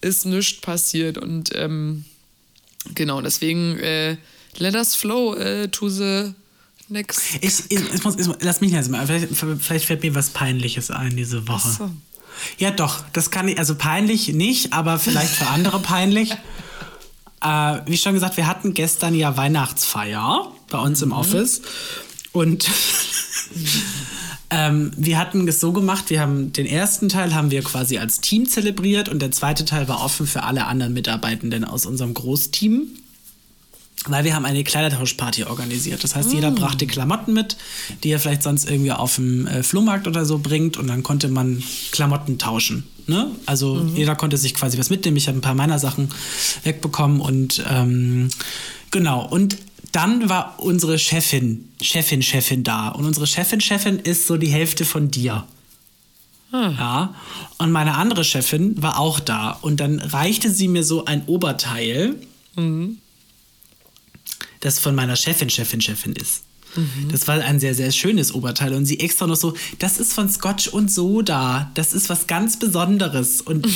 [0.00, 1.18] ist nichts passiert.
[1.18, 2.04] Und ähm,
[2.94, 4.16] genau, deswegen äh,
[4.58, 6.32] let us flow äh, to the
[6.88, 7.20] next.
[7.40, 9.28] Ich, ich, ich muss, ich, lass mich jetzt mal, vielleicht,
[9.60, 11.68] vielleicht fällt mir was Peinliches ein diese Woche.
[11.72, 11.90] Ach so.
[12.58, 16.34] Ja, doch, das kann ich, also peinlich nicht, aber vielleicht für andere peinlich.
[17.42, 21.60] Äh, wie schon gesagt, wir hatten gestern ja Weihnachtsfeier bei uns im Office
[22.32, 22.66] und
[24.50, 28.22] ähm, wir hatten es so gemacht, wir haben den ersten Teil haben wir quasi als
[28.22, 32.88] Team zelebriert und der zweite Teil war offen für alle anderen Mitarbeitenden aus unserem Großteam.
[34.08, 36.04] Weil wir haben eine Kleidertauschparty organisiert.
[36.04, 37.56] Das heißt, jeder brachte Klamotten mit,
[38.02, 41.28] die er vielleicht sonst irgendwie auf dem äh, Flohmarkt oder so bringt und dann konnte
[41.28, 42.84] man Klamotten tauschen.
[43.06, 43.30] Ne?
[43.46, 45.16] Also jeder konnte sich quasi was mitnehmen.
[45.16, 46.08] Ich habe ein paar meiner Sachen
[46.64, 48.28] wegbekommen und ähm,
[48.90, 49.26] genau.
[49.26, 49.56] Und
[49.92, 52.88] dann war unsere Chefin, Chefin, Chefin da.
[52.88, 55.44] Und unsere Chefin, Chefin ist so die Hälfte von dir.
[56.52, 57.14] Ja.
[57.58, 59.50] Und meine andere Chefin war auch da.
[59.60, 62.16] Und dann reichte sie mir so ein Oberteil,
[64.66, 66.42] das von meiner Chefin, Chefin, Chefin ist.
[67.10, 68.74] Das war ein sehr, sehr schönes Oberteil.
[68.74, 71.70] Und sie extra noch so, das ist von Scotch und Soda.
[71.74, 73.40] Das ist was ganz Besonderes.
[73.40, 73.66] Und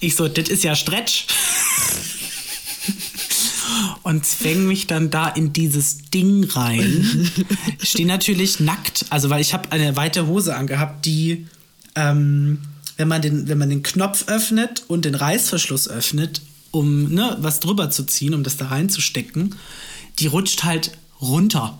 [0.00, 1.26] ich so, das ist ja Stretch.
[4.02, 7.30] und zwäng mich dann da in dieses Ding rein.
[7.82, 11.46] Stehe natürlich nackt, also weil ich habe eine weite Hose angehabt, die,
[11.94, 12.58] ähm,
[12.96, 17.60] wenn, man den, wenn man den Knopf öffnet und den Reißverschluss öffnet, um ne, was
[17.60, 19.54] drüber zu ziehen, um das da reinzustecken,
[20.18, 21.78] die rutscht halt runter.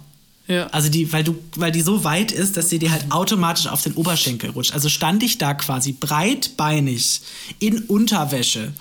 [0.51, 0.67] Ja.
[0.69, 3.83] Also die, weil du, weil die so weit ist, dass sie dir halt automatisch auf
[3.83, 4.75] den Oberschenkel rutscht.
[4.75, 7.21] Also stand ich da quasi breitbeinig
[7.61, 8.73] in Unterwäsche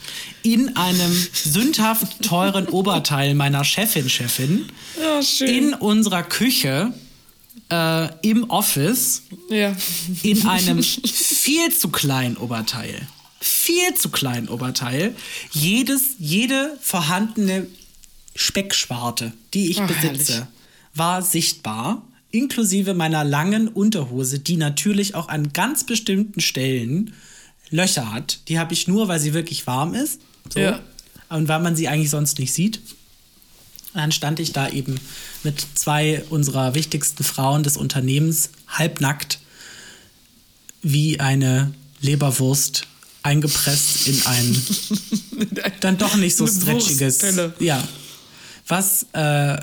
[0.42, 4.66] in einem sündhaft teuren Oberteil meiner Chefin, Chefin,
[5.22, 5.48] schön.
[5.48, 6.92] in unserer Küche,
[7.70, 9.76] äh, im Office, ja.
[10.24, 13.08] in einem viel zu kleinen Oberteil.
[13.40, 15.16] Viel zu kleinen Oberteil.
[15.52, 17.68] Jedes, jede vorhandene
[18.36, 20.48] Speckschwarte, die ich Ah, besitze, herrlich.
[20.96, 22.04] war sichtbar.
[22.32, 27.14] Inklusive meiner langen Unterhose, die natürlich auch an ganz bestimmten Stellen
[27.72, 28.40] Löcher hat.
[28.48, 30.22] Die habe ich nur, weil sie wirklich warm ist.
[30.54, 30.60] So.
[30.60, 30.80] Ja.
[31.30, 32.78] Und weil man sie eigentlich sonst nicht sieht.
[33.94, 35.00] Und dann stand ich da eben
[35.44, 39.40] mit zwei unserer wichtigsten Frauen des Unternehmens halbnackt
[40.82, 42.86] wie eine Leberwurst
[43.24, 44.62] eingepresst in ein
[45.82, 47.22] dann doch nicht so stretchiges.
[47.60, 47.84] Ja.
[48.68, 49.58] Was, äh,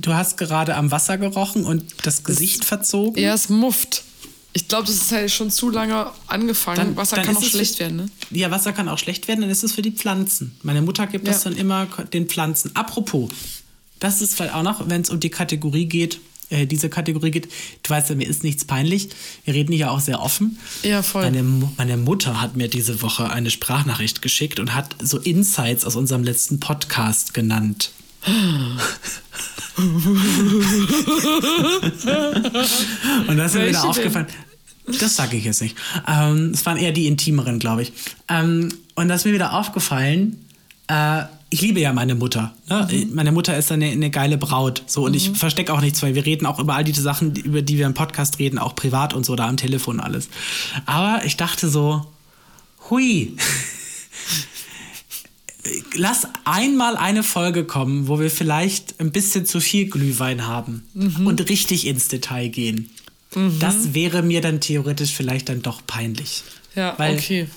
[0.00, 3.20] du hast gerade am Wasser gerochen und das Gesicht verzogen.
[3.22, 4.02] Ja, es mufft.
[4.52, 6.76] Ich glaube, das ist halt schon zu lange angefangen.
[6.78, 8.06] Dann- Wasser dann kann auch es schlecht für- werden, ne?
[8.30, 10.56] Ja, Wasser kann auch schlecht werden, dann ist es für die Pflanzen.
[10.62, 11.50] Meine Mutter gibt das Ja.
[11.50, 12.74] dann immer den Pflanzen.
[12.74, 13.30] Apropos,
[14.00, 16.18] das ist vielleicht auch noch, wenn es um die Kategorie geht,
[16.50, 17.48] äh, diese Kategorie geht,
[17.82, 19.08] du weißt ja, mir ist nichts peinlich.
[19.44, 20.58] Wir reden hier auch sehr offen.
[20.82, 21.22] Ja, voll.
[21.22, 21.42] Meine,
[21.78, 26.24] meine Mutter hat mir diese Woche eine Sprachnachricht geschickt und hat so Insights aus unserem
[26.24, 27.90] letzten Podcast genannt.
[33.26, 34.26] Und da ist mir wieder aufgefallen.
[34.98, 35.76] Das sage ich jetzt nicht.
[36.06, 37.92] Ähm, Es waren eher die intimeren, glaube ich.
[38.28, 40.44] Ähm, und da ist mir wieder aufgefallen,
[40.88, 42.54] äh, ich liebe ja meine Mutter.
[42.68, 42.88] Ne?
[42.90, 43.14] Mhm.
[43.14, 44.82] Meine Mutter ist eine, eine geile Braut.
[44.86, 47.60] So, und ich verstecke auch nichts, weil wir reden auch über all diese Sachen, über
[47.62, 50.28] die wir im Podcast reden, auch privat und so, da am Telefon alles.
[50.86, 52.06] Aber ich dachte so,
[52.88, 53.36] hui.
[55.94, 61.26] Lass einmal eine Folge kommen, wo wir vielleicht ein bisschen zu viel Glühwein haben Mhm.
[61.26, 62.90] und richtig ins Detail gehen.
[63.60, 66.42] Das wäre mir dann theoretisch vielleicht dann doch peinlich.
[66.74, 67.48] Ja, Weil- okay.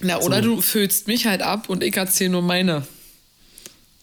[0.00, 2.86] Na, oder du füllst mich halt ab und ich erzähle nur meine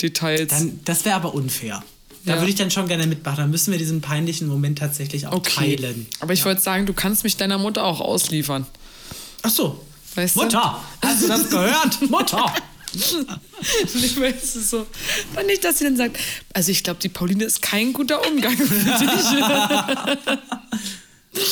[0.02, 0.48] Details.
[0.50, 1.84] Dann, das wäre aber unfair.
[2.26, 2.40] Da Ja.
[2.40, 3.38] würde ich dann schon gerne mitmachen.
[3.38, 5.76] Dann müssen wir diesen peinlichen Moment tatsächlich auch okay.
[5.78, 6.06] teilen.
[6.20, 8.66] Aber ich wollte sagen, du kannst mich deiner Mutter auch ausliefern.
[9.42, 9.84] Ach so.
[10.16, 10.42] Weißt du?
[10.44, 12.10] Mutter, hast du das gehört?
[12.10, 12.54] Mutter!
[13.94, 14.86] Ich weiß es so.
[15.34, 16.18] Aber nicht, dass sie dann sagt,
[16.54, 20.32] also ich glaube, die Pauline ist kein guter Umgang für dich.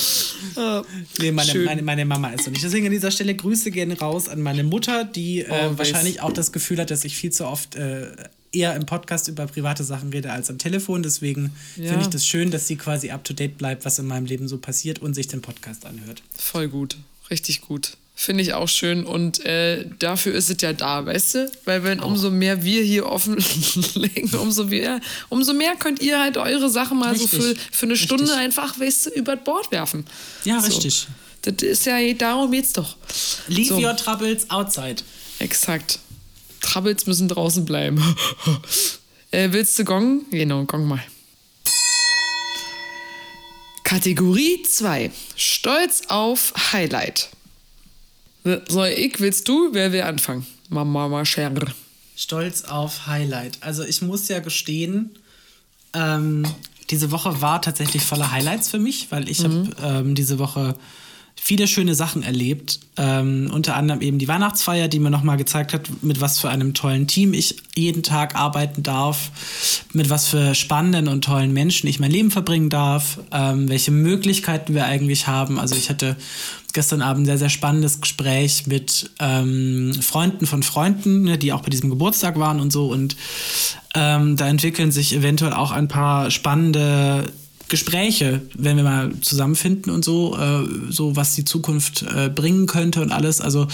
[1.19, 2.63] Nee, meine, meine, meine Mama ist so nicht.
[2.63, 5.77] Deswegen an dieser Stelle Grüße gerne raus an meine Mutter, die äh, Oh, weiß.
[5.77, 8.07] wahrscheinlich auch das Gefühl hat, dass ich viel zu oft äh,
[8.51, 11.03] eher im Podcast über private Sachen rede als am Telefon.
[11.03, 11.89] Deswegen Ja.
[11.89, 14.47] finde ich das schön, dass sie quasi up to date bleibt, was in meinem Leben
[14.47, 16.21] so passiert und sich den Podcast anhört.
[16.37, 16.97] Voll gut.
[17.29, 17.95] Richtig gut.
[18.15, 19.05] Finde ich auch schön.
[19.05, 21.51] Und äh, dafür ist es ja da, weißt du?
[21.63, 26.69] Weil wenn umso mehr wir hier offenlegen, umso mehr, umso mehr könnt ihr halt eure
[26.69, 27.29] Sachen mal Richtig.
[27.31, 28.39] so für, für eine Stunde Richtig.
[28.39, 30.05] einfach, weißt du, über Bord werfen.
[30.43, 30.67] Ja, so.
[30.67, 31.07] richtig.
[31.43, 32.97] Das ist ja, darum geht's doch.
[33.47, 33.77] Leave So.
[33.79, 34.97] your troubles outside.
[35.39, 35.99] Exakt.
[36.61, 38.03] Troubles müssen draußen bleiben.
[39.31, 40.25] äh, willst du Gong?
[40.31, 41.03] Genau, Gong mal.
[43.83, 45.11] Kategorie 2.
[45.35, 47.29] Stolz auf Highlight.
[48.67, 49.69] Soll ich, willst du?
[49.73, 50.45] Wer will anfangen?
[50.69, 51.51] Mama, Mama, Scher.
[52.15, 53.57] Stolz auf Highlight.
[53.61, 55.17] Also ich muss ja gestehen,
[55.93, 56.45] ähm,
[56.89, 60.75] diese Woche war tatsächlich voller Highlights für mich, weil ich habe ähm, diese Woche
[61.41, 62.79] viele schöne Sachen erlebt.
[62.97, 66.73] Ähm, unter anderem eben die Weihnachtsfeier, die mir nochmal gezeigt hat, mit was für einem
[66.73, 69.31] tollen Team ich jeden Tag arbeiten darf,
[69.93, 74.73] mit was für spannenden und tollen Menschen ich mein Leben verbringen darf, ähm, welche Möglichkeiten
[74.73, 75.59] wir eigentlich haben.
[75.59, 76.17] Also ich hatte
[76.73, 81.61] gestern Abend ein sehr, sehr spannendes Gespräch mit ähm, Freunden von Freunden, ne, die auch
[81.61, 82.91] bei diesem Geburtstag waren und so.
[82.91, 83.15] Und
[83.95, 87.31] ähm, da entwickeln sich eventuell auch ein paar spannende
[87.69, 93.01] Gespräche, wenn wir mal zusammenfinden und so, äh, so was die Zukunft äh, bringen könnte
[93.01, 93.39] und alles.
[93.39, 93.67] Also,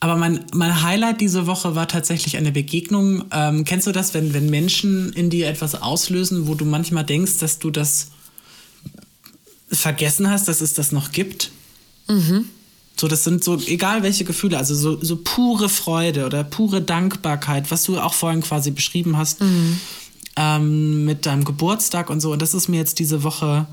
[0.00, 3.24] aber mein, mein Highlight diese Woche war tatsächlich eine Begegnung.
[3.32, 7.38] Ähm, kennst du das, wenn, wenn Menschen in dir etwas auslösen, wo du manchmal denkst,
[7.38, 8.12] dass du das
[9.70, 11.50] vergessen hast, dass es das noch gibt?
[12.08, 12.46] Mhm.
[12.98, 17.70] So, das sind so, egal welche Gefühle, also so, so pure Freude oder pure Dankbarkeit,
[17.70, 19.78] was du auch vorhin quasi beschrieben hast, mhm.
[20.38, 22.32] Ähm, mit deinem Geburtstag und so.
[22.32, 23.66] Und das ist mir jetzt diese Woche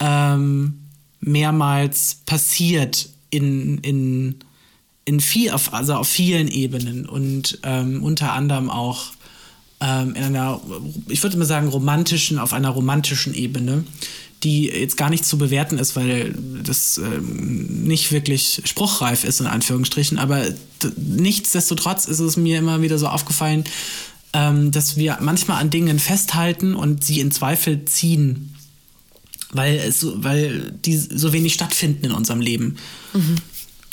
[0.00, 0.80] ähm,
[1.20, 4.40] mehrmals passiert in, in,
[5.04, 9.12] in viel, auf, also auf vielen Ebenen und ähm, unter anderem auch
[9.80, 10.60] ähm, in einer,
[11.08, 13.84] ich würde mal sagen, romantischen, auf einer romantischen Ebene
[14.42, 16.34] die jetzt gar nicht zu bewerten ist, weil
[16.64, 20.18] das ähm, nicht wirklich spruchreif ist, in Anführungsstrichen.
[20.18, 20.42] Aber
[20.96, 23.62] nichtsdestotrotz ist es mir immer wieder so aufgefallen,
[24.32, 28.54] ähm, dass wir manchmal an Dingen festhalten und sie in Zweifel ziehen,
[29.52, 32.76] weil, es, weil die so wenig stattfinden in unserem Leben.
[33.12, 33.36] Mhm.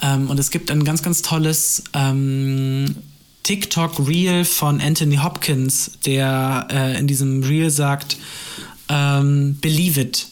[0.01, 2.95] Ähm, und es gibt ein ganz, ganz tolles ähm,
[3.43, 8.17] TikTok Reel von Anthony Hopkins, der äh, in diesem Reel sagt,
[8.87, 10.27] ähm, Believe it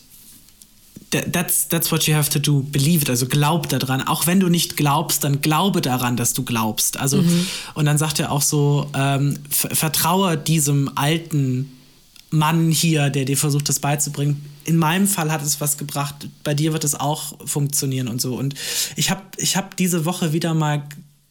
[1.11, 2.61] that's, that's what you have to do.
[2.61, 4.01] Believe it, also glaub daran.
[4.01, 6.97] Auch wenn du nicht glaubst, dann glaube daran, dass du glaubst.
[6.97, 7.47] Also, mhm.
[7.75, 11.71] und dann sagt er auch so, ähm, vertraue diesem alten
[12.29, 14.43] Mann hier, der dir versucht, das beizubringen.
[14.65, 16.27] In meinem Fall hat es was gebracht.
[16.43, 18.35] Bei dir wird es auch funktionieren und so.
[18.35, 18.55] Und
[18.97, 20.83] ich habe ich hab diese Woche wieder mal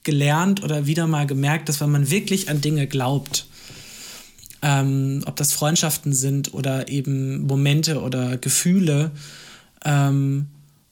[0.05, 3.47] gelernt oder wieder mal gemerkt, dass wenn man wirklich an Dinge glaubt,
[4.63, 9.11] ähm, ob das Freundschaften sind oder eben Momente oder Gefühle,
[9.85, 10.47] ähm,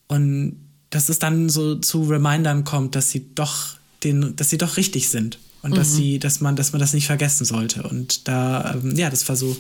[0.08, 0.56] und
[0.90, 5.08] dass es dann so zu Remindern kommt, dass sie doch den, dass sie doch richtig
[5.08, 5.74] sind und mhm.
[5.74, 7.82] dass sie, dass man, dass man das nicht vergessen sollte.
[7.82, 9.56] Und da, ähm, ja, das war so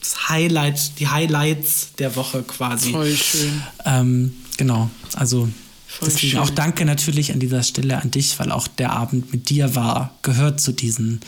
[0.00, 2.92] das Highlight, die Highlights der Woche quasi.
[2.92, 3.62] Voll schön.
[3.84, 5.48] Ähm, genau, also
[5.86, 6.40] Voll deswegen schön.
[6.40, 10.14] auch danke natürlich an dieser Stelle an dich, weil auch der Abend mit dir war,
[10.22, 11.20] gehört zu diesen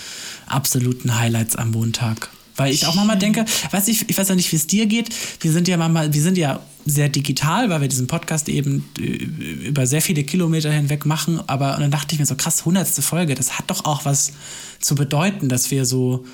[0.46, 2.30] absoluten Highlights am Montag.
[2.56, 5.08] Weil ich auch manchmal denke, weiß ich, ich weiß ja nicht, wie es dir geht.
[5.40, 9.02] Wir sind ja manchmal, wir sind ja sehr digital, weil wir diesen Podcast eben äh,
[9.02, 11.40] über sehr viele Kilometer hinweg machen.
[11.46, 14.32] Aber und dann dachte ich mir so, krass, hundertste Folge, das hat doch auch was
[14.80, 16.24] zu bedeuten, dass wir so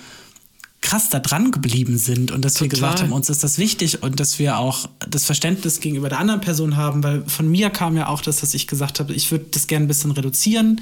[0.80, 2.64] krass da dran geblieben sind und dass Total.
[2.64, 6.18] wir gesagt haben, uns ist das wichtig und dass wir auch das Verständnis gegenüber der
[6.18, 9.30] anderen Person haben, weil von mir kam ja auch das, dass ich gesagt habe, ich
[9.30, 10.80] würde das gerne ein bisschen reduzieren,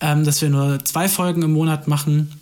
[0.00, 2.32] ähm, dass wir nur zwei Folgen im Monat machen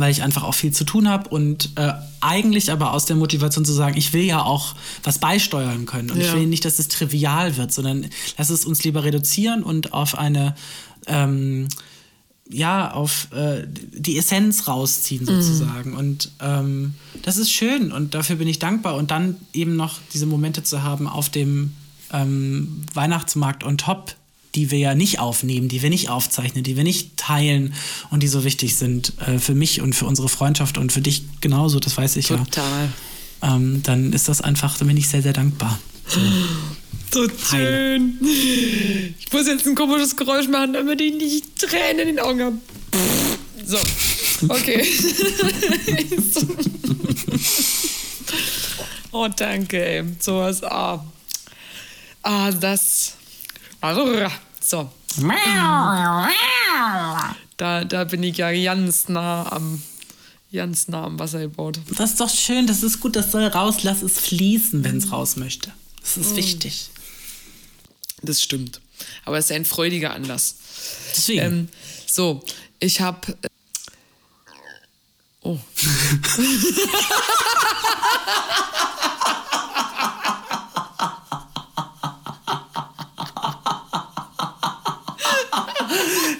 [0.00, 3.64] weil ich einfach auch viel zu tun habe und äh, eigentlich aber aus der Motivation
[3.64, 6.24] zu sagen, ich will ja auch was beisteuern können und ja.
[6.24, 10.18] ich will nicht, dass es trivial wird, sondern lass es uns lieber reduzieren und auf
[10.18, 10.54] eine
[11.06, 11.68] ähm,
[12.52, 15.40] ja, auf äh, die Essenz rausziehen mhm.
[15.40, 15.90] sozusagen.
[15.92, 15.96] Mhm.
[15.96, 18.96] Und ähm, das ist schön und dafür bin ich dankbar.
[18.96, 21.72] Und dann eben noch diese Momente zu haben auf dem
[22.12, 24.16] ähm, Weihnachtsmarkt on top
[24.54, 27.74] die wir ja nicht aufnehmen, die wir nicht aufzeichnen, die wir nicht teilen
[28.10, 31.22] und die so wichtig sind äh, für mich und für unsere Freundschaft und für dich
[31.40, 32.44] genauso, das weiß ich Total.
[32.44, 32.50] ja.
[32.50, 32.88] Total.
[33.42, 35.78] Ähm, dann ist das einfach, da bin ich sehr, sehr dankbar.
[36.08, 36.20] So,
[37.26, 38.18] so schön.
[39.18, 42.58] Ich muss jetzt ein komisches Geräusch machen, damit ich nicht Tränen in den Augen habe.
[43.64, 43.78] So,
[44.48, 44.84] okay.
[49.12, 50.04] oh, danke, ey.
[50.18, 51.04] Sowas, ah.
[52.22, 53.14] Ah, das
[54.60, 54.90] so.
[57.56, 59.82] Da, da bin ich ja ganz nah am,
[60.52, 61.80] ganz nah am Wasser gebaut.
[61.96, 65.12] Das ist doch schön, das ist gut, das soll raus, lass es fließen, wenn es
[65.12, 65.72] raus möchte.
[66.00, 66.36] Das ist mm.
[66.36, 66.90] wichtig.
[68.22, 68.80] Das stimmt.
[69.24, 70.56] Aber es ist ein freudiger Anlass.
[71.16, 71.40] Deswegen.
[71.40, 71.68] Ähm,
[72.06, 72.42] so,
[72.80, 73.36] ich habe.
[73.42, 73.48] Äh
[75.42, 75.58] oh.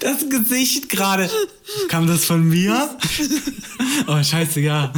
[0.01, 1.30] das Gesicht gerade.
[1.88, 2.96] Kam das von mir?
[4.07, 4.92] Oh, scheiße, ja.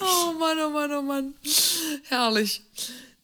[0.00, 1.34] oh Mann, oh Mann, oh Mann.
[2.08, 2.62] Herrlich.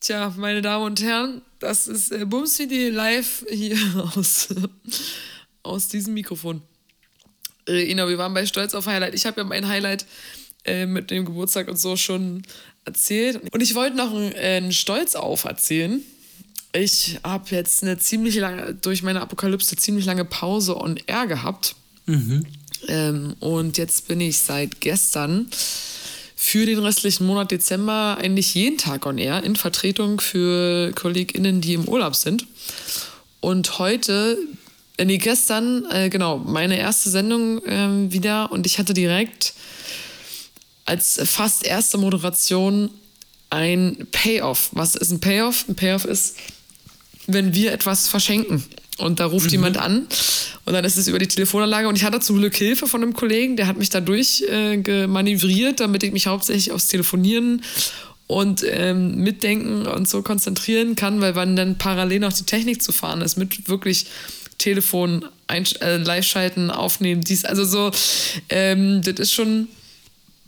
[0.01, 3.79] Tja, meine Damen und Herren, das ist äh, Bums CD live hier
[4.17, 4.49] aus,
[5.63, 6.61] aus diesem Mikrofon.
[7.67, 9.15] Äh, Ina, wir waren bei Stolz auf Highlight.
[9.15, 10.05] Ich habe ja mein Highlight
[10.65, 12.43] äh, mit dem Geburtstag und so schon
[12.85, 13.41] erzählt.
[13.53, 16.03] Und ich wollte noch einen, äh, einen Stolz auf erzählen.
[16.77, 21.77] Ich habe jetzt eine ziemlich lange, durch meine Apokalypse ziemlich lange Pause on Air gehabt.
[22.07, 22.45] Mhm.
[22.89, 25.47] Ähm, und jetzt bin ich seit gestern
[26.35, 31.75] für den restlichen Monat Dezember eigentlich jeden Tag on Air in Vertretung für KollegInnen, die
[31.75, 32.45] im Urlaub sind.
[33.41, 34.37] Und heute,
[34.97, 39.55] äh, nee, gestern, äh, genau, meine erste Sendung ähm, wieder und ich hatte direkt
[40.87, 42.91] als fast erste Moderation
[43.51, 44.71] ein Payoff.
[44.73, 45.69] Was ist ein Payoff?
[45.69, 46.37] Ein Payoff ist,
[47.27, 48.65] wenn wir etwas verschenken.
[48.99, 49.53] Und da ruft mhm.
[49.53, 50.07] jemand an
[50.65, 51.89] und dann ist es über die Telefonanlage.
[51.89, 55.85] Und ich hatte zum Glück Hilfe von einem Kollegen, der hat mich da durchgemanövriert, äh,
[55.85, 57.63] damit ich mich hauptsächlich aufs Telefonieren
[58.27, 62.93] und ähm, mitdenken und so konzentrieren kann, weil man dann parallel noch die Technik zu
[62.93, 64.07] fahren ist, mit wirklich
[64.59, 67.91] Telefon, äh, Live-Schalten, aufnehmen, dies, also so,
[68.49, 69.69] ähm, das ist schon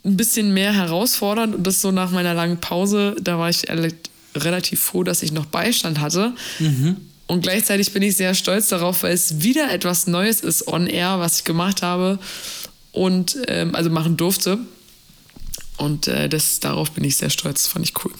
[0.05, 3.69] ein bisschen mehr herausfordernd und das so nach meiner langen Pause, da war ich
[4.37, 6.33] relativ froh, dass ich noch Beistand hatte.
[6.59, 6.97] Mhm.
[7.27, 11.19] Und gleichzeitig bin ich sehr stolz darauf, weil es wieder etwas Neues ist on air,
[11.19, 12.19] was ich gemacht habe
[12.93, 14.59] und ähm, also machen durfte.
[15.77, 18.13] Und äh, das, darauf bin ich sehr stolz, fand ich cool.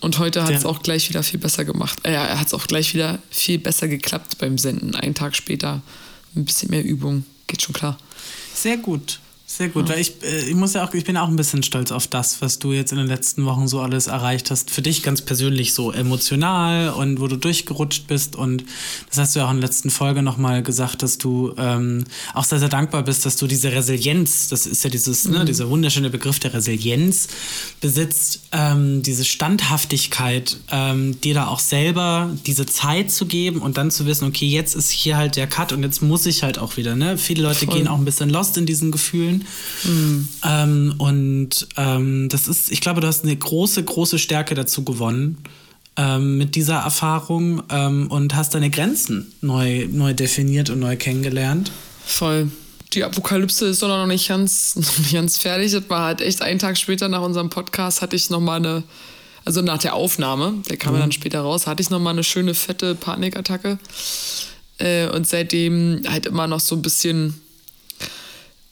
[0.00, 1.98] Und heute hat es auch gleich wieder viel besser gemacht.
[2.04, 4.94] Äh, ja, hat es auch gleich wieder viel besser geklappt beim Senden.
[4.94, 5.82] Einen Tag später
[6.34, 7.98] ein bisschen mehr Übung, geht schon klar.
[8.54, 9.20] Sehr gut.
[9.52, 11.90] Sehr gut, weil ich, äh, ich muss ja auch, ich bin auch ein bisschen stolz
[11.90, 14.70] auf das, was du jetzt in den letzten Wochen so alles erreicht hast.
[14.70, 18.36] Für dich ganz persönlich so emotional und wo du durchgerutscht bist.
[18.36, 18.62] Und
[19.08, 22.44] das hast du ja auch in der letzten Folge nochmal gesagt, dass du ähm, auch
[22.44, 25.38] sehr, sehr dankbar bist, dass du diese Resilienz, das ist ja dieses, ne, mhm.
[25.38, 27.26] ne, dieser wunderschöne Begriff der Resilienz
[27.80, 33.90] besitzt, ähm, diese Standhaftigkeit, ähm, dir da auch selber diese Zeit zu geben und dann
[33.90, 36.76] zu wissen, okay, jetzt ist hier halt der Cut und jetzt muss ich halt auch
[36.76, 36.94] wieder.
[36.94, 37.18] Ne?
[37.18, 37.74] Viele Leute Voll.
[37.74, 39.39] gehen auch ein bisschen lost in diesen Gefühlen.
[39.84, 40.28] Mhm.
[40.44, 45.38] Ähm, und ähm, das ist, ich glaube, du hast eine große, große Stärke dazu gewonnen
[45.96, 51.70] ähm, mit dieser Erfahrung ähm, und hast deine Grenzen neu, neu definiert und neu kennengelernt.
[52.04, 52.50] Voll.
[52.92, 55.72] Die Apokalypse ist doch noch nicht ganz, noch nicht ganz fertig.
[55.72, 58.82] Das war halt echt einen Tag später nach unserem Podcast hatte ich nochmal eine,
[59.44, 60.98] also nach der Aufnahme, der kam mhm.
[60.98, 63.78] ja dann später raus, hatte ich nochmal eine schöne fette Panikattacke.
[64.78, 67.40] Äh, und seitdem halt immer noch so ein bisschen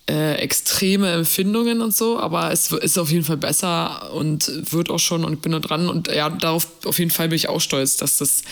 [0.08, 4.98] äh, extreme Empfindungen und so, aber es ist auf jeden Fall besser und wird auch
[4.98, 7.60] schon und ich bin da dran und ja, darauf auf jeden Fall bin ich auch
[7.60, 8.42] stolz, dass das,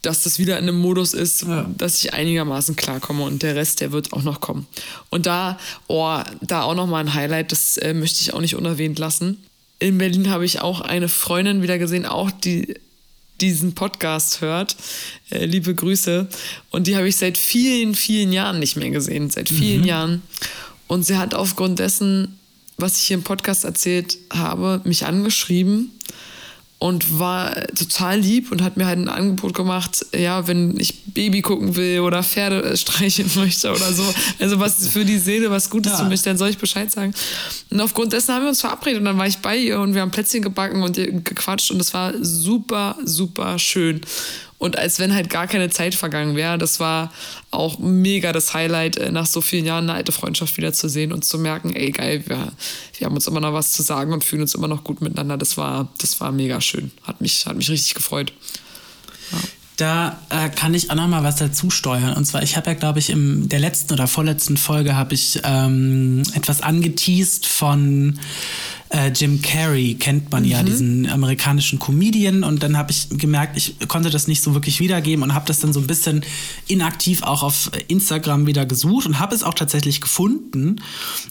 [0.00, 1.68] dass das wieder in einem Modus ist, ja.
[1.76, 4.66] dass ich einigermaßen klarkomme und der Rest, der wird auch noch kommen.
[5.10, 8.98] Und da, oh, da auch nochmal ein Highlight, das äh, möchte ich auch nicht unerwähnt
[8.98, 9.44] lassen.
[9.80, 12.74] In Berlin habe ich auch eine Freundin wieder gesehen, auch die
[13.40, 14.76] diesen Podcast hört.
[15.30, 16.28] Äh, liebe Grüße.
[16.70, 19.30] Und die habe ich seit vielen, vielen Jahren nicht mehr gesehen.
[19.30, 19.86] Seit vielen mhm.
[19.86, 20.22] Jahren.
[20.90, 22.36] Und sie hat aufgrund dessen,
[22.76, 25.92] was ich hier im Podcast erzählt habe, mich angeschrieben
[26.80, 31.42] und war total lieb und hat mir halt ein Angebot gemacht, ja, wenn ich Baby
[31.42, 34.02] gucken will oder Pferde streicheln möchte oder so,
[34.40, 35.98] also was für die Seele was Gutes ja.
[35.98, 37.14] für mich, dann soll ich Bescheid sagen.
[37.70, 40.00] Und aufgrund dessen haben wir uns verabredet und dann war ich bei ihr und wir
[40.00, 44.00] haben Plätzchen gebacken und gequatscht und es war super, super schön
[44.60, 46.58] und als wenn halt gar keine Zeit vergangen wäre.
[46.58, 47.10] Das war
[47.50, 51.38] auch mega das Highlight, äh, nach so vielen Jahren eine alte Freundschaft wiederzusehen und zu
[51.38, 52.52] merken, ey geil, wir,
[52.98, 55.38] wir haben uns immer noch was zu sagen und fühlen uns immer noch gut miteinander.
[55.38, 56.92] Das war, das war mega schön.
[57.04, 58.34] Hat mich, hat mich richtig gefreut.
[59.78, 62.12] Da äh, kann ich auch noch mal was dazu steuern.
[62.12, 65.40] Und zwar, ich habe ja, glaube ich, in der letzten oder vorletzten Folge habe ich
[65.42, 68.18] ähm, etwas angeteased von
[68.90, 70.48] äh, Jim Carrey kennt man mhm.
[70.48, 72.42] ja, diesen amerikanischen Comedian.
[72.42, 75.60] Und dann habe ich gemerkt, ich konnte das nicht so wirklich wiedergeben und habe das
[75.60, 76.24] dann so ein bisschen
[76.66, 80.76] inaktiv auch auf Instagram wieder gesucht und habe es auch tatsächlich gefunden.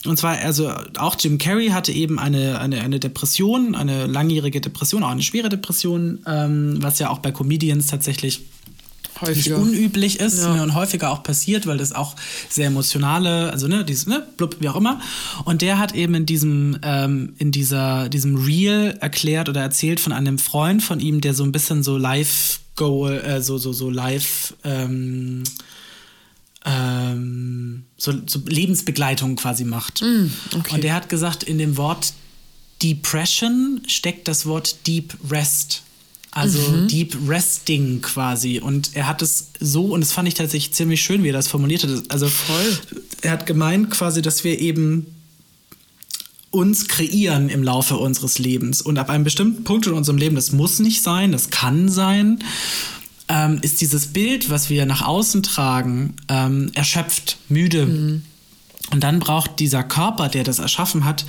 [0.06, 5.04] Und zwar, also auch Jim Carrey hatte eben eine, eine, eine Depression, eine langjährige Depression,
[5.04, 8.42] auch eine schwere Depression, ähm, was ja auch bei Comedians tatsächlich
[9.22, 9.58] häufiger.
[9.58, 10.56] nicht unüblich ist ja.
[10.56, 12.16] ne, und häufiger auch passiert, weil das auch
[12.50, 15.00] sehr emotionale, also ne, dieses, ne, blub, wie auch immer.
[15.46, 20.14] Und der hat eben in diesem, ähm, in dieser, diesem Reel erklärt oder erzählt von
[20.14, 23.90] einem Freund von ihm, der so ein bisschen so live go, äh, so, so, so
[23.90, 25.44] live, ähm,
[26.66, 30.02] ähm, so, so Lebensbegleitung quasi macht.
[30.02, 30.76] Mm, okay.
[30.76, 32.14] Und der hat gesagt, in dem Wort
[32.82, 35.84] Depression steckt das Wort Deep Rest.
[36.32, 36.88] Also mhm.
[36.88, 38.60] Deep Resting quasi.
[38.60, 41.48] Und er hat es so, und das fand ich tatsächlich ziemlich schön, wie er das
[41.48, 41.92] formuliert hat.
[42.10, 42.80] Also Voll.
[43.22, 45.08] er hat gemeint quasi, dass wir eben
[46.52, 48.82] uns kreieren im Laufe unseres Lebens.
[48.82, 52.40] Und ab einem bestimmten Punkt in unserem Leben, das muss nicht sein, das kann sein,
[53.28, 57.86] ähm, ist dieses Bild, was wir nach außen tragen, ähm, erschöpft, müde.
[57.86, 58.24] Mhm.
[58.92, 61.26] Und dann braucht dieser Körper, der das erschaffen hat,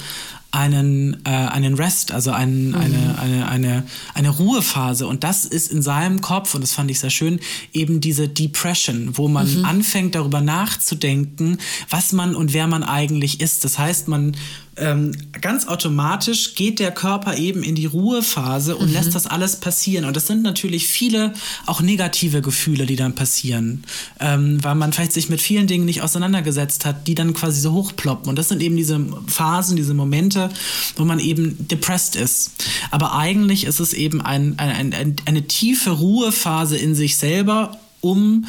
[0.53, 2.75] einen, äh, einen Rest, also einen, mhm.
[2.75, 3.85] eine, eine, eine,
[4.15, 5.07] eine Ruhephase.
[5.07, 7.41] Und das ist in seinem Kopf, und das fand ich sehr schön,
[7.73, 9.65] eben diese Depression, wo man mhm.
[9.65, 13.65] anfängt darüber nachzudenken, was man und wer man eigentlich ist.
[13.65, 14.37] Das heißt, man
[14.81, 18.95] ähm, ganz automatisch geht der Körper eben in die Ruhephase und mhm.
[18.95, 20.05] lässt das alles passieren.
[20.05, 21.33] Und das sind natürlich viele
[21.67, 23.85] auch negative Gefühle, die dann passieren,
[24.19, 27.73] ähm, weil man vielleicht sich mit vielen Dingen nicht auseinandergesetzt hat, die dann quasi so
[27.73, 28.29] hochploppen.
[28.29, 30.51] Und das sind eben diese Phasen, diese Momente,
[30.97, 32.53] wo man eben depressed ist.
[32.91, 38.47] Aber eigentlich ist es eben ein, ein, ein, eine tiefe Ruhephase in sich selber, um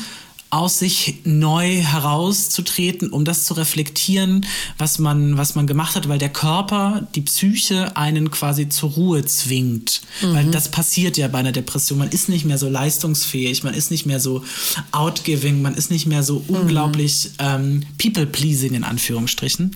[0.51, 4.45] aus sich neu herauszutreten, um das zu reflektieren,
[4.77, 9.25] was man, was man gemacht hat, weil der Körper, die Psyche einen quasi zur Ruhe
[9.25, 10.01] zwingt.
[10.21, 10.33] Mhm.
[10.33, 11.97] Weil das passiert ja bei einer Depression.
[11.97, 14.43] Man ist nicht mehr so leistungsfähig, man ist nicht mehr so
[14.91, 16.55] outgiving, man ist nicht mehr so mhm.
[16.55, 19.71] unglaublich ähm, people-pleasing in Anführungsstrichen.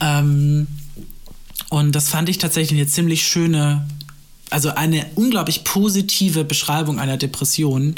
[0.00, 0.66] Ähm,
[1.68, 3.86] und das fand ich tatsächlich eine ziemlich schöne,
[4.48, 7.94] also eine unglaublich positive Beschreibung einer Depression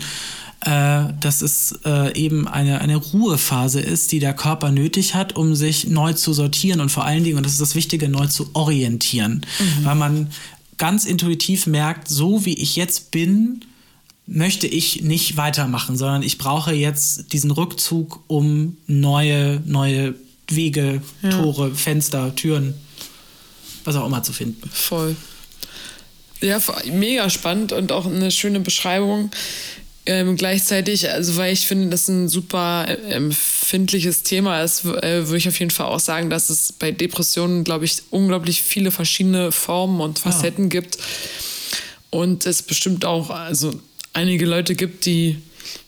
[0.64, 5.54] äh, dass es äh, eben eine, eine Ruhephase ist, die der Körper nötig hat, um
[5.54, 8.50] sich neu zu sortieren und vor allen Dingen, und das ist das Wichtige, neu zu
[8.54, 9.44] orientieren.
[9.58, 9.84] Mhm.
[9.84, 10.30] Weil man
[10.78, 13.60] ganz intuitiv merkt, so wie ich jetzt bin,
[14.26, 20.14] möchte ich nicht weitermachen, sondern ich brauche jetzt diesen Rückzug, um neue, neue
[20.48, 21.30] Wege, ja.
[21.30, 22.74] Tore, Fenster, Türen,
[23.84, 24.68] was auch immer zu finden.
[24.72, 25.14] Voll.
[26.40, 26.58] Ja,
[26.90, 29.30] mega spannend und auch eine schöne Beschreibung.
[30.06, 35.38] Ähm, gleichzeitig, also weil ich finde, das ein super äh, empfindliches Thema ist, äh, würde
[35.38, 39.50] ich auf jeden Fall auch sagen, dass es bei Depressionen, glaube ich, unglaublich viele verschiedene
[39.50, 40.68] Formen und Facetten ah.
[40.68, 40.98] gibt.
[42.10, 43.80] Und es bestimmt auch also
[44.12, 45.38] einige Leute gibt, die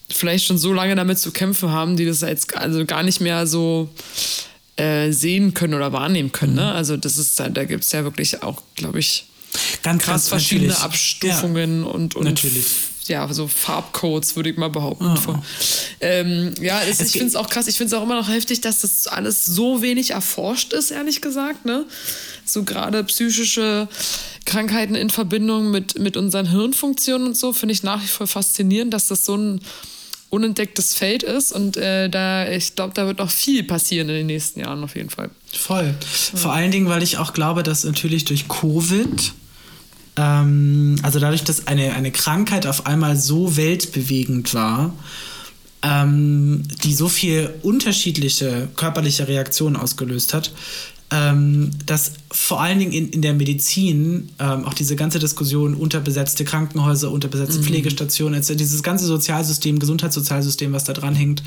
[0.08, 3.46] vielleicht schon so lange damit zu kämpfen haben, die das jetzt also gar nicht mehr
[3.46, 3.90] so
[4.76, 6.54] äh, sehen können oder wahrnehmen können.
[6.54, 6.62] Ne?
[6.62, 6.68] Mhm.
[6.68, 6.74] Ne?
[6.74, 9.26] Also das ist, da, da gibt es ja wirklich auch, glaube ich,
[9.82, 10.84] ganz krass verschiedene natürlich.
[10.84, 12.64] Abstufungen ja, und, und natürlich
[13.08, 15.14] ja, so Farbcodes, würde ich mal behaupten.
[15.26, 15.34] Oh.
[16.00, 17.66] Ähm, ja, es, ich finde es auch krass.
[17.66, 21.22] Ich finde es auch immer noch heftig, dass das alles so wenig erforscht ist, ehrlich
[21.22, 21.64] gesagt.
[21.64, 21.84] Ne?
[22.44, 23.88] So gerade psychische
[24.44, 28.94] Krankheiten in Verbindung mit, mit unseren Hirnfunktionen und so, finde ich nach wie vor faszinierend,
[28.94, 29.60] dass das so ein
[30.30, 31.52] unentdecktes Feld ist.
[31.52, 34.96] Und äh, da, ich glaube, da wird noch viel passieren in den nächsten Jahren auf
[34.96, 35.30] jeden Fall.
[35.52, 35.94] Voll.
[36.32, 36.38] Ja.
[36.38, 39.32] Vor allen Dingen, weil ich auch glaube, dass natürlich durch Covid
[40.16, 44.92] ähm, also dadurch, dass eine, eine Krankheit auf einmal so weltbewegend war,
[45.82, 50.52] ähm, die so viel unterschiedliche körperliche Reaktionen ausgelöst hat,
[51.12, 56.44] ähm, dass vor allen Dingen in, in der Medizin ähm, auch diese ganze Diskussion unterbesetzte
[56.44, 57.64] Krankenhäuser, unterbesetzte mhm.
[57.64, 61.42] Pflegestationen, dieses ganze Sozialsystem, Gesundheitssozialsystem, was da dran hängt,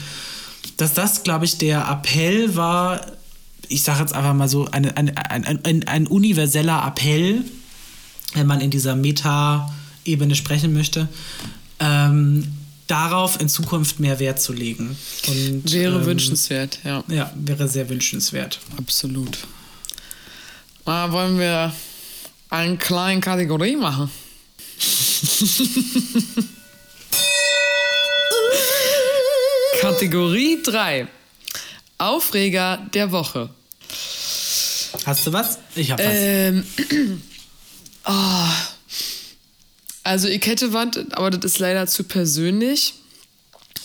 [0.78, 3.02] dass das, glaube ich, der Appell war,
[3.68, 7.44] ich sage jetzt einfach mal so, eine, eine, ein, ein, ein universeller Appell
[8.34, 11.08] wenn man in dieser Meta-Ebene sprechen möchte,
[11.80, 12.48] ähm,
[12.88, 14.98] darauf in Zukunft mehr Wert zu legen.
[15.28, 17.04] Und, wäre ähm, wünschenswert, ja.
[17.08, 18.60] Ja, wäre sehr wünschenswert.
[18.78, 19.38] Absolut.
[20.86, 21.74] Mal wollen wir
[22.50, 24.10] eine kleine Kategorie machen.
[29.82, 31.08] Kategorie 3.
[31.98, 33.50] Aufreger der Woche.
[35.06, 35.60] Hast du was?
[35.76, 36.08] Ich hab was.
[36.10, 36.64] Ähm,
[38.06, 38.50] Oh.
[40.04, 42.96] Also ich hätte was, aber das ist leider zu persönlich.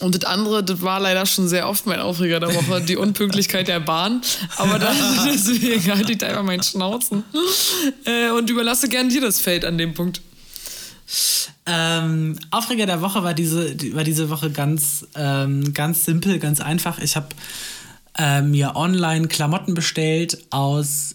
[0.01, 3.69] Und das andere, das war leider schon sehr oft mein Aufreger der Woche, die Unpünktlichkeit
[3.69, 4.23] der Bahn.
[4.57, 7.25] Aber das, deswegen halte ich da einfach meinen Schnauzen.
[8.05, 10.21] Äh, und überlasse gern dir das Feld an dem Punkt.
[11.67, 16.99] Ähm, Aufreger der Woche war diese, war diese Woche ganz, ähm, ganz simpel, ganz einfach.
[16.99, 17.29] Ich habe
[18.19, 21.15] äh, mir online Klamotten bestellt aus,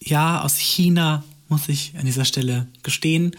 [0.00, 1.22] ja, aus China
[1.54, 3.36] muss ich an dieser Stelle gestehen.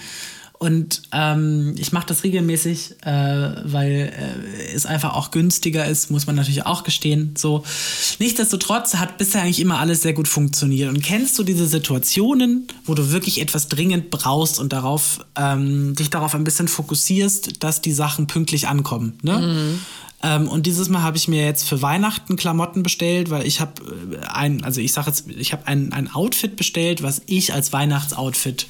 [0.58, 6.28] Und ähm, ich mache das regelmäßig, äh, weil äh, es einfach auch günstiger ist, muss
[6.28, 7.34] man natürlich auch gestehen.
[7.38, 7.66] So.
[8.20, 10.90] Nichtsdestotrotz hat bisher eigentlich immer alles sehr gut funktioniert.
[10.90, 16.10] Und kennst du diese Situationen, wo du wirklich etwas dringend brauchst und darauf, ähm, dich
[16.10, 19.20] darauf ein bisschen fokussierst, dass die Sachen pünktlich ankommen?
[19.24, 19.38] Ne?
[19.38, 19.80] Mhm.
[20.26, 23.74] Ähm, und dieses Mal habe ich mir jetzt für Weihnachten Klamotten bestellt, weil ich habe
[24.12, 27.72] äh, ein, also ich sage jetzt, ich habe ein, ein Outfit bestellt, was ich als
[27.72, 28.66] Weihnachtsoutfit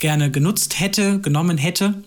[0.00, 2.02] gerne genutzt hätte, genommen hätte.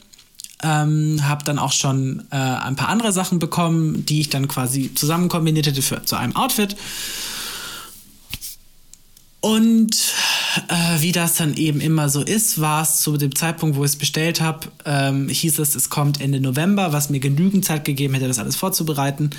[0.62, 4.94] Ähm, habe dann auch schon äh, ein paar andere Sachen bekommen, die ich dann quasi
[4.94, 6.76] zusammen kombiniert hätte für, zu einem Outfit.
[9.42, 9.96] Und
[10.68, 13.92] äh, wie das dann eben immer so ist, war es zu dem Zeitpunkt, wo ich
[13.92, 18.14] es bestellt habe, ähm, hieß es, es kommt Ende November, was mir genügend Zeit gegeben
[18.16, 19.30] hätte, das alles vorzubereiten.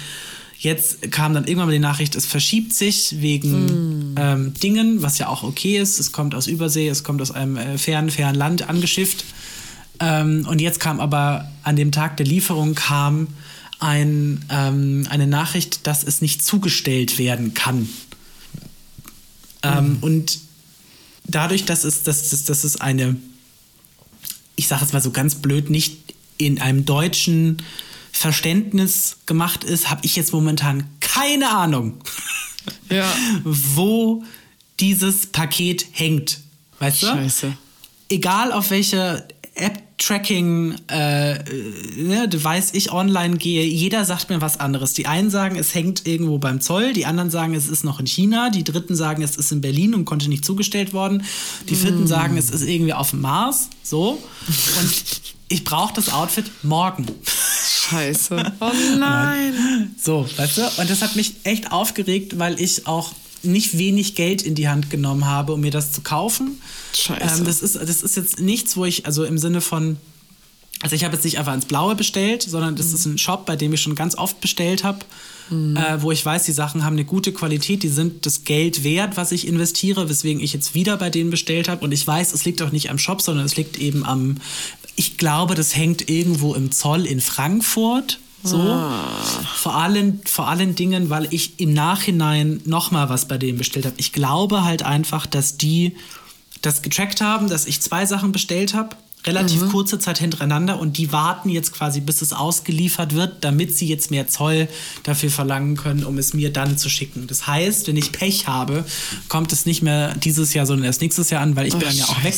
[0.59, 4.15] Jetzt kam dann irgendwann mal die Nachricht, es verschiebt sich wegen mm.
[4.19, 5.99] ähm, Dingen, was ja auch okay ist.
[5.99, 9.25] Es kommt aus Übersee, es kommt aus einem äh, fernen, fernen Land angeschifft.
[10.01, 13.29] Ähm, und jetzt kam aber an dem Tag der Lieferung kam
[13.81, 17.89] ein, ähm, eine Nachricht, dass es nicht zugestellt werden kann.
[19.65, 19.97] Mm.
[20.01, 20.39] und
[21.25, 23.17] dadurch, dass es, dass, dass, dass es eine,
[24.57, 27.63] ich sage es mal so ganz blöd, nicht in einem deutschen
[28.13, 31.99] Verständnis gemacht ist, habe ich jetzt momentan keine Ahnung,
[32.91, 33.11] ja.
[33.45, 34.25] wo
[34.81, 36.41] dieses Paket hängt.
[36.79, 37.07] Weißt du?
[37.07, 37.57] Scheiße.
[38.09, 39.27] Egal auf welche
[40.01, 41.39] App-Tracking äh,
[41.97, 44.95] ne, Device ich online gehe, jeder sagt mir was anderes.
[44.95, 48.07] Die einen sagen, es hängt irgendwo beim Zoll, die anderen sagen, es ist noch in
[48.07, 51.23] China, die dritten sagen, es ist in Berlin und konnte nicht zugestellt worden,
[51.69, 52.07] die vierten mm.
[52.07, 53.69] sagen, es ist irgendwie auf dem Mars.
[53.83, 54.13] So.
[54.81, 57.07] Und ich brauche das Outfit morgen.
[57.91, 58.53] Scheiße.
[58.61, 59.95] Oh nein.
[60.03, 60.63] So, weißt du?
[60.79, 63.13] Und das hat mich echt aufgeregt, weil ich auch
[63.43, 66.61] nicht wenig Geld in die Hand genommen habe, um mir das zu kaufen.
[66.95, 67.39] Scheiße.
[67.39, 69.97] Ähm, das, ist, das ist jetzt nichts, wo ich, also im Sinne von,
[70.83, 72.95] also ich habe jetzt nicht einfach ins Blaue bestellt, sondern das mhm.
[72.95, 75.01] ist ein Shop, bei dem ich schon ganz oft bestellt habe,
[75.51, 75.77] mhm.
[75.77, 79.17] äh, wo ich weiß, die Sachen haben eine gute Qualität, die sind das Geld wert,
[79.17, 81.85] was ich investiere, weswegen ich jetzt wieder bei denen bestellt habe.
[81.85, 84.37] Und ich weiß, es liegt auch nicht am Shop, sondern es liegt eben am
[85.01, 88.19] ich glaube, das hängt irgendwo im Zoll in Frankfurt.
[88.43, 88.59] So.
[88.59, 88.93] Ah.
[89.55, 93.97] Vor, allen, vor allen Dingen, weil ich im Nachhinein nochmal was bei denen bestellt habe.
[93.99, 95.95] Ich glaube halt einfach, dass die
[96.63, 99.69] das getrackt haben, dass ich zwei Sachen bestellt habe relativ mhm.
[99.69, 104.11] kurze Zeit hintereinander und die warten jetzt quasi, bis es ausgeliefert wird, damit sie jetzt
[104.11, 104.69] mehr Zoll
[105.03, 107.27] dafür verlangen können, um es mir dann zu schicken.
[107.27, 108.85] Das heißt, wenn ich Pech habe,
[109.29, 111.89] kommt es nicht mehr dieses Jahr, sondern erst nächstes Jahr an, weil ich oh, bin
[111.89, 112.35] dann ja auch weg.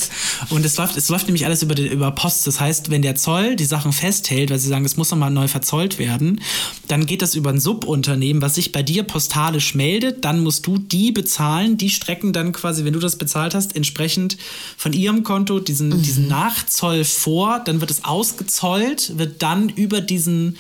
[0.50, 2.46] Und es läuft, es läuft nämlich alles über, die, über Post.
[2.46, 5.46] Das heißt, wenn der Zoll die Sachen festhält, weil sie sagen, es muss nochmal neu
[5.46, 6.40] verzollt werden,
[6.88, 10.24] dann geht das über ein Subunternehmen, was sich bei dir postalisch meldet.
[10.24, 11.76] Dann musst du die bezahlen.
[11.76, 14.36] Die strecken dann quasi, wenn du das bezahlt hast, entsprechend
[14.76, 16.02] von ihrem Konto diesen, mhm.
[16.02, 20.58] diesen Nach Zoll vor, dann wird es ausgezollt, wird dann über diesen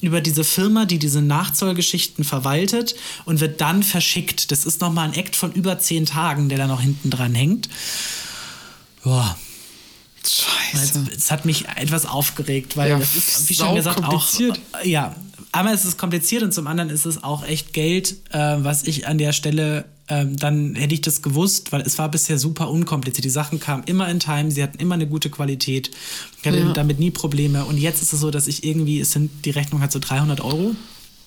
[0.00, 4.50] über diese Firma, die diese Nachzollgeschichten verwaltet und wird dann verschickt.
[4.50, 7.68] Das ist nochmal ein Act von über zehn Tagen, der da noch hinten dran hängt.
[9.04, 9.36] Boah.
[10.26, 11.04] Scheiße.
[11.16, 14.28] Es, hat mich etwas aufgeregt, weil ja, das ist, wie schon gesagt, auch.
[14.84, 15.14] Ja,
[15.52, 19.06] einmal ist es kompliziert und zum anderen ist es auch echt Geld, äh, was ich
[19.06, 23.24] an der Stelle ähm, dann hätte ich das gewusst, weil es war bisher super unkompliziert.
[23.24, 25.90] Die Sachen kamen immer in Time, sie hatten immer eine gute Qualität.
[26.40, 26.72] Ich hatte ja.
[26.72, 27.64] damit nie Probleme.
[27.64, 30.40] Und jetzt ist es so, dass ich irgendwie, es sind, die Rechnung hat so 300
[30.42, 30.74] Euro.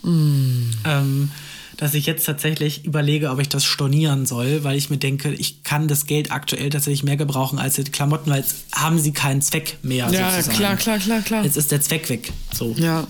[0.04, 0.72] Mm.
[0.84, 1.32] Ähm,
[1.78, 5.64] dass ich jetzt tatsächlich überlege, ob ich das stornieren soll, weil ich mir denke, ich
[5.64, 9.42] kann das Geld aktuell tatsächlich mehr gebrauchen als die Klamotten, weil jetzt haben sie keinen
[9.42, 10.10] Zweck mehr.
[10.12, 10.58] Ja, sozusagen.
[10.58, 11.44] klar, klar, klar, klar.
[11.44, 12.32] Jetzt ist der Zweck weg.
[12.54, 12.74] So.
[12.78, 13.08] Ja.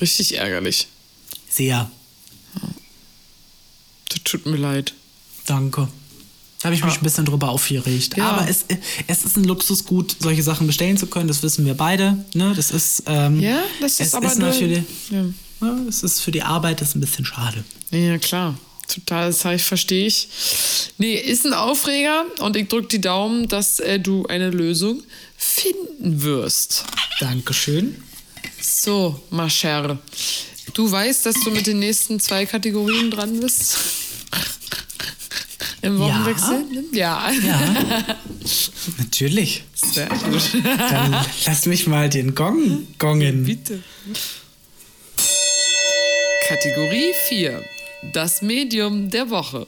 [0.00, 0.88] Richtig ärgerlich.
[1.48, 1.90] Sehr.
[4.08, 4.94] Das tut mir leid.
[5.46, 5.88] Danke.
[6.60, 8.16] Da habe ich mich ein bisschen drüber aufgeregt.
[8.16, 8.30] Ja.
[8.30, 8.64] Aber es,
[9.06, 11.28] es ist ein Luxusgut, solche Sachen bestellen zu können.
[11.28, 12.24] Das wissen wir beide.
[12.32, 12.54] Ne?
[12.56, 15.24] Das ist, ähm, ja, das ist aber ist natürlich, ja.
[15.60, 15.86] ne?
[15.88, 17.64] es ist für die Arbeit das ist ein bisschen schade.
[17.90, 18.58] Ja, klar.
[18.88, 20.28] Total, das verstehe ich.
[20.98, 25.02] Nee, ist ein Aufreger und ich drücke die Daumen, dass äh, du eine Lösung
[25.36, 26.84] finden wirst.
[27.20, 28.02] Dankeschön.
[28.64, 29.98] So, ma chère.
[30.72, 33.76] Du weißt, dass du mit den nächsten zwei Kategorien dran bist?
[35.82, 36.64] Im Wochenwechsel?
[36.92, 37.30] Ja.
[37.30, 37.60] Ja.
[38.98, 39.64] Natürlich.
[39.74, 40.62] Sehr gut.
[40.64, 43.44] Dann lass mich mal den Gong gongen.
[43.44, 43.82] Bitte.
[46.48, 47.62] Kategorie 4.
[48.14, 49.66] Das Medium der Woche.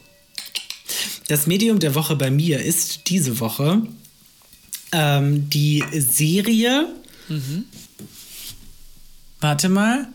[1.27, 3.83] Das Medium der Woche bei mir ist diese Woche
[4.91, 6.87] ähm, die Serie.
[7.29, 7.65] Mhm.
[9.39, 10.07] Warte mal.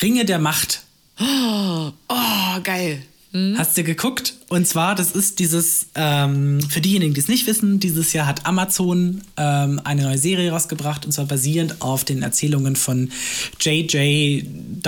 [0.00, 0.82] Ringe der Macht.
[1.20, 3.02] Oh, oh geil.
[3.32, 3.56] Hm?
[3.56, 4.34] Hast du geguckt?
[4.48, 8.44] Und zwar, das ist dieses, ähm, für diejenigen, die es nicht wissen, dieses Jahr hat
[8.44, 13.10] Amazon ähm, eine neue Serie rausgebracht und zwar basierend auf den Erzählungen von
[13.58, 14.82] J.J.W.R.R.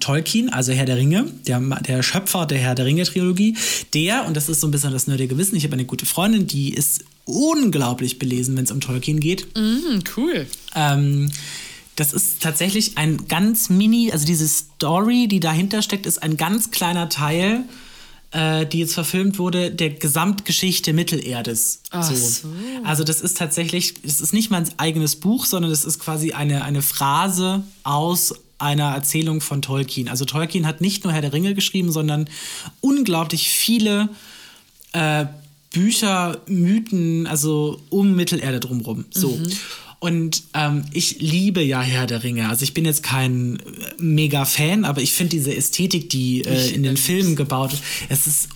[0.00, 3.56] Tolkien, also Herr der Ringe, der, der Schöpfer der Herr der Ringe-Trilogie.
[3.94, 6.46] Der, und das ist so ein bisschen das nerdige Wissen, ich habe eine gute Freundin,
[6.46, 9.46] die ist unglaublich belesen, wenn es um Tolkien geht.
[9.56, 10.46] Mm, cool.
[10.74, 11.30] Ähm,
[11.98, 16.70] das ist tatsächlich ein ganz mini, also diese Story, die dahinter steckt, ist ein ganz
[16.70, 17.64] kleiner Teil,
[18.30, 21.82] äh, die jetzt verfilmt wurde, der Gesamtgeschichte Mittelerdes.
[21.90, 22.14] Ach so.
[22.14, 22.48] so.
[22.84, 26.32] Also das ist tatsächlich, es ist nicht mal ein eigenes Buch, sondern es ist quasi
[26.32, 30.08] eine, eine Phrase aus einer Erzählung von Tolkien.
[30.08, 32.30] Also Tolkien hat nicht nur Herr der Ringe geschrieben, sondern
[32.80, 34.08] unglaublich viele
[34.92, 35.26] äh,
[35.70, 39.06] Bücher, Mythen, also um Mittelerde drumherum.
[39.10, 39.30] So.
[39.30, 39.50] Mhm.
[40.00, 42.48] Und ähm, ich liebe ja Herr der Ringe.
[42.48, 43.62] Also ich bin jetzt kein äh,
[43.98, 48.48] Mega-Fan, aber ich finde diese Ästhetik, die äh, in den Filmen gebaut ist, es ist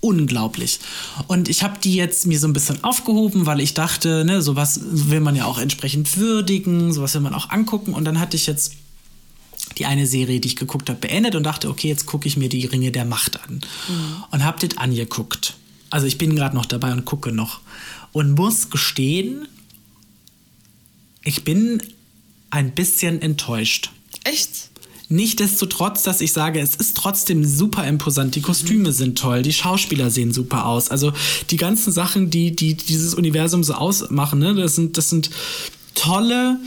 [0.00, 0.80] unglaublich.
[1.26, 4.80] Und ich habe die jetzt mir so ein bisschen aufgehoben, weil ich dachte, ne, sowas
[4.82, 7.94] will man ja auch entsprechend würdigen, sowas will man auch angucken.
[7.94, 8.74] Und dann hatte ich jetzt
[9.78, 12.48] die eine Serie, die ich geguckt habe, beendet und dachte, okay, jetzt gucke ich mir
[12.48, 13.60] die Ringe der Macht an.
[13.88, 14.24] Mhm.
[14.30, 15.54] Und habe das angeguckt.
[15.90, 17.60] Also ich bin gerade noch dabei und gucke noch.
[18.12, 19.46] Und muss gestehen,
[21.22, 21.82] ich bin
[22.50, 23.90] ein bisschen enttäuscht.
[24.24, 24.70] Echt?
[25.08, 28.36] Nichtsdestotrotz, dass ich sage, es ist trotzdem super imposant.
[28.36, 28.94] Die Kostüme mhm.
[28.94, 30.88] sind toll, die Schauspieler sehen super aus.
[30.88, 31.12] Also
[31.50, 35.30] die ganzen Sachen, die, die dieses Universum so ausmachen, ne, das sind, das sind
[35.96, 36.60] tolle,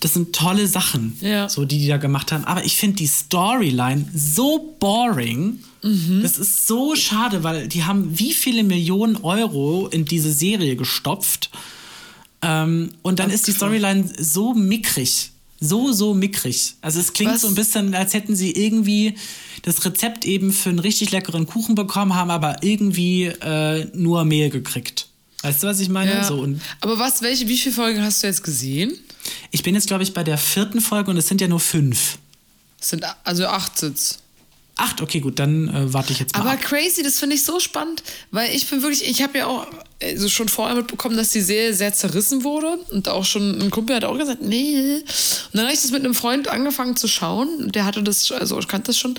[0.00, 1.48] das sind tolle Sachen, ja.
[1.48, 2.44] so die die da gemacht haben.
[2.44, 5.60] Aber ich finde die Storyline so boring.
[5.82, 6.20] Mhm.
[6.22, 11.50] Das ist so schade, weil die haben wie viele Millionen Euro in diese Serie gestopft.
[12.42, 16.74] Ähm, und dann ist die Storyline so mickrig so, so mickrig.
[16.80, 17.42] Also es klingt Was?
[17.42, 19.14] so ein bisschen, als hätten sie irgendwie
[19.62, 24.50] das Rezept eben für einen richtig leckeren Kuchen bekommen, haben aber irgendwie äh, nur Mehl
[24.50, 25.08] gekriegt.
[25.42, 26.12] Weißt du, was ich meine?
[26.12, 26.24] Ja.
[26.24, 26.48] So,
[26.80, 28.92] aber was, welche, wie viele Folgen hast du jetzt gesehen?
[29.50, 32.18] Ich bin jetzt, glaube ich, bei der vierten Folge und es sind ja nur fünf.
[32.80, 34.18] Es sind also acht Sitz.
[34.78, 36.40] Acht, okay, gut, dann äh, warte ich jetzt mal.
[36.40, 36.60] Aber ab.
[36.62, 39.66] crazy, das finde ich so spannend, weil ich bin wirklich, ich habe ja auch
[40.00, 42.78] also schon vorher mitbekommen, dass die Serie sehr zerrissen wurde.
[42.90, 44.94] Und auch schon ein Kumpel hat auch gesagt, nee.
[44.94, 45.04] Und
[45.52, 47.72] dann habe ich das mit einem Freund angefangen zu schauen.
[47.72, 49.18] Der hatte das, also ich kannte das schon.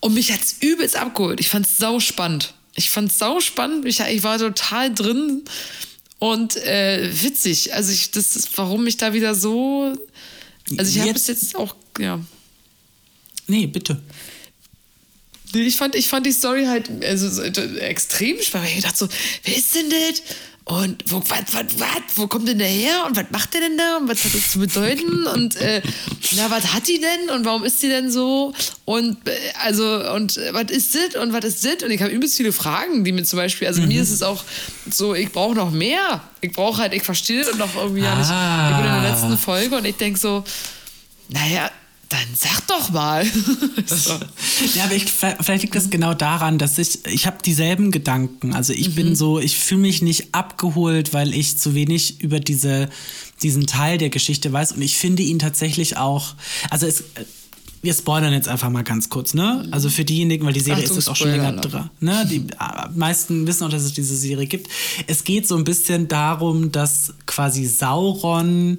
[0.00, 1.40] Und mich hat es übelst abgeholt.
[1.40, 2.54] Ich fand es sau spannend.
[2.74, 3.86] Ich fand es sau spannend.
[3.86, 5.44] Ich, ich war total drin
[6.18, 7.74] und äh, witzig.
[7.74, 9.96] Also ich, das ist, warum mich da wieder so.
[10.76, 12.20] Also ich habe es jetzt auch, ja.
[13.46, 14.00] Nee, bitte.
[15.54, 18.70] Ich fand, ich fand die Story halt also, extrem spannend.
[18.76, 19.08] Ich dachte so,
[19.44, 20.22] wer ist denn das?
[20.68, 23.06] Und wo, wat, wat, wat, wo kommt denn der her?
[23.06, 23.96] Und was macht der denn da?
[23.96, 25.26] Und was hat das zu bedeuten?
[25.34, 25.80] Und äh,
[26.36, 27.34] na, was hat die denn?
[27.34, 28.52] Und warum ist die denn so?
[28.84, 29.32] Und äh,
[29.62, 31.22] also, und äh, was ist das?
[31.22, 31.82] Und was ist das?
[31.82, 33.88] Und ich habe übelst viele Fragen, die mir zum Beispiel, also mhm.
[33.88, 34.44] mir ist es auch
[34.90, 36.22] so, ich brauche noch mehr.
[36.42, 38.04] Ich brauche halt, ich verstehe das und noch irgendwie ah.
[38.04, 38.70] ja nicht.
[38.70, 40.44] Ich bin in der letzten Folge und ich denke so,
[41.30, 41.70] naja,
[42.08, 43.24] dann sag doch mal.
[43.86, 44.12] so.
[44.74, 48.54] Ja, aber ich, vielleicht liegt das genau daran, dass ich, ich habe dieselben Gedanken.
[48.54, 48.94] Also ich mhm.
[48.94, 52.88] bin so, ich fühle mich nicht abgeholt, weil ich zu wenig über diese,
[53.42, 54.72] diesen Teil der Geschichte weiß.
[54.72, 56.34] Und ich finde ihn tatsächlich auch,
[56.70, 57.04] also es,
[57.82, 59.66] wir spoilern jetzt einfach mal ganz kurz, ne?
[59.70, 61.90] Also für diejenigen, weil die Serie Achtung, ist jetzt auch schon länger dran.
[62.00, 62.26] Ne?
[62.28, 62.46] Die
[62.94, 64.68] meisten wissen auch, dass es diese Serie gibt.
[65.06, 68.78] Es geht so ein bisschen darum, dass quasi Sauron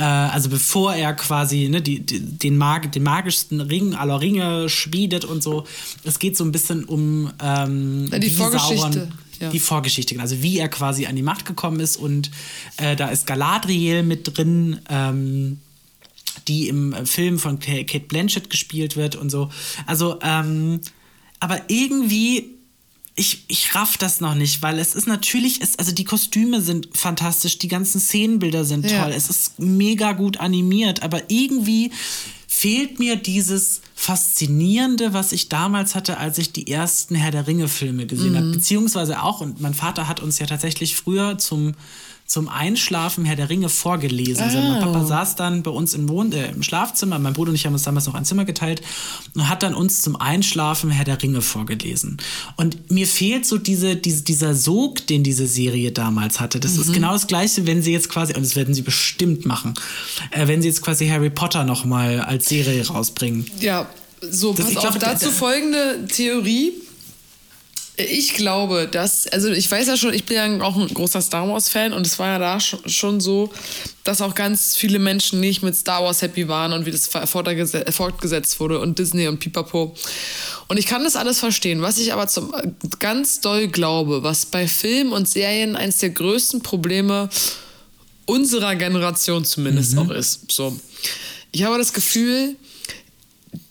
[0.00, 4.70] äh, also bevor er quasi ne, die, die, den, Mag den magischsten Ring aller Ringe
[4.70, 5.66] schmiedet und so.
[6.04, 8.76] Es geht so ein bisschen um ähm, die Vorgeschichte.
[8.76, 9.50] Sauron, ja.
[9.50, 10.22] Die Vorgeschichte, genau.
[10.22, 11.96] also wie er quasi an die Macht gekommen ist.
[11.96, 12.30] Und
[12.78, 15.60] äh, da ist Galadriel mit drin, ähm,
[16.48, 19.50] die im Film von Kate Blanchett gespielt wird und so.
[19.86, 20.80] Also, ähm,
[21.40, 22.59] aber irgendwie
[23.16, 26.88] ich, ich raff das noch nicht, weil es ist natürlich, es, also die Kostüme sind
[26.96, 29.02] fantastisch, die ganzen Szenenbilder sind ja.
[29.02, 31.90] toll, es ist mega gut animiert, aber irgendwie
[32.46, 38.06] fehlt mir dieses Faszinierende, was ich damals hatte, als ich die ersten Herr der Ringe-Filme
[38.06, 38.36] gesehen mhm.
[38.36, 38.50] habe.
[38.52, 41.74] Beziehungsweise auch, und mein Vater hat uns ja tatsächlich früher zum
[42.30, 44.44] zum Einschlafen Herr der Ringe vorgelesen.
[44.44, 45.04] Also mein Papa oh.
[45.04, 47.82] saß dann bei uns im, Wohn äh, im Schlafzimmer, mein Bruder und ich haben uns
[47.82, 48.82] damals noch ein Zimmer geteilt
[49.34, 52.18] und hat dann uns zum Einschlafen Herr der Ringe vorgelesen.
[52.56, 56.60] Und mir fehlt so diese, diese dieser Sog, den diese Serie damals hatte.
[56.60, 56.82] Das mhm.
[56.82, 59.74] ist genau das Gleiche, wenn sie jetzt quasi, und das werden sie bestimmt machen,
[60.30, 63.50] äh, wenn sie jetzt quasi Harry Potter noch mal als Serie rausbringen.
[63.58, 66.74] Ja, so, das, pass auf, glaub, dazu folgende Theorie
[68.00, 71.48] ich glaube, dass, also ich weiß ja schon, ich bin ja auch ein großer Star
[71.48, 73.50] Wars-Fan und es war ja da schon so,
[74.04, 78.60] dass auch ganz viele Menschen nicht mit Star Wars happy waren und wie das fortgesetzt
[78.60, 79.94] wurde und Disney und Pipapo.
[80.68, 81.82] Und ich kann das alles verstehen.
[81.82, 82.52] Was ich aber zum,
[82.98, 87.28] ganz doll glaube, was bei Filmen und Serien eines der größten Probleme
[88.26, 89.98] unserer Generation zumindest mhm.
[89.98, 90.50] auch ist.
[90.50, 90.78] So.
[91.52, 92.56] Ich habe das Gefühl,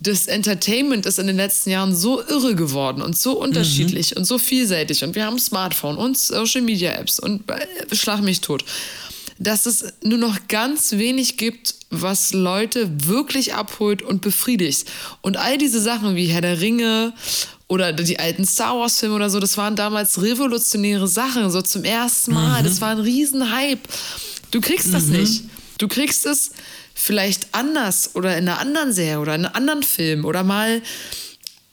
[0.01, 4.19] das Entertainment ist in den letzten Jahren so irre geworden und so unterschiedlich mhm.
[4.19, 8.39] und so vielseitig und wir haben Smartphone und Social Media Apps und äh, schlag mich
[8.39, 8.63] tot,
[9.39, 14.89] dass es nur noch ganz wenig gibt, was Leute wirklich abholt und befriedigt.
[15.21, 17.13] Und all diese Sachen wie Herr der Ringe
[17.67, 21.83] oder die alten Star Wars Filme oder so, das waren damals revolutionäre Sachen, so zum
[21.83, 22.61] ersten Mal.
[22.61, 22.65] Mhm.
[22.65, 23.81] Das war ein Riesenhype.
[24.51, 25.21] Du kriegst das mhm.
[25.21, 25.43] nicht.
[25.77, 26.51] Du kriegst es
[26.99, 30.81] vielleicht anders oder in einer anderen Serie oder in einem anderen Film oder mal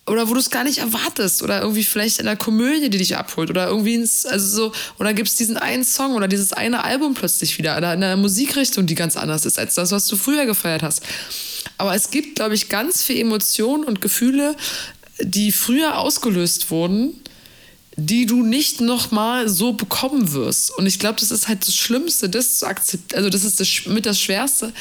[0.07, 3.17] oder wo du es gar nicht erwartest oder irgendwie vielleicht in einer Komödie, die dich
[3.17, 6.85] abholt oder irgendwie ins, also so, oder gibt es diesen einen Song oder dieses eine
[6.85, 10.17] Album plötzlich wieder oder in einer Musikrichtung, die ganz anders ist als das, was du
[10.17, 11.03] früher gefeiert hast.
[11.77, 14.55] Aber es gibt, glaube ich, ganz viel Emotionen und Gefühle,
[15.19, 17.21] die früher ausgelöst wurden,
[17.97, 20.71] die du nicht nochmal so bekommen wirst.
[20.77, 23.87] Und ich glaube, das ist halt das Schlimmste, das zu akzeptieren, also das ist das,
[23.87, 24.73] mit das Schwerste,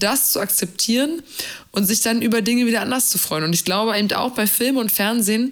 [0.00, 1.22] das zu akzeptieren
[1.70, 3.44] und sich dann über Dinge wieder anders zu freuen.
[3.44, 5.50] Und ich glaube eben auch bei Film und Fernsehen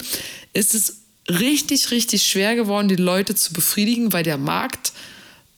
[0.52, 0.96] ist es
[1.28, 4.92] richtig, richtig schwer geworden, die Leute zu befriedigen, weil der Markt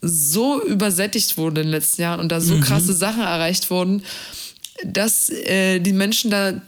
[0.02, 2.60] so übersättigt wurde in den letzten Jahren und da so mhm.
[2.60, 4.02] krasse Sachen erreicht wurden,
[4.84, 6.60] dass äh, die Menschen da,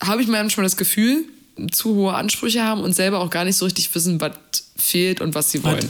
[0.00, 1.26] habe ich manchmal das Gefühl,
[1.70, 4.32] zu hohe Ansprüche haben und selber auch gar nicht so richtig wissen, was
[4.76, 5.88] fehlt und was sie wollen.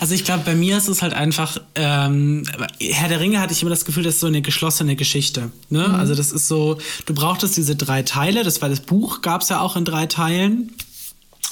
[0.00, 2.44] Also ich glaube, bei mir ist es halt einfach, ähm,
[2.80, 5.50] Herr der Ringe hatte ich immer das Gefühl, das ist so eine geschlossene Geschichte.
[5.70, 5.88] Ne?
[5.88, 5.94] Mhm.
[5.94, 9.48] Also das ist so, du brauchtest diese drei Teile, das war das Buch, gab es
[9.48, 10.72] ja auch in drei Teilen.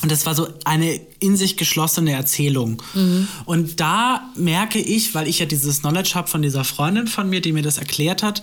[0.03, 2.83] Und das war so eine in sich geschlossene Erzählung.
[2.95, 3.29] Mhm.
[3.45, 7.43] Und da merke ich, weil ich ja dieses Knowledge habe von dieser Freundin von mir,
[7.43, 8.43] die mir das erklärt hat,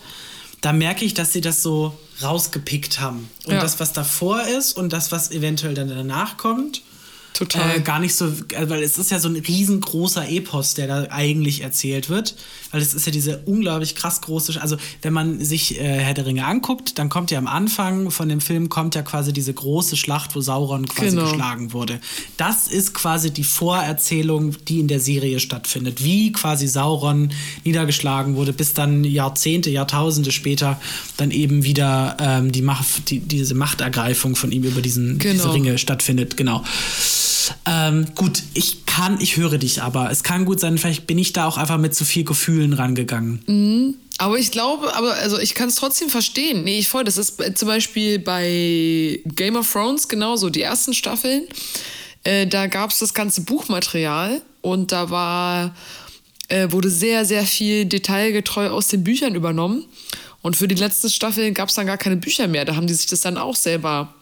[0.61, 3.29] da merke ich, dass sie das so rausgepickt haben.
[3.45, 3.61] Und ja.
[3.61, 6.81] das, was davor ist und das, was eventuell dann danach kommt,
[7.37, 7.77] Total.
[7.77, 11.07] Äh, gar nicht so, äh, weil es ist ja so ein riesengroßer Epos, der da
[11.11, 12.35] eigentlich erzählt wird.
[12.71, 16.25] Weil es ist ja diese unglaublich krass große, also wenn man sich äh, Herr der
[16.25, 19.97] Ringe anguckt, dann kommt ja am Anfang von dem Film kommt ja quasi diese große
[19.97, 21.29] Schlacht, wo Sauron quasi genau.
[21.29, 21.99] geschlagen wurde.
[22.37, 26.03] Das ist quasi die Vorerzählung, die in der Serie stattfindet.
[26.03, 27.31] Wie quasi Sauron
[27.63, 30.81] niedergeschlagen wurde, bis dann Jahrzehnte, Jahrtausende später
[31.17, 35.33] dann eben wieder ähm, die Macht, die, diese Machtergreifung von ihm über diesen, genau.
[35.33, 36.35] diese Ringe stattfindet.
[36.35, 36.63] Genau.
[37.65, 40.09] Ähm, gut, ich kann, ich höre dich aber.
[40.11, 43.43] Es kann gut sein, vielleicht bin ich da auch einfach mit zu viel Gefühlen rangegangen.
[43.47, 43.95] Mhm.
[44.19, 46.63] Aber ich glaube, aber also ich kann es trotzdem verstehen.
[46.63, 47.03] Nee, ich voll.
[47.03, 51.43] Das ist zum Beispiel bei Game of Thrones genauso, die ersten Staffeln.
[52.23, 55.75] Äh, da gab es das ganze Buchmaterial und da war,
[56.47, 59.85] äh, wurde sehr, sehr viel detailgetreu aus den Büchern übernommen.
[60.41, 62.65] Und für die letzten Staffeln gab es dann gar keine Bücher mehr.
[62.65, 64.13] Da haben die sich das dann auch selber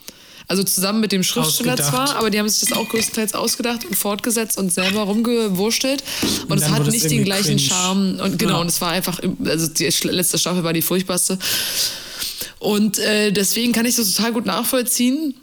[0.47, 1.91] also zusammen mit dem Schriftsteller ausgedacht.
[1.91, 6.03] zwar, aber die haben sich das auch größtenteils ausgedacht und fortgesetzt und selber rumgewurstelt.
[6.43, 7.59] Und, und es hat nicht den gleichen cringe.
[7.59, 8.19] Charme.
[8.19, 8.61] Und genau, ja.
[8.61, 11.39] und es war einfach, also die letzte Staffel war die furchtbarste.
[12.59, 15.33] Und äh, deswegen kann ich das total gut nachvollziehen.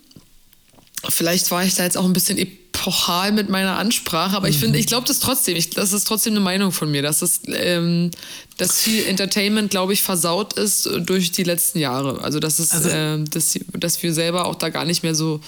[1.08, 2.38] Vielleicht war ich da jetzt auch ein bisschen
[2.82, 4.52] epochal mit meiner Ansprache, aber mhm.
[4.52, 5.56] ich finde, ich glaube das trotzdem.
[5.56, 8.10] Ich, das ist trotzdem eine Meinung von mir, dass es, ähm,
[8.56, 12.20] dass viel Entertainment, glaube ich, versaut ist durch die letzten Jahre.
[12.22, 15.40] Also dass es, also, äh, dass, dass wir selber auch da gar nicht mehr so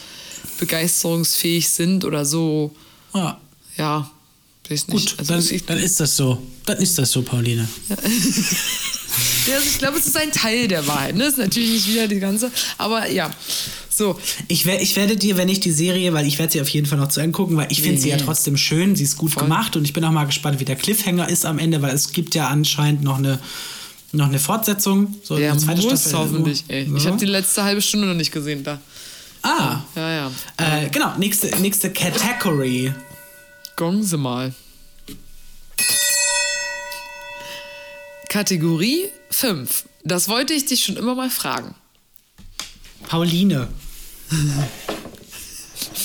[0.58, 2.74] begeisterungsfähig sind oder so.
[3.14, 3.40] Ja.
[3.76, 4.10] Ja.
[4.86, 6.40] Gut, also, dann, ich, dann ist das so.
[6.64, 7.68] Dann ist das so, Pauline.
[7.90, 7.96] Ja.
[9.54, 11.16] also ich glaube, es ist ein Teil der Wahrheit.
[11.16, 11.24] Ne?
[11.26, 12.50] Ist natürlich nicht wieder die ganze.
[12.78, 13.30] Aber ja.
[13.96, 14.18] So.
[14.48, 16.86] Ich, wer, ich werde dir, wenn ich die Serie, weil ich werde sie auf jeden
[16.86, 18.02] Fall noch zu Ende gucken, weil ich finde nee.
[18.02, 19.44] sie ja trotzdem schön, sie ist gut Voll.
[19.44, 22.12] gemacht und ich bin auch mal gespannt, wie der Cliffhanger ist am Ende, weil es
[22.12, 23.38] gibt ja anscheinend noch eine
[24.10, 26.18] noch eine Fortsetzung, so ja, eine zweite muss Staffel.
[26.18, 26.86] hoffentlich, ey.
[26.88, 26.96] So.
[26.96, 28.80] Ich habe die letzte halbe Stunde noch nicht gesehen da.
[29.42, 29.80] Ah.
[29.96, 30.30] Ja, ja.
[30.56, 32.92] Äh, genau, nächste, nächste Category.
[33.76, 34.54] Gong sie mal.
[38.28, 39.84] Kategorie 5.
[40.04, 41.74] Das wollte ich dich schon immer mal fragen.
[43.08, 43.68] Pauline.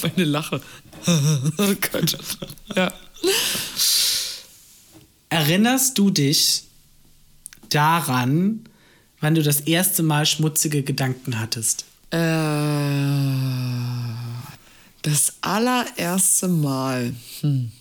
[0.02, 0.62] Meine Lache.
[1.08, 2.18] oh Gott.
[2.76, 2.94] Ja.
[5.30, 6.64] Erinnerst du dich
[7.70, 8.66] daran,
[9.20, 11.86] wann du das erste Mal schmutzige Gedanken hattest?
[12.12, 12.18] Äh,
[15.02, 17.14] das allererste Mal.
[17.42, 17.72] Hm.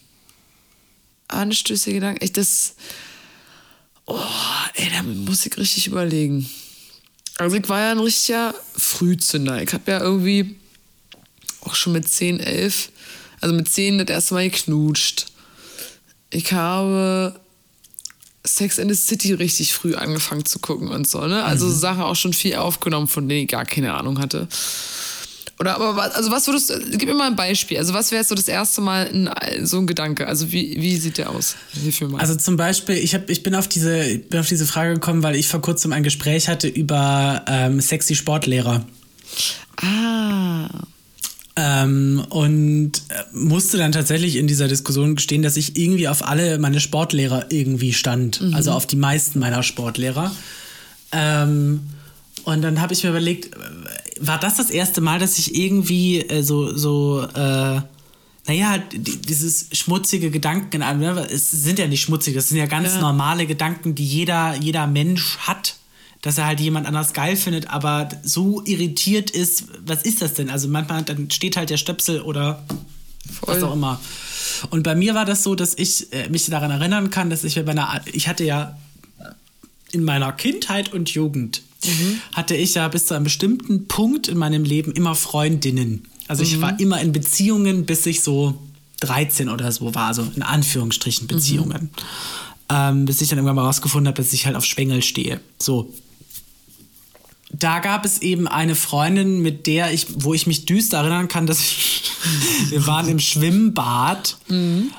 [1.29, 2.25] Anstößige Gedanken.
[2.25, 2.75] Ich das.
[4.07, 4.19] Oh,
[4.75, 6.49] ey, da muss ich richtig überlegen.
[7.39, 9.63] Also ich war ja ein richtiger Frühzünder.
[9.63, 10.57] Ich habe ja irgendwie
[11.63, 12.91] auch schon mit 10, 11,
[13.41, 15.27] also mit 10 das erste Mal geknutscht.
[16.31, 17.41] Ich habe
[18.45, 21.45] Sex in the City richtig früh angefangen zu gucken und so, ne?
[21.45, 21.73] Also mhm.
[21.73, 24.49] Sachen auch schon viel aufgenommen, von denen ich gar keine Ahnung hatte.
[25.61, 27.79] Oder aber also was würdest du, gib mir mal ein Beispiel.
[27.79, 30.29] Also was wäre so das erste Mal ein, so ein Gedanke?
[30.29, 31.57] Also wie, wie sieht der aus?
[32.19, 35.35] Also zum Beispiel, ich, hab, ich bin, auf diese, bin auf diese Frage gekommen, weil
[35.35, 38.87] ich vor kurzem ein Gespräch hatte über ähm, sexy Sportlehrer.
[39.77, 40.69] Ah.
[41.57, 46.59] Ähm, und äh, musste dann tatsächlich in dieser Diskussion gestehen, dass ich irgendwie auf alle
[46.61, 48.41] meine Sportlehrer irgendwie stand.
[48.41, 48.55] Mhm.
[48.55, 50.31] Also auf die meisten meiner Sportlehrer.
[51.11, 51.81] Ähm,
[52.45, 53.51] und dann habe ich mir überlegt,
[54.21, 57.81] war das das erste Mal, dass ich irgendwie äh, so, so äh,
[58.47, 63.01] naja, dieses schmutzige Gedanken, ne, es sind ja nicht schmutzig, das sind ja ganz ja.
[63.01, 65.77] normale Gedanken, die jeder, jeder Mensch hat.
[66.23, 70.51] dass er halt jemand anders geil findet, aber so irritiert ist, was ist das denn?
[70.51, 72.65] Also manchmal dann steht halt der Stöpsel oder
[73.31, 73.55] Voll.
[73.55, 74.01] was auch immer.
[74.71, 77.55] Und bei mir war das so, dass ich äh, mich daran erinnern kann, dass ich
[77.55, 78.77] bei einer, ich hatte ja
[79.93, 81.63] in meiner Kindheit und Jugend
[82.33, 86.05] hatte ich ja bis zu einem bestimmten Punkt in meinem Leben immer Freundinnen.
[86.27, 88.59] Also ich war immer in Beziehungen, bis ich so
[89.01, 91.91] 13 oder so war, also in Anführungsstrichen Beziehungen.
[92.69, 95.41] Ähm, bis ich dann irgendwann mal rausgefunden habe, dass ich halt auf Schwengel stehe.
[95.59, 95.91] So.
[97.51, 101.47] Da gab es eben eine Freundin, mit der ich, wo ich mich düster erinnern kann,
[101.47, 102.11] dass ich,
[102.69, 104.37] wir waren im Schwimmbad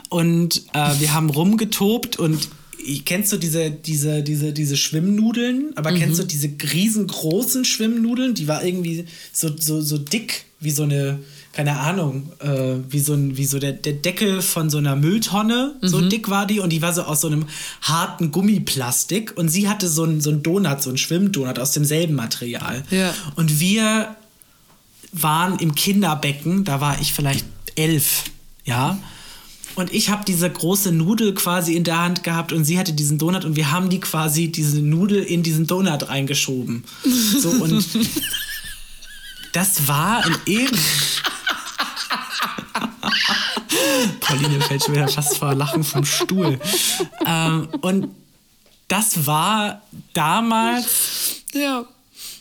[0.10, 2.50] und äh, wir haben rumgetobt und
[2.98, 5.74] kennst du diese, diese, diese, diese Schwimmnudeln?
[5.76, 8.34] Aber kennst du diese riesengroßen Schwimmnudeln?
[8.34, 11.20] Die war irgendwie so, so, so dick wie so eine,
[11.54, 15.76] keine Ahnung, äh, wie so, ein, wie so der, der Deckel von so einer Mülltonne.
[15.82, 17.46] So dick war die und die war so aus so einem
[17.82, 19.38] harten Gummiplastik.
[19.38, 22.84] Und sie hatte so einen so einen Donut, so einen Schwimmdonut aus demselben Material.
[22.90, 23.14] Ja.
[23.36, 24.16] Und wir
[25.12, 27.46] waren im Kinderbecken, da war ich vielleicht
[27.76, 28.26] elf,
[28.66, 29.00] ja.
[29.76, 33.18] Und ich habe diese große Nudel quasi in der Hand gehabt und sie hatte diesen
[33.18, 36.84] Donut und wir haben die quasi, diese Nudel in diesen Donut reingeschoben.
[37.40, 37.86] So und
[39.54, 40.78] das war in eben.
[44.20, 46.60] Pauline fällt schon wieder fast vor Lachen vom Stuhl.
[47.26, 48.10] Ähm, und
[48.88, 49.82] das war
[50.14, 50.86] damals
[51.54, 51.86] Ja.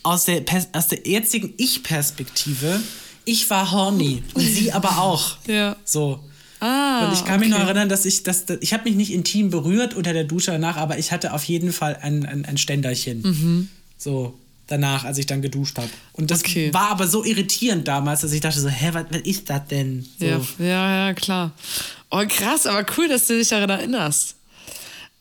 [0.03, 2.81] aus der, aus der jetzigen Ich-Perspektive,
[3.25, 5.37] ich war horny und sie aber auch.
[5.47, 5.77] Ja.
[5.85, 6.21] So.
[6.61, 9.51] Ah, Und ich kann mich noch erinnern, dass ich das, ich habe mich nicht intim
[9.51, 13.69] berührt unter der Dusche danach, aber ich hatte auf jeden Fall ein, ein, ein Ständerchen.
[13.97, 15.89] So danach, als ich dann geduscht habe.
[16.13, 16.47] Und das Mhm.
[16.47, 16.75] Okay.
[16.75, 20.07] war aber so irritierend damals, dass ich dachte so, hä, was, was ist das denn?
[20.19, 20.27] So.
[20.27, 21.53] Ja, ja, ja, klar.
[22.11, 24.35] Oh, krass, aber cool, dass du dich daran erinnerst.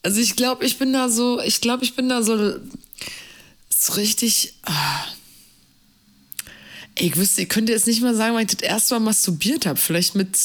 [0.04, 2.56] Also ich glaube, ich bin da so, ich glaube, ich bin da so,
[3.70, 4.54] so richtig.
[4.64, 5.04] Ah.
[7.00, 9.78] Ich wüsste, ich könnte jetzt nicht mal sagen, weil ich das erste Mal masturbiert habe.
[9.80, 10.36] Vielleicht mit,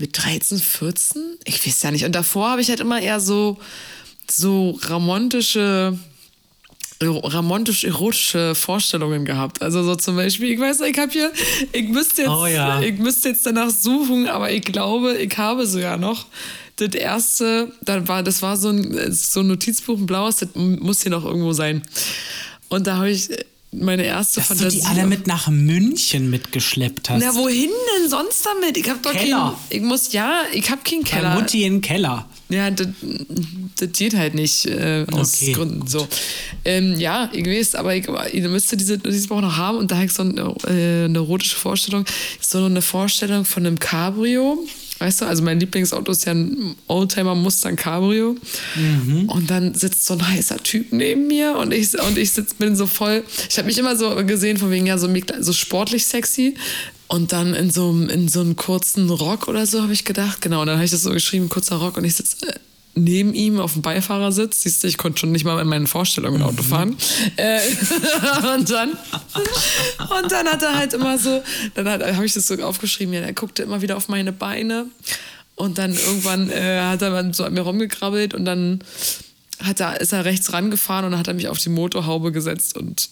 [0.00, 1.22] mit 13, 14?
[1.44, 2.04] Ich weiß ja nicht.
[2.04, 3.58] Und davor habe ich halt immer eher so,
[4.30, 5.98] so romantische
[7.02, 9.62] romantisch erotische Vorstellungen gehabt.
[9.62, 11.32] Also so zum Beispiel, ich weiß, ich habe hier,
[11.72, 12.82] ich müsste jetzt, Oh ja.
[12.82, 16.26] ich müsste jetzt danach suchen, aber ich glaube, ich habe sogar noch
[16.76, 21.02] das erste, da war, das war so ein, so ein Notizbuch, ein blaues, das muss
[21.02, 21.82] hier noch irgendwo sein.
[22.68, 23.30] Und da habe ich
[23.72, 24.80] meine erste Dass du Fantasie.
[24.80, 27.22] die alle mit nach München mitgeschleppt hast.
[27.22, 27.70] Na, wohin
[28.00, 28.76] denn sonst damit?
[28.76, 29.56] Ich habe doch Keller.
[29.68, 29.78] keinen.
[29.80, 31.34] Ich muss, ja, ich habe keinen Bei Keller.
[31.34, 32.26] Mutti in den Keller.
[32.48, 32.88] Ja, das,
[33.78, 36.08] das geht halt nicht äh, aus Okay, Gründen so.
[36.64, 39.96] Ähm, ja, ich weiß, aber ich, ihr müsstet diese, dieses Buch noch haben und da
[39.96, 42.04] habe ich so eine, äh, eine erotische Vorstellung.
[42.40, 44.66] So eine Vorstellung von einem Cabrio.
[45.00, 48.36] Weißt du, also mein Lieblingsauto ist ja ein Oldtimer Mustang Cabrio.
[49.28, 52.76] Und dann sitzt so ein heißer Typ neben mir und ich, und ich sitz, bin
[52.76, 53.24] so voll.
[53.48, 55.08] Ich habe mich immer so gesehen, von wegen ja so,
[55.40, 56.54] so sportlich sexy.
[57.08, 60.42] Und dann in so, einem- in so einem kurzen Rock oder so habe ich gedacht,
[60.42, 60.60] genau.
[60.60, 61.96] Und dann habe ich das so geschrieben, kurzer Rock.
[61.96, 62.52] Und ich sitze äh,
[62.94, 64.62] neben ihm auf dem Beifahrersitz.
[64.62, 66.96] Siehst du, ich konnte schon nicht mal in meinen Vorstellungen Auto fahren.
[67.36, 67.60] Äh,
[68.54, 71.42] und dann, und dann hat er halt immer so,
[71.74, 74.86] dann habe ich das so aufgeschrieben, ja, er guckte immer wieder auf meine Beine.
[75.54, 78.82] Und dann irgendwann äh, hat er dann so an mir rumgekrabbelt und dann
[79.62, 82.78] hat er, ist er rechts rangefahren und dann hat er mich auf die Motorhaube gesetzt
[82.78, 83.10] und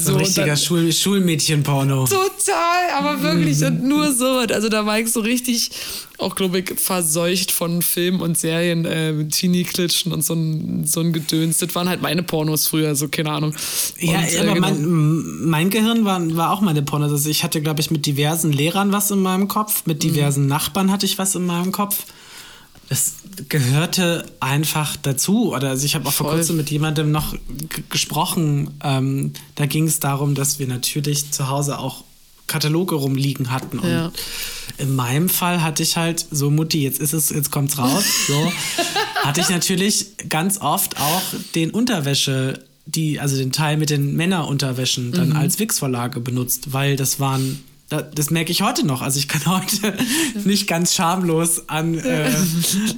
[0.00, 2.04] So ein und richtiger Schul Schulmädchen-Porno.
[2.06, 4.38] Total, aber wirklich und nur so.
[4.38, 5.70] Also da war ich so richtig,
[6.18, 11.12] auch glaube ich, verseucht von Filmen und Serien, äh, Teenie-Klitschen und so ein, so ein
[11.12, 11.58] Gedöns.
[11.58, 13.54] Das waren halt meine Pornos früher, so keine Ahnung.
[13.98, 14.68] Ja, und, äh, aber genau.
[14.68, 17.10] mein, mein Gehirn war, war auch meine Pornos.
[17.10, 20.08] Also ich hatte, glaube ich, mit diversen Lehrern was in meinem Kopf, mit Mhm.
[20.14, 22.04] diversen Nachbarn hatte ich was in meinem Kopf.
[22.90, 23.14] Es
[23.48, 25.52] gehörte einfach dazu.
[25.54, 26.36] Oder also ich habe auch vor Voll.
[26.36, 27.34] kurzem mit jemandem noch
[27.90, 28.70] gesprochen.
[28.82, 32.04] Ähm, da ging es darum, dass wir natürlich zu Hause auch
[32.46, 33.78] Kataloge rumliegen hatten.
[33.78, 34.10] Und Ja.
[34.78, 38.04] in meinem Fall hatte ich halt so, Mutti, jetzt ist es, jetzt kommt's raus.
[38.26, 38.52] So,
[39.22, 41.22] hatte ich natürlich ganz oft auch
[41.54, 47.20] den Unterwäsche, die, also den Teil mit den Männerunterwäschen dann als Wix-Vorlage benutzt, weil das
[47.20, 47.62] waren.
[47.88, 49.02] Da- Das merke ich heute noch.
[49.02, 49.96] Also ich kann heute
[50.44, 52.30] nicht ganz schamlos an, äh,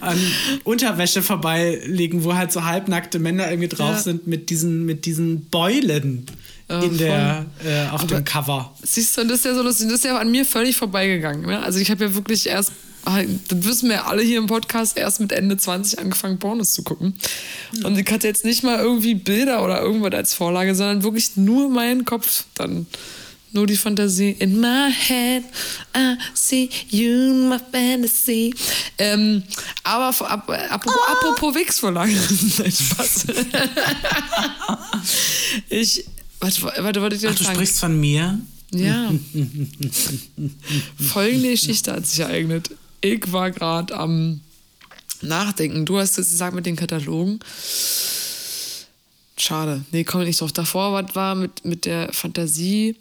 [0.00, 0.18] an
[0.64, 3.98] Unterwäsche vorbeilegen, wo halt so halbnackte Männer irgendwie drauf Ja.
[4.02, 6.26] sind mit diesen, mit diesen Beulen
[6.68, 8.74] Ja, in der, äh, auf dem Cover.
[8.82, 11.46] Siehst du, das ist ja so lustig, das ist ja an mir völlig vorbeigegangen.
[11.46, 11.60] Ne?
[11.62, 12.72] Also ich habe ja wirklich erst,
[13.06, 16.72] halt, das wissen wir ja alle hier im Podcast, erst mit Ende 20 angefangen, Pornos
[16.72, 17.14] zu gucken.
[17.84, 21.68] Und ich hatte jetzt nicht mal irgendwie Bilder oder irgendwas als Vorlage, sondern wirklich nur
[21.70, 22.86] meinen Kopf dann
[23.52, 24.30] Nur die Fantasie.
[24.38, 25.42] In my head,
[25.96, 28.54] I see you in my fantasy.
[28.98, 29.42] Ähm,
[29.82, 31.12] aber ap apropos, Ah.
[31.12, 32.12] apropos Wix-Vorlage.
[32.58, 33.24] Nein, Spaß.
[35.68, 36.04] ich.
[36.40, 36.62] Warte,
[37.02, 38.38] warte, ich dir Ach, du sprichst von mir?
[38.72, 39.12] Ja.
[41.12, 42.70] Folgende Geschichte hat sich ereignet.
[43.02, 44.40] Ich war gerade am
[45.22, 45.84] Nachdenken.
[45.84, 47.40] Du hast es gesagt mit den Katalogen.
[49.36, 49.84] Schade.
[49.90, 50.52] Nee, komme nicht drauf.
[50.52, 52.96] Davor was war mit, mit der Fantasie.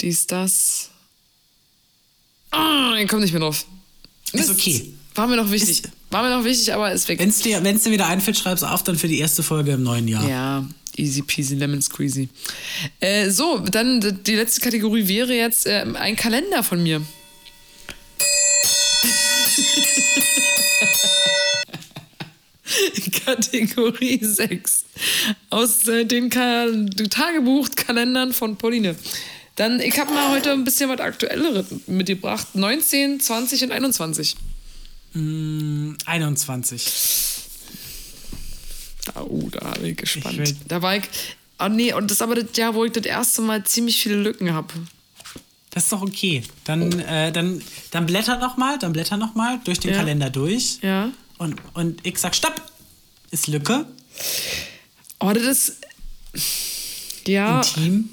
[0.00, 0.90] Dies, das.
[2.50, 3.64] Ah, ich komme nicht mehr drauf.
[4.32, 4.92] Ist okay.
[5.14, 5.84] War mir noch wichtig.
[5.84, 7.18] Ist- War mir noch wichtig, aber ist weg.
[7.18, 9.82] Wenn es dir, wenn's dir wieder einfällt, schreib's auf dann für die erste Folge im
[9.82, 10.28] neuen Jahr.
[10.28, 10.66] Ja,
[10.96, 12.28] easy peasy lemon squeezy.
[13.00, 17.00] Äh, so, dann die letzte Kategorie wäre jetzt äh, ein Kalender von mir.
[23.24, 24.84] Kategorie 6
[25.50, 26.66] aus äh, den Ka
[27.10, 28.96] Tagebuchkalendern von Pauline.
[29.56, 32.54] Dann, ich habe mal heute ein bisschen was Aktuelleres mitgebracht.
[32.54, 34.36] 19, 20 und 21.
[35.14, 36.86] 21.
[39.06, 40.38] Da, oh, da bin ich gespannt.
[40.40, 41.04] Ich da war ich.
[41.58, 44.16] Ah, nee, und das ist aber das Jahr, wo ich das erste Mal ziemlich viele
[44.16, 44.74] Lücken habe.
[45.70, 46.42] Das ist doch okay.
[46.64, 49.96] Dann, äh, dann, dann blätter noch mal, dann blätter noch mal durch den Ja.
[49.98, 50.78] Kalender durch.
[50.82, 51.10] Ja.
[51.38, 52.60] Und, und ich sag Stopp.
[53.30, 53.86] Ist Lücke.
[55.18, 55.76] Oh, das ist.
[57.26, 58.10] Ja, Intim.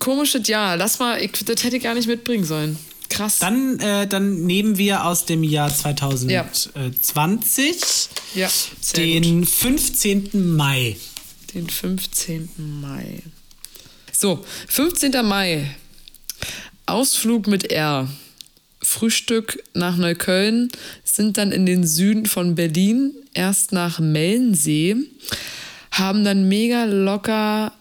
[0.00, 0.76] Komisches Jahr.
[0.76, 2.76] Lass mal, ich, das hätte ich gar nicht mitbringen sollen.
[3.08, 3.38] Krass.
[3.38, 7.76] Dann, äh, dann nehmen wir aus dem Jahr 2020
[8.34, 8.48] ja,
[8.80, 10.56] sehr den 15.
[10.56, 10.96] Mai.
[11.54, 12.48] Den 15.
[12.80, 13.22] Mai.
[14.12, 15.12] So, 15.
[15.24, 15.76] Mai.
[16.86, 18.08] Ausflug mit R.
[18.82, 20.70] Frühstück nach Neukölln,
[21.04, 24.96] sind dann in den Süden von Berlin, erst nach Mellensee,
[25.90, 27.72] haben dann mega locker.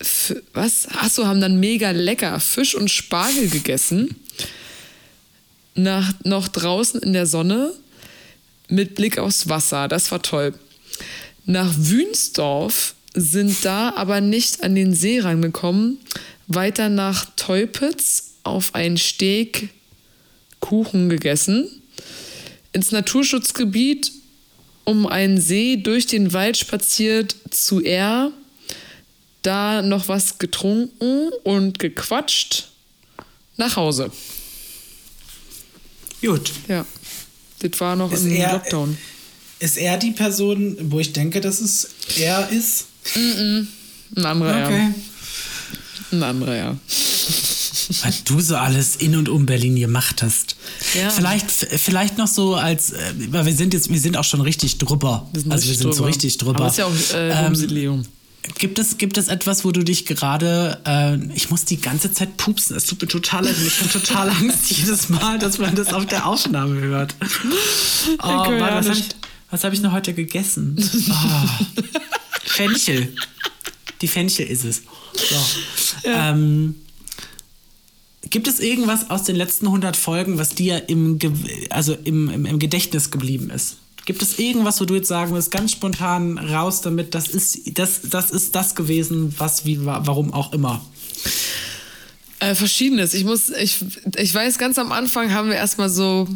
[0.00, 0.86] F was?
[0.88, 4.16] Achso, haben dann mega lecker Fisch und Spargel gegessen.
[5.74, 7.72] Nach, noch draußen in der Sonne
[8.68, 9.88] mit Blick aufs Wasser.
[9.88, 10.54] Das war toll.
[11.46, 15.98] Nach Wünsdorf sind da aber nicht an den See rangekommen.
[16.46, 19.70] Weiter nach Teupitz auf einen Steg
[20.60, 21.68] Kuchen gegessen.
[22.72, 24.12] Ins Naturschutzgebiet
[24.88, 28.32] um einen See durch den Wald spaziert zu R.
[29.42, 32.68] Da noch was getrunken und gequatscht.
[33.56, 34.10] Nach Hause.
[36.20, 36.52] Gut.
[36.68, 36.84] Ja.
[37.60, 38.96] Das war noch Ist im er- Lockdown.
[39.60, 42.86] Ist er die Person, wo ich denke, dass es er ist?
[43.16, 43.68] Ein
[44.24, 44.66] anderer, ja.
[44.66, 44.94] Okay.
[46.12, 46.76] Ein anderer, ja.
[48.02, 50.56] Was du so alles in und um Berlin gemacht hast.
[50.94, 51.10] Ja.
[51.10, 54.78] Vielleicht, vielleicht noch so als, äh, weil wir sind jetzt, wir sind auch schon richtig
[54.78, 55.28] drüber.
[55.48, 56.06] Also wir sind so drüber.
[56.08, 56.60] richtig drüber.
[56.60, 58.04] Aber ist ja auch äh, Ähm.
[58.56, 62.36] Gibt es, gibt es etwas, wo du dich gerade, äh, ich muss die ganze Zeit
[62.36, 65.92] pupsen, es tut mir total leid, ich habe total Angst jedes Mal, dass man das
[65.92, 67.14] auf der Aufnahme hört.
[68.22, 69.08] Oh, Mann, ja was habe ich,
[69.50, 70.76] was hab ich noch heute gegessen?
[71.10, 71.64] Oh.
[72.44, 73.12] Fenchel.
[74.00, 74.82] Die Fenchel ist es.
[75.14, 75.36] So.
[76.04, 76.76] Ähm,
[78.30, 81.32] gibt es irgendwas aus den letzten 100 Folgen, was dir im, Ge
[81.70, 83.76] also im, im, im Gedächtnis geblieben ist?
[84.08, 88.00] Gibt es irgendwas, wo du jetzt sagen willst, ganz spontan raus damit, das ist das,
[88.04, 90.82] das, ist das gewesen, was, wie, wa- warum auch immer?
[92.40, 93.12] Äh, Verschiedenes.
[93.12, 93.76] Ich muss, ich,
[94.16, 96.26] ich weiß, ganz am Anfang haben wir erstmal so,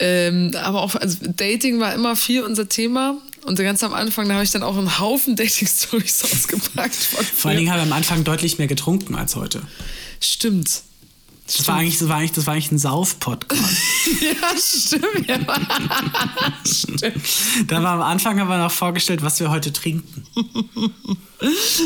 [0.00, 3.16] ähm, aber auch, also Dating war immer viel unser Thema.
[3.44, 6.96] Und ganz am Anfang, da habe ich dann auch einen Haufen Dating-Stories ausgepackt.
[6.96, 9.62] Vor allen Dingen haben wir am Anfang deutlich mehr getrunken als heute.
[10.18, 10.82] Stimmt.
[11.46, 13.62] Das war eigentlich, das war eigentlich, das war eigentlich ein Sauf-Podcast.
[14.20, 15.28] Ja, stimmt.
[15.28, 15.38] Ja.
[16.64, 17.26] stimmt.
[17.66, 20.24] da war am Anfang haben wir noch vorgestellt, was wir heute trinken.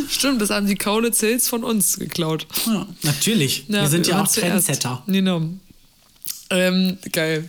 [0.09, 2.47] Stimmt, das haben die Kaulitz Hills von uns geklaut.
[2.67, 3.65] Ja, natürlich.
[3.69, 4.29] Ja, wir sind ja auch.
[4.29, 5.03] Trendsetter.
[5.07, 5.43] Genau.
[6.51, 7.49] Ähm, geil.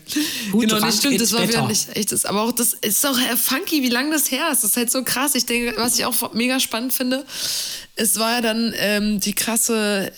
[0.52, 2.12] Gut, genau, rank stimmt, das war wieder nicht echt.
[2.12, 4.64] Das, aber auch das ist doch äh, funky, wie lange das her ist.
[4.64, 5.36] Das ist halt so krass.
[5.36, 7.26] Ich denke, was ich auch mega spannend finde,
[7.96, 10.12] es war ja dann ähm, die krasse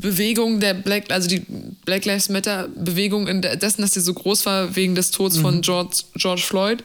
[0.00, 1.42] Bewegung der Black, also die
[1.84, 5.42] Black Lives Matter Bewegung in dessen, dass sie so groß war wegen des Todes Mhm.
[5.42, 6.82] von George, George Floyd.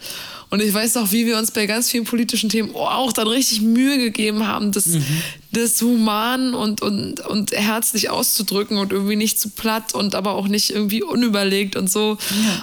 [0.50, 3.28] Und ich weiß auch, wie wir uns bei ganz vielen politischen Themen oh, auch dann
[3.28, 5.04] richtig Mühe gegeben haben, das, Mhm.
[5.52, 10.48] das human und, und, und herzlich auszudrücken und irgendwie nicht zu platt und aber auch
[10.48, 12.18] nicht irgendwie unüberlegt und so.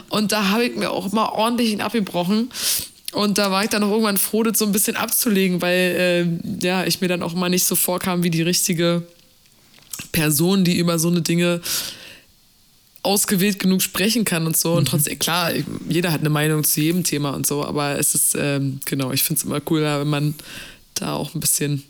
[0.09, 2.51] Und da habe ich mir auch mal ordentlich ihn abgebrochen.
[3.13, 6.65] Und da war ich dann auch irgendwann froh, das so ein bisschen abzulegen, weil äh,
[6.65, 9.03] ja, ich mir dann auch mal nicht so vorkam wie die richtige
[10.13, 11.61] Person, die über so eine Dinge
[13.03, 14.75] ausgewählt genug sprechen kann und so.
[14.75, 15.53] Und trotzdem, klar,
[15.89, 19.23] jeder hat eine Meinung zu jedem Thema und so, aber es ist, ähm, genau, ich
[19.23, 20.35] finde es immer cooler, wenn man
[20.95, 21.85] da auch ein bisschen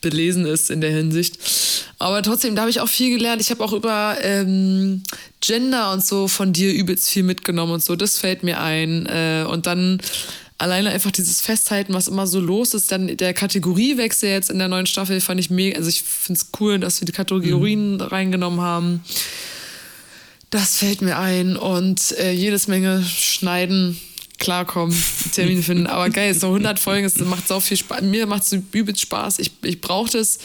[0.00, 1.38] belesen ist in der Hinsicht.
[1.98, 3.40] Aber trotzdem, da habe ich auch viel gelernt.
[3.40, 5.02] Ich habe auch über ähm,
[5.40, 7.96] Gender und so von dir übelst viel mitgenommen und so.
[7.96, 9.06] Das fällt mir ein.
[9.06, 10.00] Äh, und dann
[10.60, 12.92] alleine einfach dieses Festhalten, was immer so los ist.
[12.92, 15.76] Dann der Kategoriewechsel jetzt in der neuen Staffel fand ich mega.
[15.78, 18.00] Also ich finde es cool, dass wir die Kategorien mhm.
[18.02, 19.02] reingenommen haben.
[20.50, 21.56] Das fällt mir ein.
[21.56, 23.98] Und äh, jedes Menge schneiden
[24.38, 24.96] klarkommen,
[25.32, 25.86] Termine finden.
[25.86, 28.02] Aber geil, so 100 Folgen, es macht so viel Spaß.
[28.02, 29.38] Mir macht es übelst Spaß.
[29.38, 30.38] Ich, ich brauche das.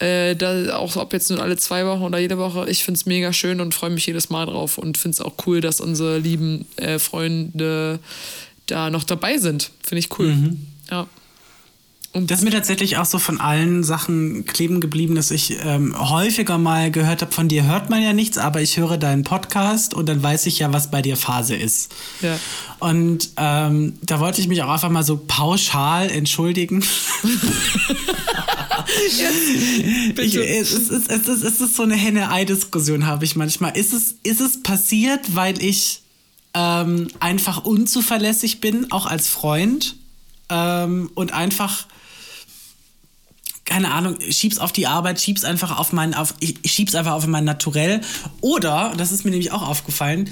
[0.00, 3.06] Äh, da, auch ob jetzt nur alle zwei Wochen oder jede Woche, ich finde es
[3.06, 6.18] mega schön und freue mich jedes Mal drauf und finde es auch cool, dass unsere
[6.18, 8.00] lieben äh, Freunde
[8.72, 9.70] da noch dabei sind.
[9.82, 10.34] Finde ich cool.
[10.34, 10.66] Mhm.
[10.90, 11.06] Ja.
[12.14, 15.94] Und das ist mir tatsächlich auch so von allen Sachen kleben geblieben, dass ich ähm,
[15.98, 19.94] häufiger mal gehört habe, von dir hört man ja nichts, aber ich höre deinen Podcast
[19.94, 21.90] und dann weiß ich ja, was bei dir Phase ist.
[22.20, 22.38] Ja.
[22.80, 26.84] Und ähm, da wollte ich mich auch einfach mal so pauschal entschuldigen.
[30.18, 33.74] ich, es, ist, es, ist, es ist so eine Henne-Ei-Diskussion, habe ich manchmal.
[33.74, 36.02] Ist es, ist es passiert, weil ich
[36.54, 39.96] ähm, einfach unzuverlässig bin, auch als Freund?
[40.48, 41.86] Ähm, und einfach
[43.64, 47.26] keine Ahnung, schieb's auf die Arbeit, schieb's einfach auf mein, auf, ich schieb's einfach auf
[47.26, 48.00] mein Naturell.
[48.40, 50.28] Oder, das ist mir nämlich auch aufgefallen,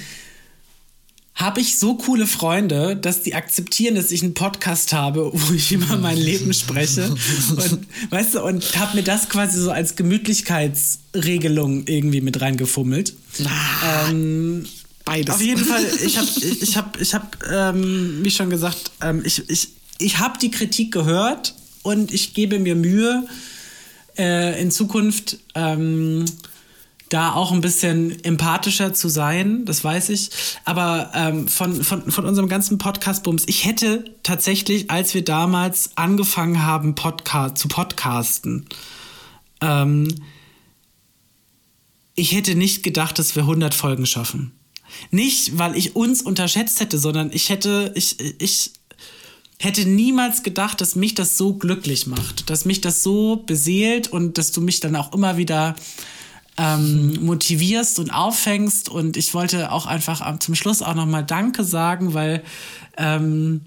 [1.40, 5.72] habe ich so coole Freunde, dass die akzeptieren, dass ich einen Podcast habe, wo ich
[5.72, 7.08] über mein Leben spreche.
[7.08, 13.14] Und weißt du, und habe mir das quasi so als Gemütlichkeitsregelung irgendwie mit reingefummelt.
[13.44, 14.66] Ah, ähm,
[15.04, 15.34] beides.
[15.34, 16.28] Auf jeden Fall, ich habe,
[16.60, 19.68] ich habe, ich habe, ähm, wie schon gesagt, ähm, ich, ich,
[19.98, 23.26] ich habe die Kritik gehört und ich gebe mir Mühe,
[24.18, 26.24] äh, in Zukunft ähm,
[27.10, 30.30] da auch ein bisschen empathischer zu sein, das weiß ich.
[30.64, 36.62] Aber ähm, von, von, von unserem ganzen Podcast-Bums, ich hätte tatsächlich, als wir damals angefangen
[36.62, 38.66] haben, Podcast, zu podcasten,
[39.60, 40.08] ähm,
[42.14, 44.52] ich hätte nicht gedacht, dass wir 100 Folgen schaffen.
[45.10, 48.72] Nicht, weil ich uns unterschätzt hätte, sondern ich hätte, ich, ich,
[49.58, 54.38] hätte niemals gedacht, dass mich das so glücklich macht, dass mich das so beseelt und
[54.38, 55.76] dass du mich dann auch immer wieder
[56.56, 58.88] ähm, motivierst und auffängst.
[58.88, 62.42] Und ich wollte auch einfach zum Schluss auch nochmal Danke sagen, weil
[62.96, 63.60] ähm,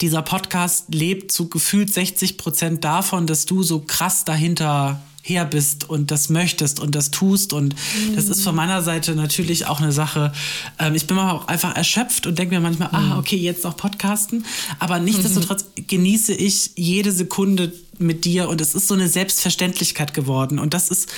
[0.00, 5.90] dieser Podcast lebt zu gefühlt 60 Prozent davon, dass du so krass dahinter her bist
[5.90, 7.52] und das möchtest und das tust.
[7.52, 8.14] Und mhm.
[8.14, 10.32] das ist von meiner Seite natürlich auch eine Sache.
[10.78, 13.12] Ähm, ich bin auch einfach erschöpft und denke mir manchmal, ah, mhm.
[13.12, 14.46] ah, okay, jetzt noch Podcasten.
[14.78, 15.86] Aber nichtsdestotrotz mhm.
[15.88, 20.58] genieße ich jede Sekunde mit dir und es ist so eine Selbstverständlichkeit geworden.
[20.58, 21.08] Und das ist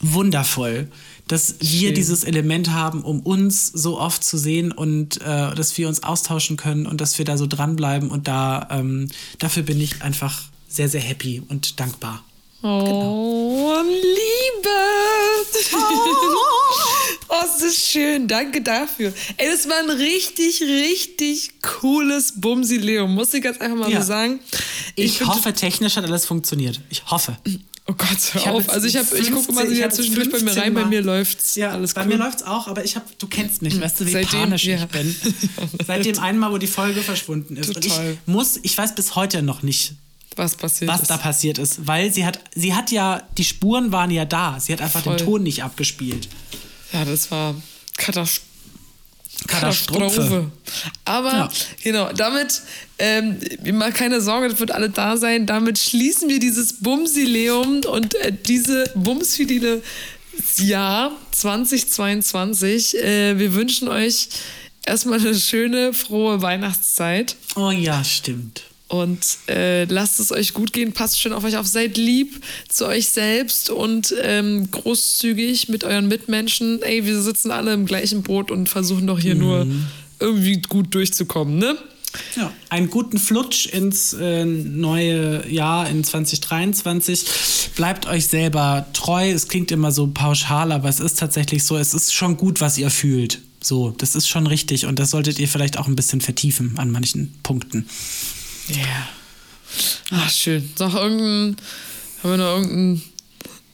[0.00, 0.88] wundervoll
[1.26, 1.94] dass wir Schön.
[1.94, 6.58] dieses Element haben, um uns so oft zu sehen und äh, dass wir uns austauschen
[6.58, 8.10] können und dass wir da so dranbleiben.
[8.10, 9.08] Und da ähm,
[9.38, 12.22] dafür bin ich einfach sehr, sehr happy und dankbar.
[12.66, 13.82] Oh, genau.
[13.82, 14.70] Liebe!
[15.74, 15.78] Oh.
[17.28, 18.26] oh, das ist schön.
[18.26, 19.12] Danke dafür.
[19.36, 23.06] Ey, das war ein richtig, richtig cooles Bumsi-Leo.
[23.06, 24.00] Muss ich ganz einfach mal ja.
[24.00, 24.40] so sagen.
[24.96, 26.80] Ich, ich hoffe, technisch hat alles funktioniert.
[26.88, 27.36] Ich hoffe.
[27.86, 28.70] Oh Gott, hör auf.
[28.70, 31.56] Also ich, ich gucke mal so zwischendurch bei mir rein, bei mir läuft's.
[31.56, 32.08] Ja, alles bei cool.
[32.08, 34.76] mir läuft's auch, aber ich hab, du kennst mich, weißt du, wie Seitdem, panisch ja.
[34.76, 35.14] ich bin.
[35.86, 37.74] Seitdem einmal, wo die Folge verschwunden ist.
[37.74, 38.06] Total.
[38.06, 39.96] Und ich muss, ich weiß bis heute noch nicht,
[40.36, 41.10] was passiert was ist.
[41.10, 41.86] da passiert ist.
[41.86, 44.58] Weil sie hat, sie hat ja, die Spuren waren ja da.
[44.60, 45.16] Sie hat einfach Voll.
[45.16, 46.28] den Ton nicht abgespielt.
[46.92, 47.54] Ja, das war
[47.96, 48.54] Katastrophe.
[49.46, 50.50] Katastrophe.
[51.04, 51.50] Aber ja.
[51.82, 52.62] genau, damit,
[52.98, 53.38] ähm,
[53.72, 55.46] mal keine Sorge, das wird alle da sein.
[55.46, 59.82] Damit schließen wir dieses Bumsileum und äh, diese Bumsfidele
[60.58, 62.98] Jahr 2022.
[62.98, 64.28] Äh, wir wünschen euch
[64.84, 67.36] erstmal eine schöne, frohe Weihnachtszeit.
[67.56, 68.62] Oh ja, stimmt.
[68.86, 72.86] Und äh, lasst es euch gut gehen, passt schön auf euch auf, seid lieb zu
[72.86, 76.82] euch selbst und ähm, großzügig mit euren Mitmenschen.
[76.82, 79.40] Ey, wir sitzen alle im gleichen Boot und versuchen doch hier mhm.
[79.40, 79.66] nur
[80.20, 81.76] irgendwie gut durchzukommen, ne?
[82.36, 87.24] Ja, einen guten Flutsch ins äh, neue Jahr in 2023.
[87.74, 89.30] Bleibt euch selber treu.
[89.30, 91.76] Es klingt immer so pauschal, aber es ist tatsächlich so.
[91.76, 93.40] Es ist schon gut, was ihr fühlt.
[93.60, 96.90] So, das ist schon richtig und das solltet ihr vielleicht auch ein bisschen vertiefen an
[96.90, 97.88] manchen Punkten.
[98.68, 98.76] Ja.
[98.76, 99.08] Yeah.
[100.12, 100.72] Ach, schön.
[100.78, 101.56] Noch irgendein,
[102.22, 103.02] haben wir noch irgendeinen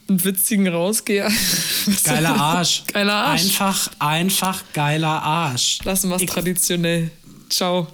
[0.07, 1.31] witzigen Rausgeher?
[2.03, 2.83] Geiler Arsch.
[2.87, 3.41] Geiler Arsch.
[3.43, 5.79] Einfach, einfach geiler Arsch.
[5.83, 7.11] Lassen wir es traditionell.
[7.49, 7.87] Ciao.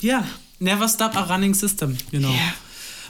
[0.00, 0.26] Ja,
[0.58, 2.30] never stop a running system, you know.
[2.30, 2.54] Yeah.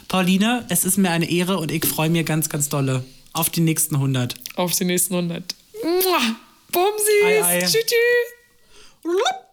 [0.07, 3.61] Pauline, es ist mir eine Ehre und ich freue mich ganz, ganz dolle auf die
[3.61, 4.35] nächsten 100.
[4.55, 5.55] Auf die nächsten 100.
[6.71, 7.71] Bumsis.
[7.71, 7.85] Tschüss.
[7.85, 9.35] tschüss.